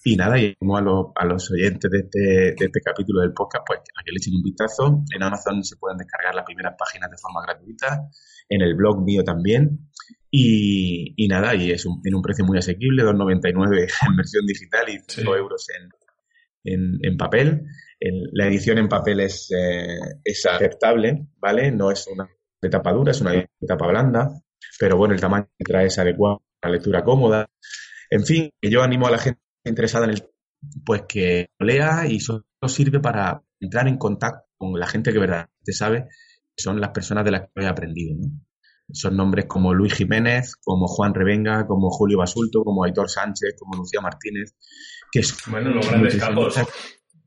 Y 0.03 0.15
nada, 0.15 0.39
y 0.39 0.55
a 0.61 0.81
los, 0.81 1.07
a 1.13 1.25
los 1.25 1.51
oyentes 1.51 1.91
de 1.91 1.99
este, 1.99 2.19
de 2.57 2.65
este 2.65 2.79
capítulo 2.79 3.19
del 3.19 3.33
podcast, 3.33 3.65
pues 3.67 3.79
a 3.79 4.03
que 4.05 4.11
le 4.11 4.17
echen 4.17 4.35
un 4.35 4.43
vistazo. 4.43 5.03
En 5.13 5.23
Amazon 5.23 5.61
se 5.65 5.75
pueden 5.75 5.97
descargar 5.97 6.33
las 6.35 6.45
primeras 6.45 6.75
páginas 6.79 7.11
de 7.11 7.17
forma 7.17 7.41
gratuita, 7.45 8.07
en 8.47 8.61
el 8.61 8.75
blog 8.75 9.03
mío 9.03 9.25
también. 9.25 9.89
Y, 10.39 11.13
y 11.15 11.27
nada, 11.27 11.55
y 11.55 11.71
es 11.71 11.85
un, 11.85 12.01
tiene 12.01 12.17
un 12.17 12.21
precio 12.21 12.45
muy 12.45 12.57
asequible, 12.57 13.03
2,99 13.03 13.87
en 14.09 14.15
versión 14.15 14.45
digital 14.45 14.89
y 14.89 14.99
5 15.07 15.35
euros 15.35 15.65
en, 15.69 16.73
en, 16.73 16.99
en 17.01 17.17
papel 17.17 17.63
la 17.99 18.47
edición 18.47 18.77
en 18.77 18.89
papel 18.89 19.21
es, 19.21 19.51
eh, 19.51 19.97
es 20.23 20.45
aceptable, 20.45 21.27
¿vale? 21.37 21.71
No 21.71 21.91
es 21.91 22.07
una 22.07 22.29
etapa 22.61 22.91
dura, 22.91 23.11
es 23.11 23.21
una 23.21 23.33
etapa 23.59 23.87
blanda, 23.87 24.29
pero 24.79 24.97
bueno, 24.97 25.13
el 25.13 25.21
tamaño 25.21 25.49
que 25.57 25.63
trae 25.63 25.87
es 25.87 25.97
adecuado, 25.97 26.43
la 26.61 26.69
lectura 26.69 27.03
cómoda. 27.03 27.47
En 28.09 28.25
fin, 28.25 28.49
yo 28.61 28.83
animo 28.83 29.07
a 29.07 29.11
la 29.11 29.17
gente 29.17 29.41
interesada 29.65 30.05
en 30.05 30.11
el 30.11 30.29
pues 30.83 31.03
que 31.07 31.49
lea 31.59 32.07
y 32.07 32.17
eso 32.17 32.45
sirve 32.67 32.99
para 32.99 33.43
entrar 33.59 33.87
en 33.87 33.97
contacto 33.97 34.47
con 34.57 34.79
la 34.79 34.87
gente 34.87 35.13
que 35.13 35.19
verdaderamente 35.19 35.73
sabe, 35.73 36.07
que 36.55 36.63
son 36.63 36.79
las 36.81 36.89
personas 36.89 37.23
de 37.25 37.31
las 37.31 37.41
que 37.41 37.63
he 37.63 37.67
aprendido, 37.67 38.15
¿no? 38.15 38.46
Son 38.91 39.17
nombres 39.17 39.45
como 39.45 39.73
Luis 39.73 39.93
Jiménez, 39.93 40.55
como 40.63 40.87
Juan 40.87 41.13
Revenga, 41.13 41.67
como 41.67 41.89
Julio 41.89 42.19
Basulto, 42.19 42.63
como 42.63 42.85
Aitor 42.85 43.09
Sánchez, 43.09 43.55
como 43.59 43.75
Lucía 43.77 43.99
Martínez, 44.01 44.55
que 45.11 45.19
es 45.19 45.35
bueno, 45.49 45.71
los 45.71 45.89
grandes 45.89 46.15
capos. 46.15 46.55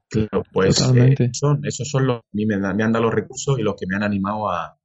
Claro, 0.09 0.43
pues 0.53 0.81
eh, 0.81 1.31
son, 1.33 1.61
esos 1.65 1.89
son 1.89 2.07
los 2.07 2.23
que 2.33 2.45
me, 2.45 2.57
me, 2.57 2.83
han 2.83 2.93
dado 2.93 3.05
los 3.05 3.15
recursos 3.15 3.59
y 3.59 3.63
los 3.63 3.77
que 3.77 3.87
me 3.87 3.95
han 3.95 4.03
animado 4.03 4.51
a, 4.51 4.77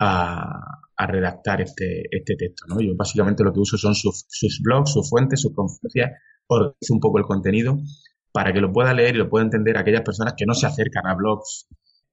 a, 0.00 1.06
redactar 1.06 1.60
este, 1.60 2.04
este 2.10 2.34
texto. 2.36 2.66
¿no? 2.68 2.80
Yo 2.80 2.96
básicamente 2.96 3.44
lo 3.44 3.52
que 3.52 3.60
uso 3.60 3.76
son 3.76 3.94
sus, 3.94 4.24
sus 4.28 4.60
blogs, 4.62 4.92
sus 4.92 5.08
fuentes, 5.08 5.40
sus 5.40 5.54
conferencias, 5.54 6.10
organizo 6.48 6.94
un 6.94 7.00
poco 7.00 7.18
el 7.18 7.24
contenido 7.24 7.78
para 8.32 8.52
que 8.52 8.60
lo 8.60 8.72
pueda 8.72 8.92
leer 8.94 9.14
y 9.14 9.18
lo 9.18 9.28
pueda 9.28 9.44
entender 9.44 9.76
aquellas 9.76 10.02
personas 10.02 10.34
que 10.36 10.46
no 10.46 10.54
se 10.54 10.66
acercan 10.66 11.06
a 11.06 11.14
blogs 11.14 11.68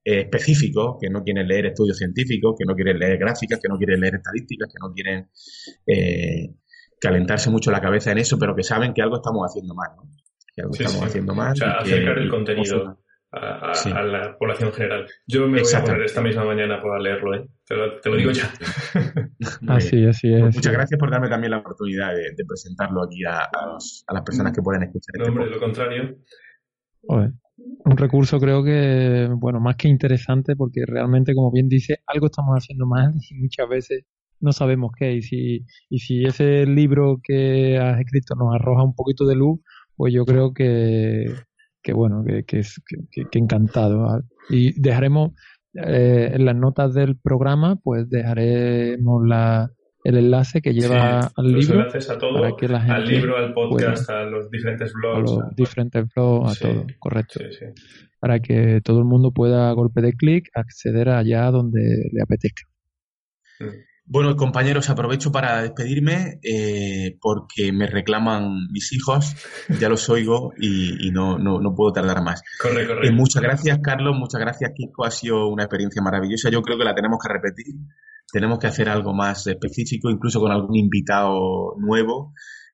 eh, 0.08 0.20
específicos, 0.20 0.98
que 1.00 1.10
no 1.10 1.24
quieren 1.24 1.48
leer 1.48 1.66
estudios 1.66 1.98
científicos, 1.98 2.54
que 2.56 2.64
no 2.64 2.76
quieren 2.76 2.96
leer 2.96 3.18
gráficas, 3.18 3.58
que 3.60 3.68
no 3.68 3.76
quieren 3.76 4.00
leer 4.00 4.14
estadísticas, 4.14 4.68
que 4.72 4.78
no 4.80 4.94
quieren 4.94 5.28
eh, 5.84 6.54
calentarse 7.00 7.50
mucho 7.50 7.72
la 7.72 7.80
cabeza 7.80 8.12
en 8.12 8.18
eso, 8.18 8.38
pero 8.38 8.54
que 8.54 8.62
saben 8.62 8.94
que 8.94 9.02
algo 9.02 9.16
estamos 9.16 9.44
haciendo 9.50 9.74
mal. 9.74 9.90
¿no? 9.96 10.04
que 10.54 10.84
estamos 10.84 11.02
haciendo 11.02 11.34
mal. 11.34 11.54
O 11.54 11.56
sea, 11.56 11.72
acercar 11.72 12.18
el 12.18 12.30
contenido 12.30 13.00
a, 13.32 14.02
la 14.04 14.36
población 14.38 14.72
general. 14.72 15.08
Yo 15.26 15.48
me 15.48 15.60
voy 15.60 15.74
a 15.74 15.82
poner 15.82 16.02
esta 16.02 16.22
misma 16.22 16.44
mañana 16.44 16.80
para 16.80 17.00
leerlo, 17.00 17.34
¿eh? 17.34 17.44
te, 17.66 17.74
lo, 18.08 18.16
digo 18.16 18.30
ya. 18.30 18.48
así, 19.68 20.06
así 20.06 20.32
es. 20.32 20.54
muchas 20.54 20.72
gracias 20.72 21.00
por 21.00 21.10
darme 21.10 21.28
también 21.28 21.50
la 21.50 21.58
oportunidad 21.58 22.14
de, 22.14 22.44
presentarlo 22.46 23.02
aquí 23.02 23.24
a, 23.24 23.50
las 23.50 24.22
personas 24.24 24.52
que 24.52 24.62
pueden 24.62 24.84
escuchar. 24.84 25.16
No, 25.16 25.24
este 25.24 25.30
hombre, 25.30 25.50
lo 25.50 25.58
contrario. 25.58 26.16
Un 27.56 27.96
recurso 27.96 28.38
creo 28.38 28.62
que, 28.62 29.28
bueno, 29.36 29.60
más 29.60 29.76
que 29.76 29.88
interesante 29.88 30.56
porque 30.56 30.84
realmente, 30.86 31.34
como 31.34 31.50
bien 31.50 31.68
dice, 31.68 32.00
algo 32.06 32.26
estamos 32.26 32.54
haciendo 32.56 32.86
mal 32.86 33.14
y 33.30 33.34
muchas 33.34 33.68
veces 33.68 34.04
no 34.40 34.52
sabemos 34.52 34.92
qué. 34.98 35.14
Y 35.14 35.22
si, 35.22 35.64
y 35.88 35.98
si 36.00 36.24
ese 36.24 36.66
libro 36.66 37.20
que 37.22 37.78
has 37.78 37.98
escrito 38.00 38.34
nos 38.34 38.54
arroja 38.54 38.82
un 38.84 38.94
poquito 38.94 39.26
de 39.26 39.36
luz, 39.36 39.60
pues 39.96 40.12
yo 40.12 40.24
creo 40.24 40.52
que, 40.52 41.26
que 41.82 41.92
bueno, 41.92 42.22
que, 42.24 42.44
que, 42.44 42.62
que, 43.30 43.38
encantado. 43.38 44.22
Y 44.50 44.78
dejaremos 44.80 45.32
eh, 45.74 46.32
en 46.34 46.44
las 46.44 46.56
notas 46.56 46.94
del 46.94 47.18
programa, 47.18 47.76
pues 47.76 48.08
dejaremos 48.10 49.26
la, 49.26 49.70
el 50.06 50.18
enlace 50.18 50.62
que 50.62 50.72
lleva 50.72 51.18
al 51.18 51.52
los 51.52 51.64
libro. 51.64 51.80
Enlaces 51.80 52.10
a 52.10 52.16
todo, 52.18 52.44
al 52.44 53.04
libro, 53.04 53.36
al 53.36 53.52
podcast, 53.52 54.08
a 54.08 54.22
los 54.22 54.48
diferentes 54.50 54.92
blogs. 54.92 55.32
A 55.32 55.34
los 55.34 55.56
diferentes 55.56 56.04
blogs, 56.14 56.62
a 56.62 56.68
todo, 56.68 56.86
correcto. 57.00 57.40
Para 58.20 58.38
que 58.38 58.80
todo 58.84 59.00
el 59.00 59.04
mundo 59.04 59.32
pueda, 59.32 59.68
a 59.68 59.72
golpe 59.72 60.02
de 60.02 60.12
clic, 60.12 60.48
acceder 60.54 61.08
allá 61.08 61.50
donde 61.50 62.08
le 62.12 62.22
apetezca. 62.22 62.62
Bueno, 64.04 64.36
compañeros, 64.36 64.88
aprovecho 64.90 65.32
para 65.32 65.62
despedirme 65.62 66.38
eh, 66.44 67.18
porque 67.20 67.72
me 67.72 67.88
reclaman 67.88 68.68
mis 68.70 68.92
hijos, 68.92 69.34
ya 69.80 69.88
los 69.88 70.08
oigo 70.08 70.52
y, 70.56 71.10
no, 71.10 71.36
no, 71.36 71.60
no, 71.60 71.74
puedo 71.74 71.92
tardar 71.92 72.22
más. 72.22 72.42
Corre, 72.62 72.86
corre. 72.86 73.08
Eh, 73.08 73.10
muchas 73.10 73.42
gracias, 73.42 73.80
Carlos, 73.82 74.14
muchas 74.16 74.40
gracias, 74.40 74.70
Kiko, 74.76 75.04
ha 75.04 75.10
sido 75.10 75.48
una 75.48 75.64
experiencia 75.64 76.00
maravillosa. 76.00 76.48
Yo 76.50 76.62
creo 76.62 76.78
que 76.78 76.84
la 76.84 76.94
tenemos 76.94 77.18
que 77.20 77.32
repetir, 77.32 77.74
tenemos 78.32 78.58
que 78.58 78.66
hacer 78.66 78.88
algo 78.88 79.14
más 79.14 79.46
específico, 79.46 80.10
incluso 80.10 80.40
con 80.40 80.52
algún 80.52 80.76
invitado 80.76 81.74
nuevo. 81.78 82.32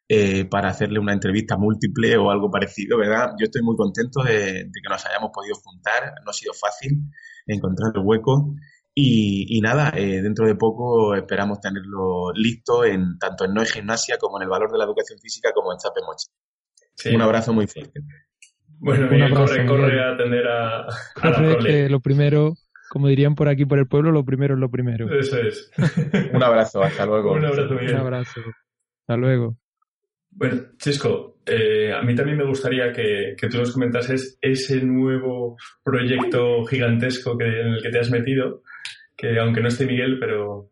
Eh, 0.09 0.45
para 0.45 0.69
hacerle 0.69 0.99
una 0.99 1.15
entrevista 1.15 1.57
múltiple 1.57 2.19
o 2.19 2.31
algo 2.31 2.51
parecido, 2.51 2.99
¿verdad? 2.99 3.31
Yo 3.39 3.45
estoy 3.45 3.63
muy 3.63 3.77
contento 3.77 4.23
de, 4.23 4.65
de 4.65 4.81
que 4.83 4.91
nos 4.91 5.07
hayamos 5.07 5.31
podido 5.33 5.55
juntar, 5.55 6.13
no 6.23 6.31
ha 6.31 6.35
sido 6.35 6.53
fácil 6.53 7.09
encontrar 7.47 7.93
el 7.95 8.03
hueco 8.05 8.55
y, 8.95 9.61
nada, 9.63 9.91
eh, 9.97 10.21
dentro 10.21 10.47
de 10.47 10.55
poco 10.55 11.15
esperamos 11.15 11.61
tenerlo 11.61 12.31
listo 12.35 12.85
en 12.85 13.19
tanto 13.19 13.47
en 13.47 13.55
No 13.55 13.65
Gimnasia 13.65 14.19
como 14.19 14.39
en 14.39 14.43
el 14.43 14.51
valor 14.51 14.71
de 14.71 14.79
la 14.79 14.85
educación 14.85 15.19
física 15.19 15.51
como 15.55 15.73
en 15.73 15.79
Chape 15.79 16.01
Mochi. 16.07 17.15
Un 17.15 17.23
abrazo 17.23 17.55
muy 17.55 17.67
fuerte. 17.67 18.01
Bueno, 18.79 19.09
Miguel, 19.11 19.33
corre, 19.33 19.65
corre 19.65 20.03
a 20.03 20.13
atender 20.13 20.47
a, 20.47 20.87
a 21.23 21.89
lo 21.89 22.01
primero, 22.01 22.55
como 22.93 23.09
dirían 23.09 23.35
por 23.35 23.49
aquí 23.49 23.65
por 23.65 23.79
el 23.79 23.87
pueblo, 23.87 24.13
lo 24.13 24.23
primero 24.23 24.53
es 24.53 24.61
lo 24.61 24.71
primero. 24.71 25.11
Eso 25.19 25.41
es. 25.41 25.71
Un 26.35 26.43
abrazo, 26.43 26.83
hasta 26.83 27.07
luego. 27.07 27.33
Un 27.33 27.47
abrazo, 27.47 27.73
Miguel. 27.73 27.95
Un 27.95 28.01
abrazo. 28.01 28.41
Hasta 29.01 29.17
luego. 29.17 29.57
Bueno, 30.31 30.61
Chisco, 30.77 31.39
eh, 31.47 31.91
a 31.91 32.03
mí 32.03 32.15
también 32.15 32.37
me 32.37 32.45
gustaría 32.47 32.93
que, 32.93 33.35
que, 33.39 33.49
tú 33.49 33.57
nos 33.57 33.73
comentases 33.73 34.37
ese 34.43 34.85
nuevo 34.85 35.57
proyecto 35.83 36.67
gigantesco 36.67 37.39
que, 37.39 37.47
en 37.47 37.69
el 37.69 37.83
que 37.83 37.89
te 37.89 37.99
has 37.99 38.11
metido, 38.11 38.63
que 39.17 39.39
aunque 39.39 39.63
no 39.63 39.69
esté 39.69 39.87
Miguel, 39.87 40.19
pero, 40.21 40.69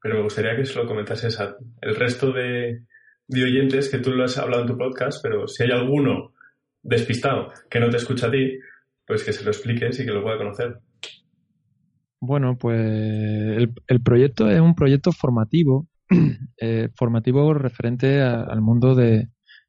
pero 0.00 0.14
me 0.14 0.22
gustaría 0.22 0.56
que 0.56 0.64
se 0.64 0.78
lo 0.78 0.86
comentases 0.86 1.38
a 1.38 1.54
el 1.82 1.96
resto 1.96 2.32
de, 2.32 2.80
de 3.26 3.44
oyentes 3.44 3.90
que 3.90 3.98
tú 3.98 4.12
lo 4.12 4.24
has 4.24 4.38
hablado 4.38 4.62
en 4.62 4.68
tu 4.68 4.78
podcast, 4.78 5.22
pero 5.22 5.46
si 5.46 5.64
hay 5.64 5.70
alguno 5.72 6.32
despistado 6.82 7.52
que 7.68 7.78
no 7.78 7.90
te 7.90 7.98
escucha 7.98 8.28
a 8.28 8.30
ti, 8.30 8.58
pues 9.06 9.22
que 9.22 9.34
se 9.34 9.44
lo 9.44 9.50
expliques 9.50 10.00
y 10.00 10.06
que 10.06 10.12
lo 10.12 10.22
pueda 10.22 10.38
conocer. 10.38 10.78
Bueno, 12.20 12.58
pues 12.58 12.80
el, 12.80 13.72
el 13.86 14.02
proyecto 14.02 14.50
es 14.50 14.60
un 14.60 14.74
proyecto 14.74 15.12
formativo, 15.12 15.88
eh, 16.60 16.88
formativo 16.96 17.54
referente 17.54 18.20
al 18.22 18.60
mundo 18.60 18.94
de, 18.94 19.28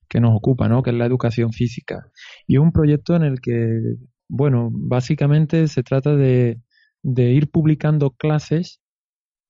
que 0.09 0.19
nos 0.19 0.35
ocupa, 0.35 0.67
¿no? 0.67 0.81
Que 0.81 0.89
es 0.89 0.95
la 0.95 1.05
educación 1.05 1.53
física. 1.53 2.11
Y 2.47 2.55
es 2.55 2.61
un 2.61 2.71
proyecto 2.71 3.15
en 3.15 3.23
el 3.23 3.39
que, 3.39 3.79
bueno, 4.27 4.69
básicamente 4.71 5.67
se 5.67 5.83
trata 5.83 6.15
de, 6.15 6.59
de 7.03 7.31
ir 7.31 7.51
publicando 7.51 8.11
clases, 8.11 8.81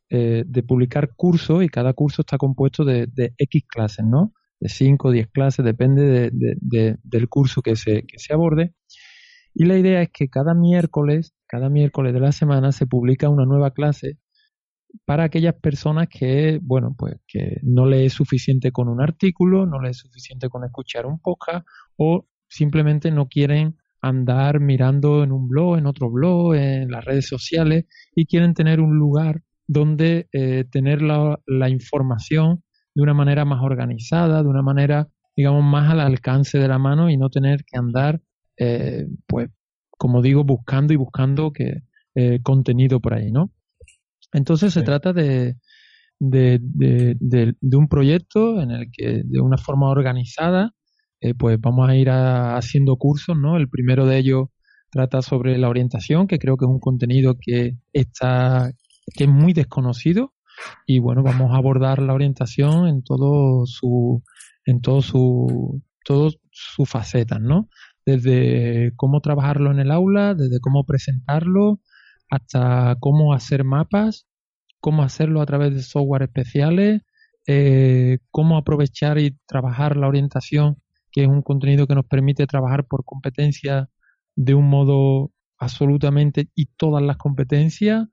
eh, 0.10 0.43
de 0.45 0.64
publicar 0.64 1.16
cursos 1.16 1.64
y 1.64 1.70
cada 1.70 1.93
curso 1.93 2.24
está 2.24 2.38
compuesto 2.38 2.84
de, 2.84 3.08
de 3.08 3.34
X 3.38 3.64
clases, 3.68 4.06
¿no? 4.06 4.34
De 4.60 4.68
5 4.68 5.08
o 5.08 5.12
10 5.12 5.30
clases, 5.30 5.64
depende 5.64 6.32
de, 6.34 6.97
del 7.02 7.30
curso 7.30 7.62
que 7.62 7.78
se, 7.78 8.04
que 8.04 8.20
se 8.20 8.34
aborde. 8.34 8.74
Y 9.54 9.66
la 9.66 9.78
idea 9.78 10.02
es 10.02 10.10
que 10.12 10.28
cada 10.28 10.54
miércoles, 10.54 11.34
cada 11.50 11.70
miércoles 11.70 12.14
de 12.14 12.20
la 12.20 12.32
semana 12.32 12.72
se 12.72 12.86
publica 12.86 13.28
una 13.28 13.45
nueva 13.45 13.72
clase 13.72 14.20
para 15.06 15.24
aquellas 15.26 15.56
personas 15.56 16.08
que, 16.08 16.60
bueno, 16.62 16.95
pues 16.97 17.16
que 17.28 17.58
no 17.64 17.86
le 17.86 18.06
es 18.06 18.14
suficiente 18.14 18.72
con 18.72 18.88
un 18.88 19.02
artículo, 19.02 19.66
no 19.66 19.82
le 19.82 19.89
es 19.89 19.97
suficiente 19.97 20.47
con 20.50 20.64
escuchar 20.64 21.06
un 21.06 21.20
podcast 21.20 21.68
o 21.97 22.28
simplemente 22.47 23.12
no 23.12 23.28
quieren 23.28 23.78
andar 24.02 24.60
mirando 24.60 25.24
en 25.24 25.32
un 25.32 25.47
blog, 25.47 25.78
en 25.78 25.88
otro 25.88 26.10
blog, 26.10 26.56
en 26.56 26.91
las 26.91 27.04
redes 27.04 27.28
sociales 27.28 27.86
y 28.16 28.26
quieren 28.26 28.54
tener 28.54 28.80
un 28.80 28.97
lugar 28.97 29.41
donde 29.68 30.28
eh, 30.32 30.66
tener 30.72 31.02
la, 31.02 31.39
la, 31.45 31.70
información 31.70 32.64
de 32.95 33.04
una 33.04 33.14
manera 33.14 33.45
más 33.45 33.62
organizada, 33.62 34.41
de 34.41 34.50
una 34.50 34.62
manera, 34.62 35.08
digamos, 35.36 35.64
más 35.64 35.91
al 35.91 36.00
alcance 36.00 36.58
de 36.58 36.68
la 36.68 36.80
mano 36.80 37.10
y 37.10 37.18
no 37.18 37.30
tener 37.30 37.66
que 37.66 37.78
andar, 37.78 38.22
eh, 38.58 39.08
pues, 39.28 39.50
como 40.00 40.22
digo, 40.22 40.45
buscando 40.45 40.93
y 40.93 40.95
buscando 40.95 41.52
que, 41.52 41.84
eh, 42.16 42.39
contenido 42.41 43.02
por 43.02 43.14
ahí, 43.14 43.32
¿no? 43.32 43.52
Entonces 44.34 44.74
se 44.74 44.82
trata 44.82 45.12
de, 45.14 45.58
de, 46.20 46.60
de, 46.62 47.78
un 47.78 47.88
proyecto 47.89 48.62
en 48.62 48.72
el 48.72 48.91
que 48.91 49.24
de 49.26 49.41
una 49.41 49.58
forma 49.58 49.89
organizada 49.89 50.74
eh, 51.22 51.34
pues 51.34 51.60
vamos 51.60 51.89
a 51.89 51.95
ir 51.95 52.10
haciendo 52.10 52.95
cursos, 52.95 53.38
¿no? 53.38 53.58
El 53.58 53.70
primero 53.70 54.06
de 54.06 54.20
ellos 54.20 54.47
trata 54.89 55.22
sobre 55.22 55.58
la 55.58 55.70
orientación, 55.70 56.28
que 56.28 56.39
creo 56.39 56.56
que 56.58 56.66
es 56.66 56.72
un 56.72 56.80
contenido 56.80 57.36
que 57.39 57.76
está 57.93 58.72
que 59.16 59.26
es 59.26 59.30
muy 59.30 59.54
desconocido 59.54 60.34
y 60.86 61.00
bueno, 61.00 61.24
vamos 61.24 61.52
a 61.54 61.58
abordar 61.58 62.00
la 62.02 62.14
orientación 62.14 62.88
en 62.88 63.04
todo 63.04 63.66
su 63.66 64.24
en 64.66 64.82
todo 64.82 65.02
su 65.02 65.82
todas 66.06 66.38
sus 66.52 66.89
facetas, 66.89 67.41
¿no? 67.41 67.70
Desde 68.18 68.93
cómo 68.95 69.22
trabajarlo 69.22 69.72
en 69.72 69.80
el 69.80 69.91
aula, 69.91 70.34
desde 70.34 70.60
cómo 70.60 70.86
presentarlo, 70.86 71.80
hasta 72.30 72.95
cómo 72.99 73.34
hacer 73.34 73.64
mapas, 73.64 74.28
cómo 74.80 75.03
hacerlo 75.03 75.41
a 75.41 75.45
través 75.45 75.74
de 75.74 75.82
software 75.82 76.24
especiales, 76.24 77.01
eh, 77.47 78.20
cómo 78.32 78.57
aprovechar 78.57 79.18
y 79.18 79.38
trabajar 79.45 79.97
la 79.97 80.07
orientación, 80.07 80.78
que 81.12 81.24
es 81.24 81.28
un 81.28 81.41
contenido 81.41 81.88
que 81.88 81.95
nos 81.95 82.05
permite 82.05 82.47
trabajar 82.47 82.86
por 82.86 83.03
competencias 83.05 83.88
de 84.36 84.53
un 84.53 84.70
modo 84.70 85.32
absolutamente 85.57 86.49
y 86.55 86.68
todas 86.78 87.03
las 87.03 87.18
competencias. 87.18 88.07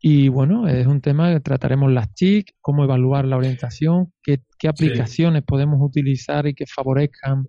Y 0.00 0.28
bueno, 0.28 0.68
es 0.68 0.86
un 0.86 1.00
tema 1.00 1.32
que 1.32 1.40
trataremos 1.40 1.92
las 1.92 2.14
TIC, 2.14 2.54
cómo 2.60 2.84
evaluar 2.84 3.24
la 3.24 3.36
orientación, 3.36 4.12
qué, 4.22 4.40
aplicaciones 4.68 5.42
podemos 5.42 5.80
utilizar 5.82 6.46
y 6.46 6.54
que 6.54 6.66
favorezcan 6.66 7.48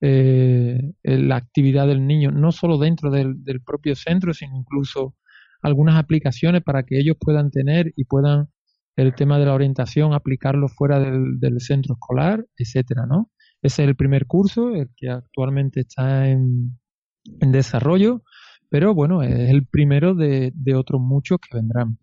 eh, 0.00 0.92
la 1.02 1.36
actividad 1.36 1.88
del 1.88 2.06
niño, 2.06 2.30
no 2.30 2.52
solo 2.52 2.78
dentro 2.78 3.10
del, 3.10 3.36
propio 3.64 3.96
centro, 3.96 4.32
sino 4.32 4.56
incluso 4.56 5.16
algunas 5.60 5.96
aplicaciones 5.96 6.62
para 6.62 6.84
que 6.84 6.98
ellos 7.00 7.16
puedan 7.18 7.50
tener 7.50 7.92
y 7.96 8.04
puedan 8.04 8.48
el 8.94 9.14
tema 9.14 9.38
de 9.38 9.46
la 9.46 9.54
orientación 9.54 10.12
aplicarlo 10.12 10.68
fuera 10.68 11.00
del, 11.00 11.60
centro 11.60 11.94
escolar, 11.94 12.44
etcétera, 12.56 13.06
¿no? 13.06 13.30
Ese 13.60 13.82
es 13.82 13.88
el 13.88 13.96
primer 13.96 14.26
curso, 14.26 14.74
el 14.74 14.88
que 14.96 15.08
actualmente 15.08 15.80
está 15.80 16.28
en, 16.28 16.78
desarrollo, 17.24 18.22
pero 18.70 18.94
bueno, 18.94 19.22
es 19.22 19.50
el 19.50 19.66
primero 19.66 20.14
de, 20.14 20.52
otros 20.76 21.00
muchos 21.00 21.38
que 21.38 21.56
vendrán. 21.56 21.98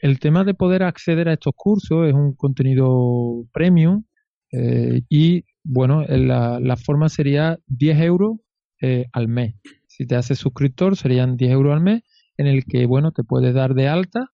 El 0.00 0.18
tema 0.18 0.44
de 0.44 0.54
poder 0.54 0.82
acceder 0.82 1.28
a 1.28 1.34
estos 1.34 1.52
cursos 1.54 2.08
es 2.08 2.14
un 2.14 2.34
contenido 2.34 3.44
premium 3.52 4.04
eh, 4.52 5.02
y 5.10 5.44
bueno, 5.62 6.04
la, 6.08 6.58
la 6.60 6.76
forma 6.76 7.08
sería 7.08 7.58
10 7.66 8.00
euros 8.00 8.38
eh, 8.80 9.06
al 9.12 9.28
mes. 9.28 9.56
Si 9.86 10.06
te 10.06 10.16
haces 10.16 10.38
suscriptor 10.38 10.96
serían 10.96 11.36
10 11.36 11.52
euros 11.52 11.74
al 11.74 11.82
mes 11.82 12.02
en 12.38 12.46
el 12.46 12.64
que, 12.64 12.86
bueno, 12.86 13.12
te 13.12 13.24
puedes 13.24 13.52
dar 13.52 13.74
de 13.74 13.88
alta 13.88 14.30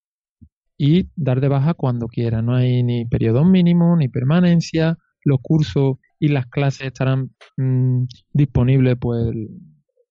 y 0.78 1.08
dar 1.16 1.40
de 1.40 1.48
baja 1.48 1.74
cuando 1.74 2.06
quieras. 2.06 2.44
No 2.44 2.54
hay 2.54 2.82
ni 2.84 3.06
periodo 3.06 3.44
mínimo, 3.44 3.96
ni 3.96 4.08
permanencia. 4.08 4.98
Los 5.24 5.38
cursos 5.42 5.96
y 6.20 6.28
las 6.28 6.46
clases 6.46 6.88
estarán 6.88 7.32
mm, 7.56 8.04
disponibles 8.32 8.96
pues 9.00 9.34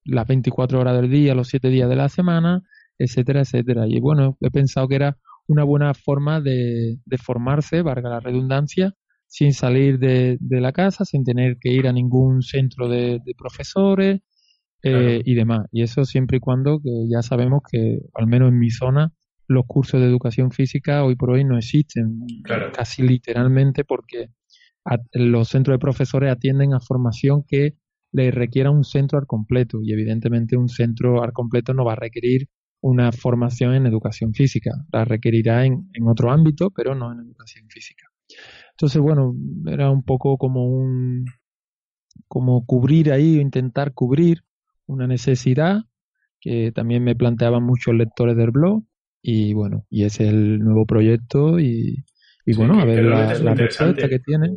las 0.04 0.28
24 0.28 0.80
horas 0.80 0.96
del 1.02 1.10
día, 1.10 1.36
los 1.36 1.48
7 1.48 1.70
días 1.70 1.90
de 1.90 1.96
la 1.96 2.10
semana, 2.10 2.62
etcétera, 3.00 3.42
etcétera. 3.42 3.88
Y 3.88 4.00
bueno, 4.02 4.38
he 4.42 4.52
pensado 4.52 4.88
que 4.88 4.96
era 4.96 5.18
una 5.48 5.64
buena 5.64 5.94
forma 5.94 6.42
de, 6.42 7.00
de 7.06 7.18
formarse, 7.18 7.82
valga 7.82 8.10
la 8.10 8.20
redundancia, 8.20 8.94
sin 9.36 9.52
salir 9.52 10.00
de, 10.00 10.38
la 10.40 10.72
casa, 10.72 11.04
sin 11.04 11.26
tener 11.26 11.58
que 11.60 11.70
ir 11.70 11.90
a 11.90 11.92
ningún 11.92 12.42
centro 12.42 12.88
de, 12.88 13.20
profesores 13.38 14.22
eh, 14.82 15.22
y 15.26 15.36
demás. 15.36 15.68
Y 15.74 15.82
eso 15.82 16.06
siempre 16.06 16.38
y 16.38 16.40
cuando 16.40 16.80
que 16.80 16.90
ya 17.12 17.22
sabemos 17.22 17.62
que, 17.70 18.00
al 18.14 18.28
menos 18.28 18.48
en 18.48 18.60
mi 18.60 18.70
zona, 18.70 19.12
los 19.50 19.66
cursos 19.68 20.00
de 20.00 20.08
educación 20.08 20.52
física 20.52 21.04
hoy 21.04 21.18
por 21.18 21.32
hoy 21.32 21.44
no 21.44 21.58
existen, 21.58 22.20
casi 22.72 23.02
literalmente 23.02 23.84
porque 23.84 24.30
los 25.12 25.50
centros 25.50 25.74
de 25.74 25.80
profesores 25.80 26.32
atienden 26.32 26.74
a 26.74 26.80
formación 26.80 27.44
que 27.46 27.76
le 28.14 28.32
requiera 28.32 28.72
un 28.72 28.86
centro 28.86 29.20
al 29.20 29.28
completo. 29.28 29.80
Y 29.84 29.92
evidentemente 29.92 30.56
un 30.56 30.70
centro 30.70 31.22
al 31.24 31.34
completo 31.34 31.74
no 31.74 31.84
va 31.84 31.92
a 31.92 31.98
requerir 31.98 32.48
una 32.80 33.12
formación 33.12 33.74
en 33.74 33.86
educación 33.86 34.34
física, 34.34 34.72
la 34.94 35.04
requerirá 35.04 35.66
en 35.66 36.08
otro 36.08 36.32
ámbito, 36.32 36.72
pero 36.72 36.96
no 36.96 37.12
en 37.12 37.20
educación 37.20 37.68
física. 37.68 38.06
Entonces, 38.76 39.02
bueno, 39.02 39.34
era 39.68 39.90
un 39.90 40.04
poco 40.04 40.38
como 40.38 40.68
un 40.68 41.26
como 42.28 42.66
cubrir 42.66 43.12
ahí, 43.12 43.40
intentar 43.40 43.94
cubrir 43.94 44.44
una 44.86 45.08
necesidad 45.08 45.84
que 46.42 46.72
también 46.74 47.04
me 47.04 47.16
planteaban 47.16 47.64
muchos 47.64 47.96
lectores 47.96 48.36
del 48.36 48.52
blog. 48.52 48.84
Y 49.22 49.54
bueno, 49.54 49.86
y 49.90 50.04
ese 50.04 50.26
es 50.26 50.30
el 50.30 50.60
nuevo 50.60 50.86
proyecto 50.86 51.60
y, 51.60 52.04
bueno, 52.56 52.80
a 52.80 52.86
ver 52.86 53.04
la, 53.06 53.56
respuesta 53.56 54.08
que 54.08 54.20
tiene. 54.20 54.56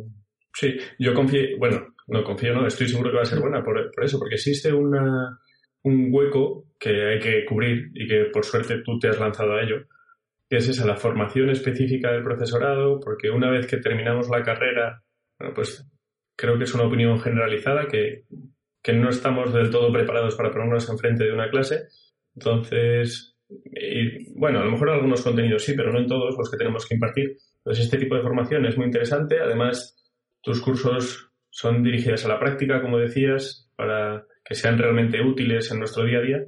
Sí, 0.53 0.75
yo 0.99 1.13
confío, 1.13 1.57
bueno, 1.57 1.95
no 2.07 2.23
confío, 2.23 2.53
no, 2.53 2.67
estoy 2.67 2.87
seguro 2.87 3.09
que 3.09 3.17
va 3.17 3.23
a 3.23 3.25
ser 3.25 3.39
buena 3.39 3.63
por, 3.63 3.89
por 3.91 4.03
eso, 4.03 4.19
porque 4.19 4.35
existe 4.35 4.71
una, 4.71 5.39
un 5.83 6.09
hueco 6.11 6.67
que 6.79 6.89
hay 6.89 7.19
que 7.19 7.45
cubrir 7.45 7.89
y 7.93 8.07
que 8.07 8.25
por 8.25 8.45
suerte 8.45 8.81
tú 8.83 8.99
te 8.99 9.07
has 9.07 9.19
lanzado 9.19 9.53
a 9.53 9.63
ello, 9.63 9.77
que 10.49 10.57
es 10.57 10.67
esa, 10.67 10.85
la 10.85 10.97
formación 10.97 11.49
específica 11.49 12.11
del 12.11 12.23
profesorado, 12.23 12.99
porque 12.99 13.29
una 13.29 13.51
vez 13.51 13.67
que 13.67 13.77
terminamos 13.77 14.29
la 14.29 14.41
carrera, 14.41 15.03
bueno, 15.37 15.53
pues 15.53 15.87
creo 16.35 16.57
que 16.57 16.63
es 16.63 16.73
una 16.73 16.85
opinión 16.85 17.19
generalizada 17.19 17.87
que, 17.87 18.25
que 18.81 18.93
no 18.93 19.09
estamos 19.09 19.53
del 19.53 19.69
todo 19.69 19.91
preparados 19.91 20.35
para 20.35 20.51
ponernos 20.51 20.89
enfrente 20.89 21.25
de 21.25 21.33
una 21.33 21.49
clase. 21.49 21.87
Entonces, 22.35 23.37
y, 23.49 24.33
bueno, 24.33 24.59
a 24.59 24.65
lo 24.65 24.71
mejor 24.71 24.89
algunos 24.89 25.21
contenidos 25.21 25.63
sí, 25.63 25.73
pero 25.75 25.91
no 25.91 25.99
en 25.99 26.07
todos 26.07 26.35
los 26.37 26.49
que 26.49 26.57
tenemos 26.57 26.87
que 26.87 26.95
impartir. 26.95 27.37
Entonces, 27.57 27.85
este 27.85 27.97
tipo 27.97 28.15
de 28.15 28.21
formación 28.21 28.65
es 28.65 28.77
muy 28.77 28.85
interesante. 28.85 29.39
Además, 29.39 29.97
tus 30.41 30.61
cursos 30.61 31.31
son 31.49 31.83
dirigidos 31.83 32.25
a 32.25 32.29
la 32.29 32.39
práctica, 32.39 32.81
como 32.81 32.97
decías, 32.97 33.69
para 33.75 34.25
que 34.43 34.55
sean 34.55 34.77
realmente 34.77 35.21
útiles 35.21 35.71
en 35.71 35.79
nuestro 35.79 36.05
día 36.05 36.19
a 36.19 36.21
día. 36.21 36.45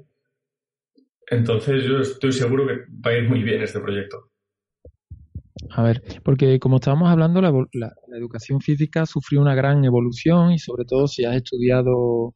Entonces 1.31 1.85
yo 1.85 1.99
estoy 1.99 2.33
seguro 2.33 2.67
que 2.67 2.73
va 3.05 3.11
a 3.11 3.17
ir 3.17 3.29
muy 3.29 3.41
bien 3.41 3.61
este 3.61 3.79
proyecto. 3.79 4.29
A 5.69 5.81
ver, 5.81 6.03
porque 6.25 6.59
como 6.59 6.75
estábamos 6.75 7.09
hablando, 7.09 7.41
la, 7.41 7.93
educación 8.17 8.59
física 8.59 9.05
sufrió 9.05 9.39
una 9.39 9.55
gran 9.55 9.83
evolución 9.85 10.51
y 10.51 10.59
sobre 10.59 10.83
todo 10.83 11.07
si 11.07 11.23
has 11.23 11.37
estudiado 11.37 12.35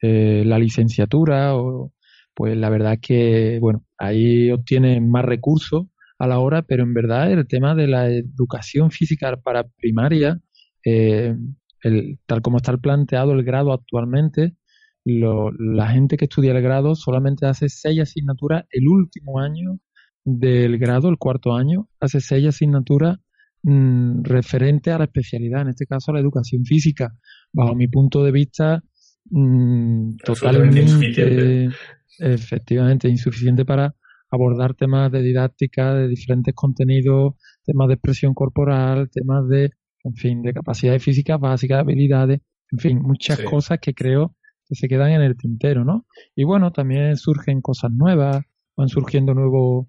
eh, 0.00 0.42
la 0.44 0.58
licenciatura, 0.58 1.54
o, 1.54 1.92
pues 2.34 2.56
la 2.56 2.68
verdad 2.68 2.94
es 2.94 3.00
que, 3.00 3.58
bueno, 3.60 3.84
ahí 3.96 4.50
obtienes 4.50 5.00
más 5.00 5.24
recursos 5.24 5.86
a 6.18 6.26
la 6.26 6.40
hora, 6.40 6.62
pero 6.62 6.82
en 6.82 6.94
verdad 6.94 7.30
el 7.30 7.46
tema 7.46 7.76
de 7.76 7.86
la 7.86 8.08
educación 8.10 8.90
física 8.90 9.36
para 9.36 9.68
primaria, 9.68 10.40
eh, 10.84 11.36
el, 11.82 12.18
tal 12.26 12.42
como 12.42 12.56
está 12.56 12.76
planteado 12.76 13.32
el 13.34 13.44
grado 13.44 13.72
actualmente, 13.72 14.56
la 15.04 15.88
gente 15.88 16.16
que 16.16 16.26
estudia 16.26 16.52
el 16.52 16.62
grado 16.62 16.94
solamente 16.94 17.46
hace 17.46 17.68
seis 17.68 18.00
asignaturas 18.00 18.64
el 18.70 18.88
último 18.88 19.40
año 19.40 19.78
del 20.24 20.78
grado, 20.78 21.08
el 21.08 21.18
cuarto 21.18 21.54
año, 21.54 21.88
hace 22.00 22.20
seis 22.20 22.46
asignaturas 22.46 23.18
mm, 23.62 24.22
referente 24.22 24.92
a 24.92 24.98
la 24.98 25.04
especialidad, 25.04 25.62
en 25.62 25.68
este 25.68 25.86
caso 25.86 26.10
a 26.10 26.14
la 26.14 26.20
educación 26.20 26.64
física. 26.64 27.12
Bajo 27.52 27.74
mi 27.74 27.88
punto 27.88 28.22
de 28.22 28.30
vista, 28.30 28.82
mm, 29.30 30.16
totalmente 30.24 30.82
insuficiente. 30.82 31.70
efectivamente 32.18 33.08
insuficiente 33.08 33.64
para 33.64 33.94
abordar 34.30 34.74
temas 34.74 35.10
de 35.10 35.22
didáctica, 35.22 35.94
de 35.94 36.08
diferentes 36.08 36.54
contenidos, 36.54 37.34
temas 37.64 37.88
de 37.88 37.94
expresión 37.94 38.34
corporal, 38.34 39.10
temas 39.10 39.48
de 39.48 39.70
en 40.04 40.14
fin, 40.14 40.42
de 40.42 40.52
capacidades 40.52 41.02
físicas 41.02 41.38
básicas, 41.38 41.78
habilidades, 41.78 42.40
en 42.72 42.78
fin, 42.78 42.98
muchas 43.00 43.40
cosas 43.42 43.78
que 43.80 43.94
creo 43.94 44.34
que 44.68 44.74
se 44.74 44.88
quedan 44.88 45.12
en 45.12 45.22
el 45.22 45.36
tintero, 45.36 45.84
¿no? 45.84 46.06
Y 46.34 46.44
bueno, 46.44 46.72
también 46.72 47.16
surgen 47.16 47.60
cosas 47.60 47.90
nuevas, 47.90 48.44
van 48.76 48.88
surgiendo 48.88 49.34
nuevas 49.34 49.86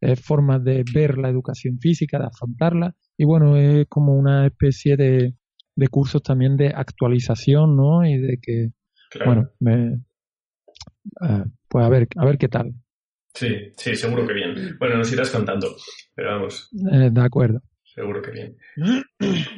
eh, 0.00 0.16
formas 0.16 0.62
de 0.64 0.84
ver 0.92 1.18
la 1.18 1.28
educación 1.28 1.78
física, 1.78 2.18
de 2.18 2.26
afrontarla, 2.26 2.94
y 3.16 3.24
bueno, 3.24 3.56
es 3.56 3.86
como 3.88 4.14
una 4.14 4.46
especie 4.46 4.96
de, 4.96 5.34
de 5.76 5.88
cursos 5.88 6.22
también 6.22 6.56
de 6.56 6.68
actualización, 6.68 7.76
¿no? 7.76 8.04
Y 8.04 8.18
de 8.18 8.38
que, 8.40 8.70
bueno, 9.24 9.50
me, 9.60 10.00
eh, 11.22 11.44
pues 11.68 11.84
a 11.84 11.88
ver, 11.88 12.08
a 12.16 12.24
ver 12.24 12.38
qué 12.38 12.48
tal. 12.48 12.72
Sí, 13.34 13.72
sí, 13.76 13.96
seguro 13.96 14.26
que 14.26 14.34
bien. 14.34 14.76
Bueno, 14.78 14.96
nos 14.96 15.12
irás 15.12 15.30
contando, 15.30 15.74
pero 16.14 16.30
vamos. 16.30 16.70
Eh, 16.92 17.10
de 17.10 17.20
acuerdo. 17.20 17.60
Seguro 17.82 18.22
que 18.22 18.30
bien. 18.30 18.56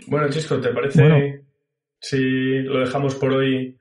Bueno, 0.08 0.28
Chisco, 0.30 0.60
¿te 0.60 0.68
parece 0.72 1.44
si 1.98 2.60
lo 2.62 2.80
dejamos 2.80 3.16
por 3.16 3.32
hoy? 3.32 3.76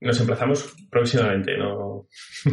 Nos 0.00 0.20
emplazamos 0.20 0.74
próximamente, 0.90 1.56
¿no? 1.56 2.06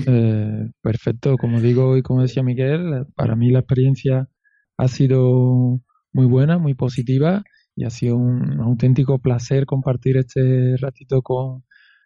Eh, 0.08 0.70
perfecto, 0.82 1.38
como 1.38 1.60
digo 1.60 1.98
y 1.98 2.02
como 2.02 2.22
decía 2.22 2.42
Miguel, 2.42 3.06
para 3.16 3.36
mí 3.36 3.52
la 3.52 3.60
experiencia 3.60 4.30
ha 4.78 4.88
sido 4.88 5.82
muy 6.14 6.26
buena, 6.26 6.58
muy 6.58 6.74
positiva 6.74 7.44
y 7.76 7.86
ha 7.86 7.90
sido 7.90 8.18
un 8.18 8.60
auténtico 8.62 9.20
placer 9.20 9.66
compartir 9.66 10.18
este 10.18 10.78
ratito 10.78 11.22
con, 11.22 11.64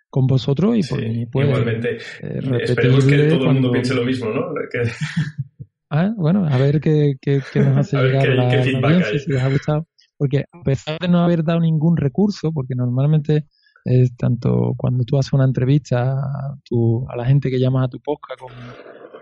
con 0.10 0.26
vosotros 0.28 0.76
y 0.78 0.82
por 0.88 1.02
mí, 1.02 1.26
pues, 1.28 1.48
igualmente. 1.48 1.98
Eh, 2.22 2.40
esperemos 2.62 3.06
que 3.06 3.18
todo 3.28 3.46
el 3.46 3.54
mundo 3.54 3.72
piense 3.72 3.94
lo 3.94 4.04
mismo, 4.04 4.30
¿no? 4.30 4.54
Ah, 5.90 6.12
bueno, 6.18 6.46
a 6.46 6.58
ver 6.58 6.82
qué, 6.82 7.16
qué, 7.22 7.42
nos 7.56 7.78
hace 7.78 7.96
llegar 8.04 8.28
la, 8.28 8.44
audiencia, 8.44 9.20
si 9.20 9.32
les 9.32 9.42
ha 9.42 9.50
gustado. 9.50 9.88
Porque 10.18 10.44
a 10.52 10.62
pesar 10.62 11.00
de 11.00 11.08
no 11.08 11.20
haber 11.20 11.46
dado 11.46 11.62
ningún 11.62 11.96
recurso, 11.96 12.52
porque 12.52 12.76
normalmente 12.76 13.46
es 13.88 14.16
tanto 14.16 14.74
cuando 14.78 15.04
tú 15.04 15.18
haces 15.18 15.34
una 15.34 15.46
entrevista 15.46 16.14
a, 16.14 16.58
tu, 16.64 17.06
a 17.10 17.16
la 17.16 17.26
gente 17.26 17.50
que 17.50 17.60
llamas 17.60 17.86
a 17.86 17.90
tu 17.90 18.00
podcast, 18.00 18.40
como 18.40 18.56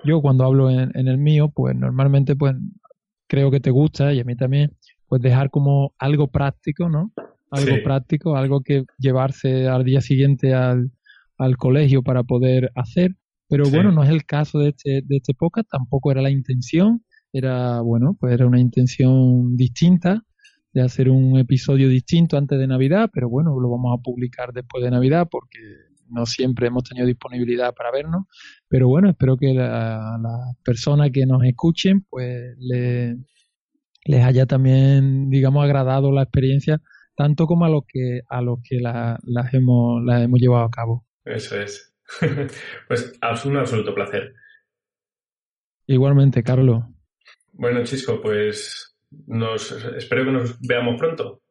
yo 0.03 0.21
cuando 0.21 0.43
hablo 0.45 0.69
en, 0.69 0.91
en, 0.95 1.07
el 1.07 1.17
mío, 1.17 1.49
pues 1.49 1.75
normalmente 1.75 2.35
pues 2.35 2.55
creo 3.27 3.49
que 3.51 3.59
te 3.59 3.71
gusta 3.71 4.13
y 4.13 4.19
a 4.19 4.23
mí 4.23 4.35
también, 4.35 4.75
pues 5.07 5.21
dejar 5.21 5.49
como 5.49 5.93
algo 5.97 6.27
práctico, 6.27 6.89
¿no? 6.89 7.11
algo 7.55 7.75
práctico, 7.83 8.35
algo 8.35 8.61
que 8.61 8.85
llevarse 8.97 9.67
al 9.67 9.83
día 9.83 10.01
siguiente 10.01 10.53
al, 10.53 10.91
al 11.37 11.57
colegio 11.57 12.03
para 12.03 12.23
poder 12.23 12.71
hacer. 12.75 13.15
Pero 13.47 13.69
bueno, 13.69 13.91
no 13.91 14.03
es 14.03 14.09
el 14.09 14.25
caso 14.25 14.59
de 14.59 14.69
este, 14.69 15.01
de 15.05 15.17
este 15.17 15.33
podcast, 15.33 15.69
tampoco 15.69 16.11
era 16.11 16.21
la 16.21 16.31
intención, 16.31 17.03
era, 17.31 17.79
bueno, 17.81 18.17
pues 18.19 18.33
era 18.33 18.47
una 18.47 18.59
intención 18.59 19.55
distinta 19.55 20.23
de 20.75 20.81
hacer 20.81 21.09
un 21.09 21.39
episodio 21.39 21.87
distinto 21.87 22.37
antes 22.37 22.59
de 22.59 22.67
Navidad, 22.67 23.09
pero 23.13 23.29
bueno, 23.29 23.57
lo 23.57 23.69
vamos 23.69 23.97
a 23.97 24.03
publicar 24.03 24.51
después 24.51 24.83
de 24.83 24.91
Navidad 24.91 25.25
porque 25.31 25.57
no 26.09 26.25
siempre 26.25 26.67
hemos 26.67 26.83
tenido 26.83 27.07
disponibilidad 27.07 27.73
para 27.73 27.91
vernos. 27.91 28.25
Pero 28.67 28.89
bueno, 28.89 29.09
espero 29.09 29.37
que 29.37 29.53
las 29.53 30.57
personas 30.65 31.11
que 31.11 31.25
nos 31.25 31.45
escuchen, 31.45 32.01
pues 32.09 32.57
le, 32.59 33.15
les 34.03 34.23
haya 34.25 34.45
también, 34.47 35.29
digamos, 35.29 35.63
agradado 35.63 36.11
la 36.11 36.23
experiencia 36.23 36.81
tanto 37.15 37.47
como 37.47 37.63
a 37.63 37.69
los 37.69 37.83
que 37.87 38.23
a 38.27 38.41
los 38.41 38.59
que 38.61 38.81
las 38.81 39.53
hemos, 39.53 40.03
la 40.03 40.23
hemos 40.23 40.41
llevado 40.41 40.65
a 40.65 40.69
cabo. 40.69 41.05
Eso 41.23 41.57
es. 41.57 41.95
pues 42.89 43.13
es 43.21 43.45
un 43.45 43.55
absoluto 43.55 43.95
placer. 43.95 44.33
Igualmente, 45.87 46.43
Carlos. 46.43 46.83
Bueno, 47.53 47.81
Chisco, 47.85 48.19
pues 48.21 48.94
nos, 49.27 49.71
espero 49.71 50.25
que 50.25 50.31
nos 50.31 50.59
veamos 50.61 50.99
pronto. 50.99 51.41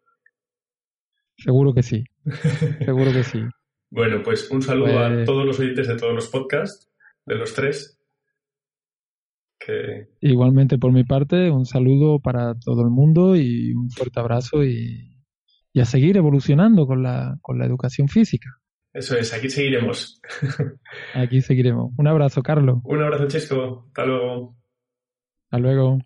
Seguro 1.37 1.75
que 1.75 1.83
sí. 1.83 2.05
Seguro 2.85 3.13
que 3.13 3.25
sí. 3.25 3.43
bueno, 3.91 4.23
pues 4.23 4.51
un 4.51 4.63
saludo 4.63 4.99
a 4.99 5.09
pues 5.09 5.27
todos 5.27 5.45
los 5.45 5.59
oyentes 5.59 5.89
de 5.89 5.97
todos 5.97 6.15
los 6.15 6.29
podcasts, 6.29 6.91
de 7.27 7.35
los 7.37 7.55
tres. 7.55 7.99
Igualmente 10.21 10.77
por 10.77 10.93
mi 10.93 11.05
parte, 11.05 11.51
un 11.51 11.65
saludo 11.65 12.21
para 12.21 12.55
todo 12.55 12.83
el 12.83 12.91
mundo 12.91 13.35
y 13.35 13.73
un 13.73 13.89
fuerte 13.91 14.21
abrazo 14.21 14.63
y 14.63 15.15
y 15.75 15.81
a 15.81 15.85
seguir 15.85 16.17
evolucionando 16.17 16.87
con 16.87 17.03
la, 17.03 17.37
con 17.43 17.59
la 17.59 17.67
educación 17.67 18.09
física. 18.09 18.49
Eso 18.93 19.17
es, 19.17 19.35
aquí 19.35 19.51
seguiremos. 19.51 20.23
aquí 21.15 21.41
seguiremos. 21.41 21.93
Un 21.99 22.07
abrazo, 22.07 22.43
Carlos. 22.43 22.79
Un 22.85 23.03
abrazo, 23.03 23.27
Chesco. 23.27 23.87
Hasta 23.89 24.07
luego. 24.07 24.57
Hasta 25.51 25.59
luego. 25.59 25.99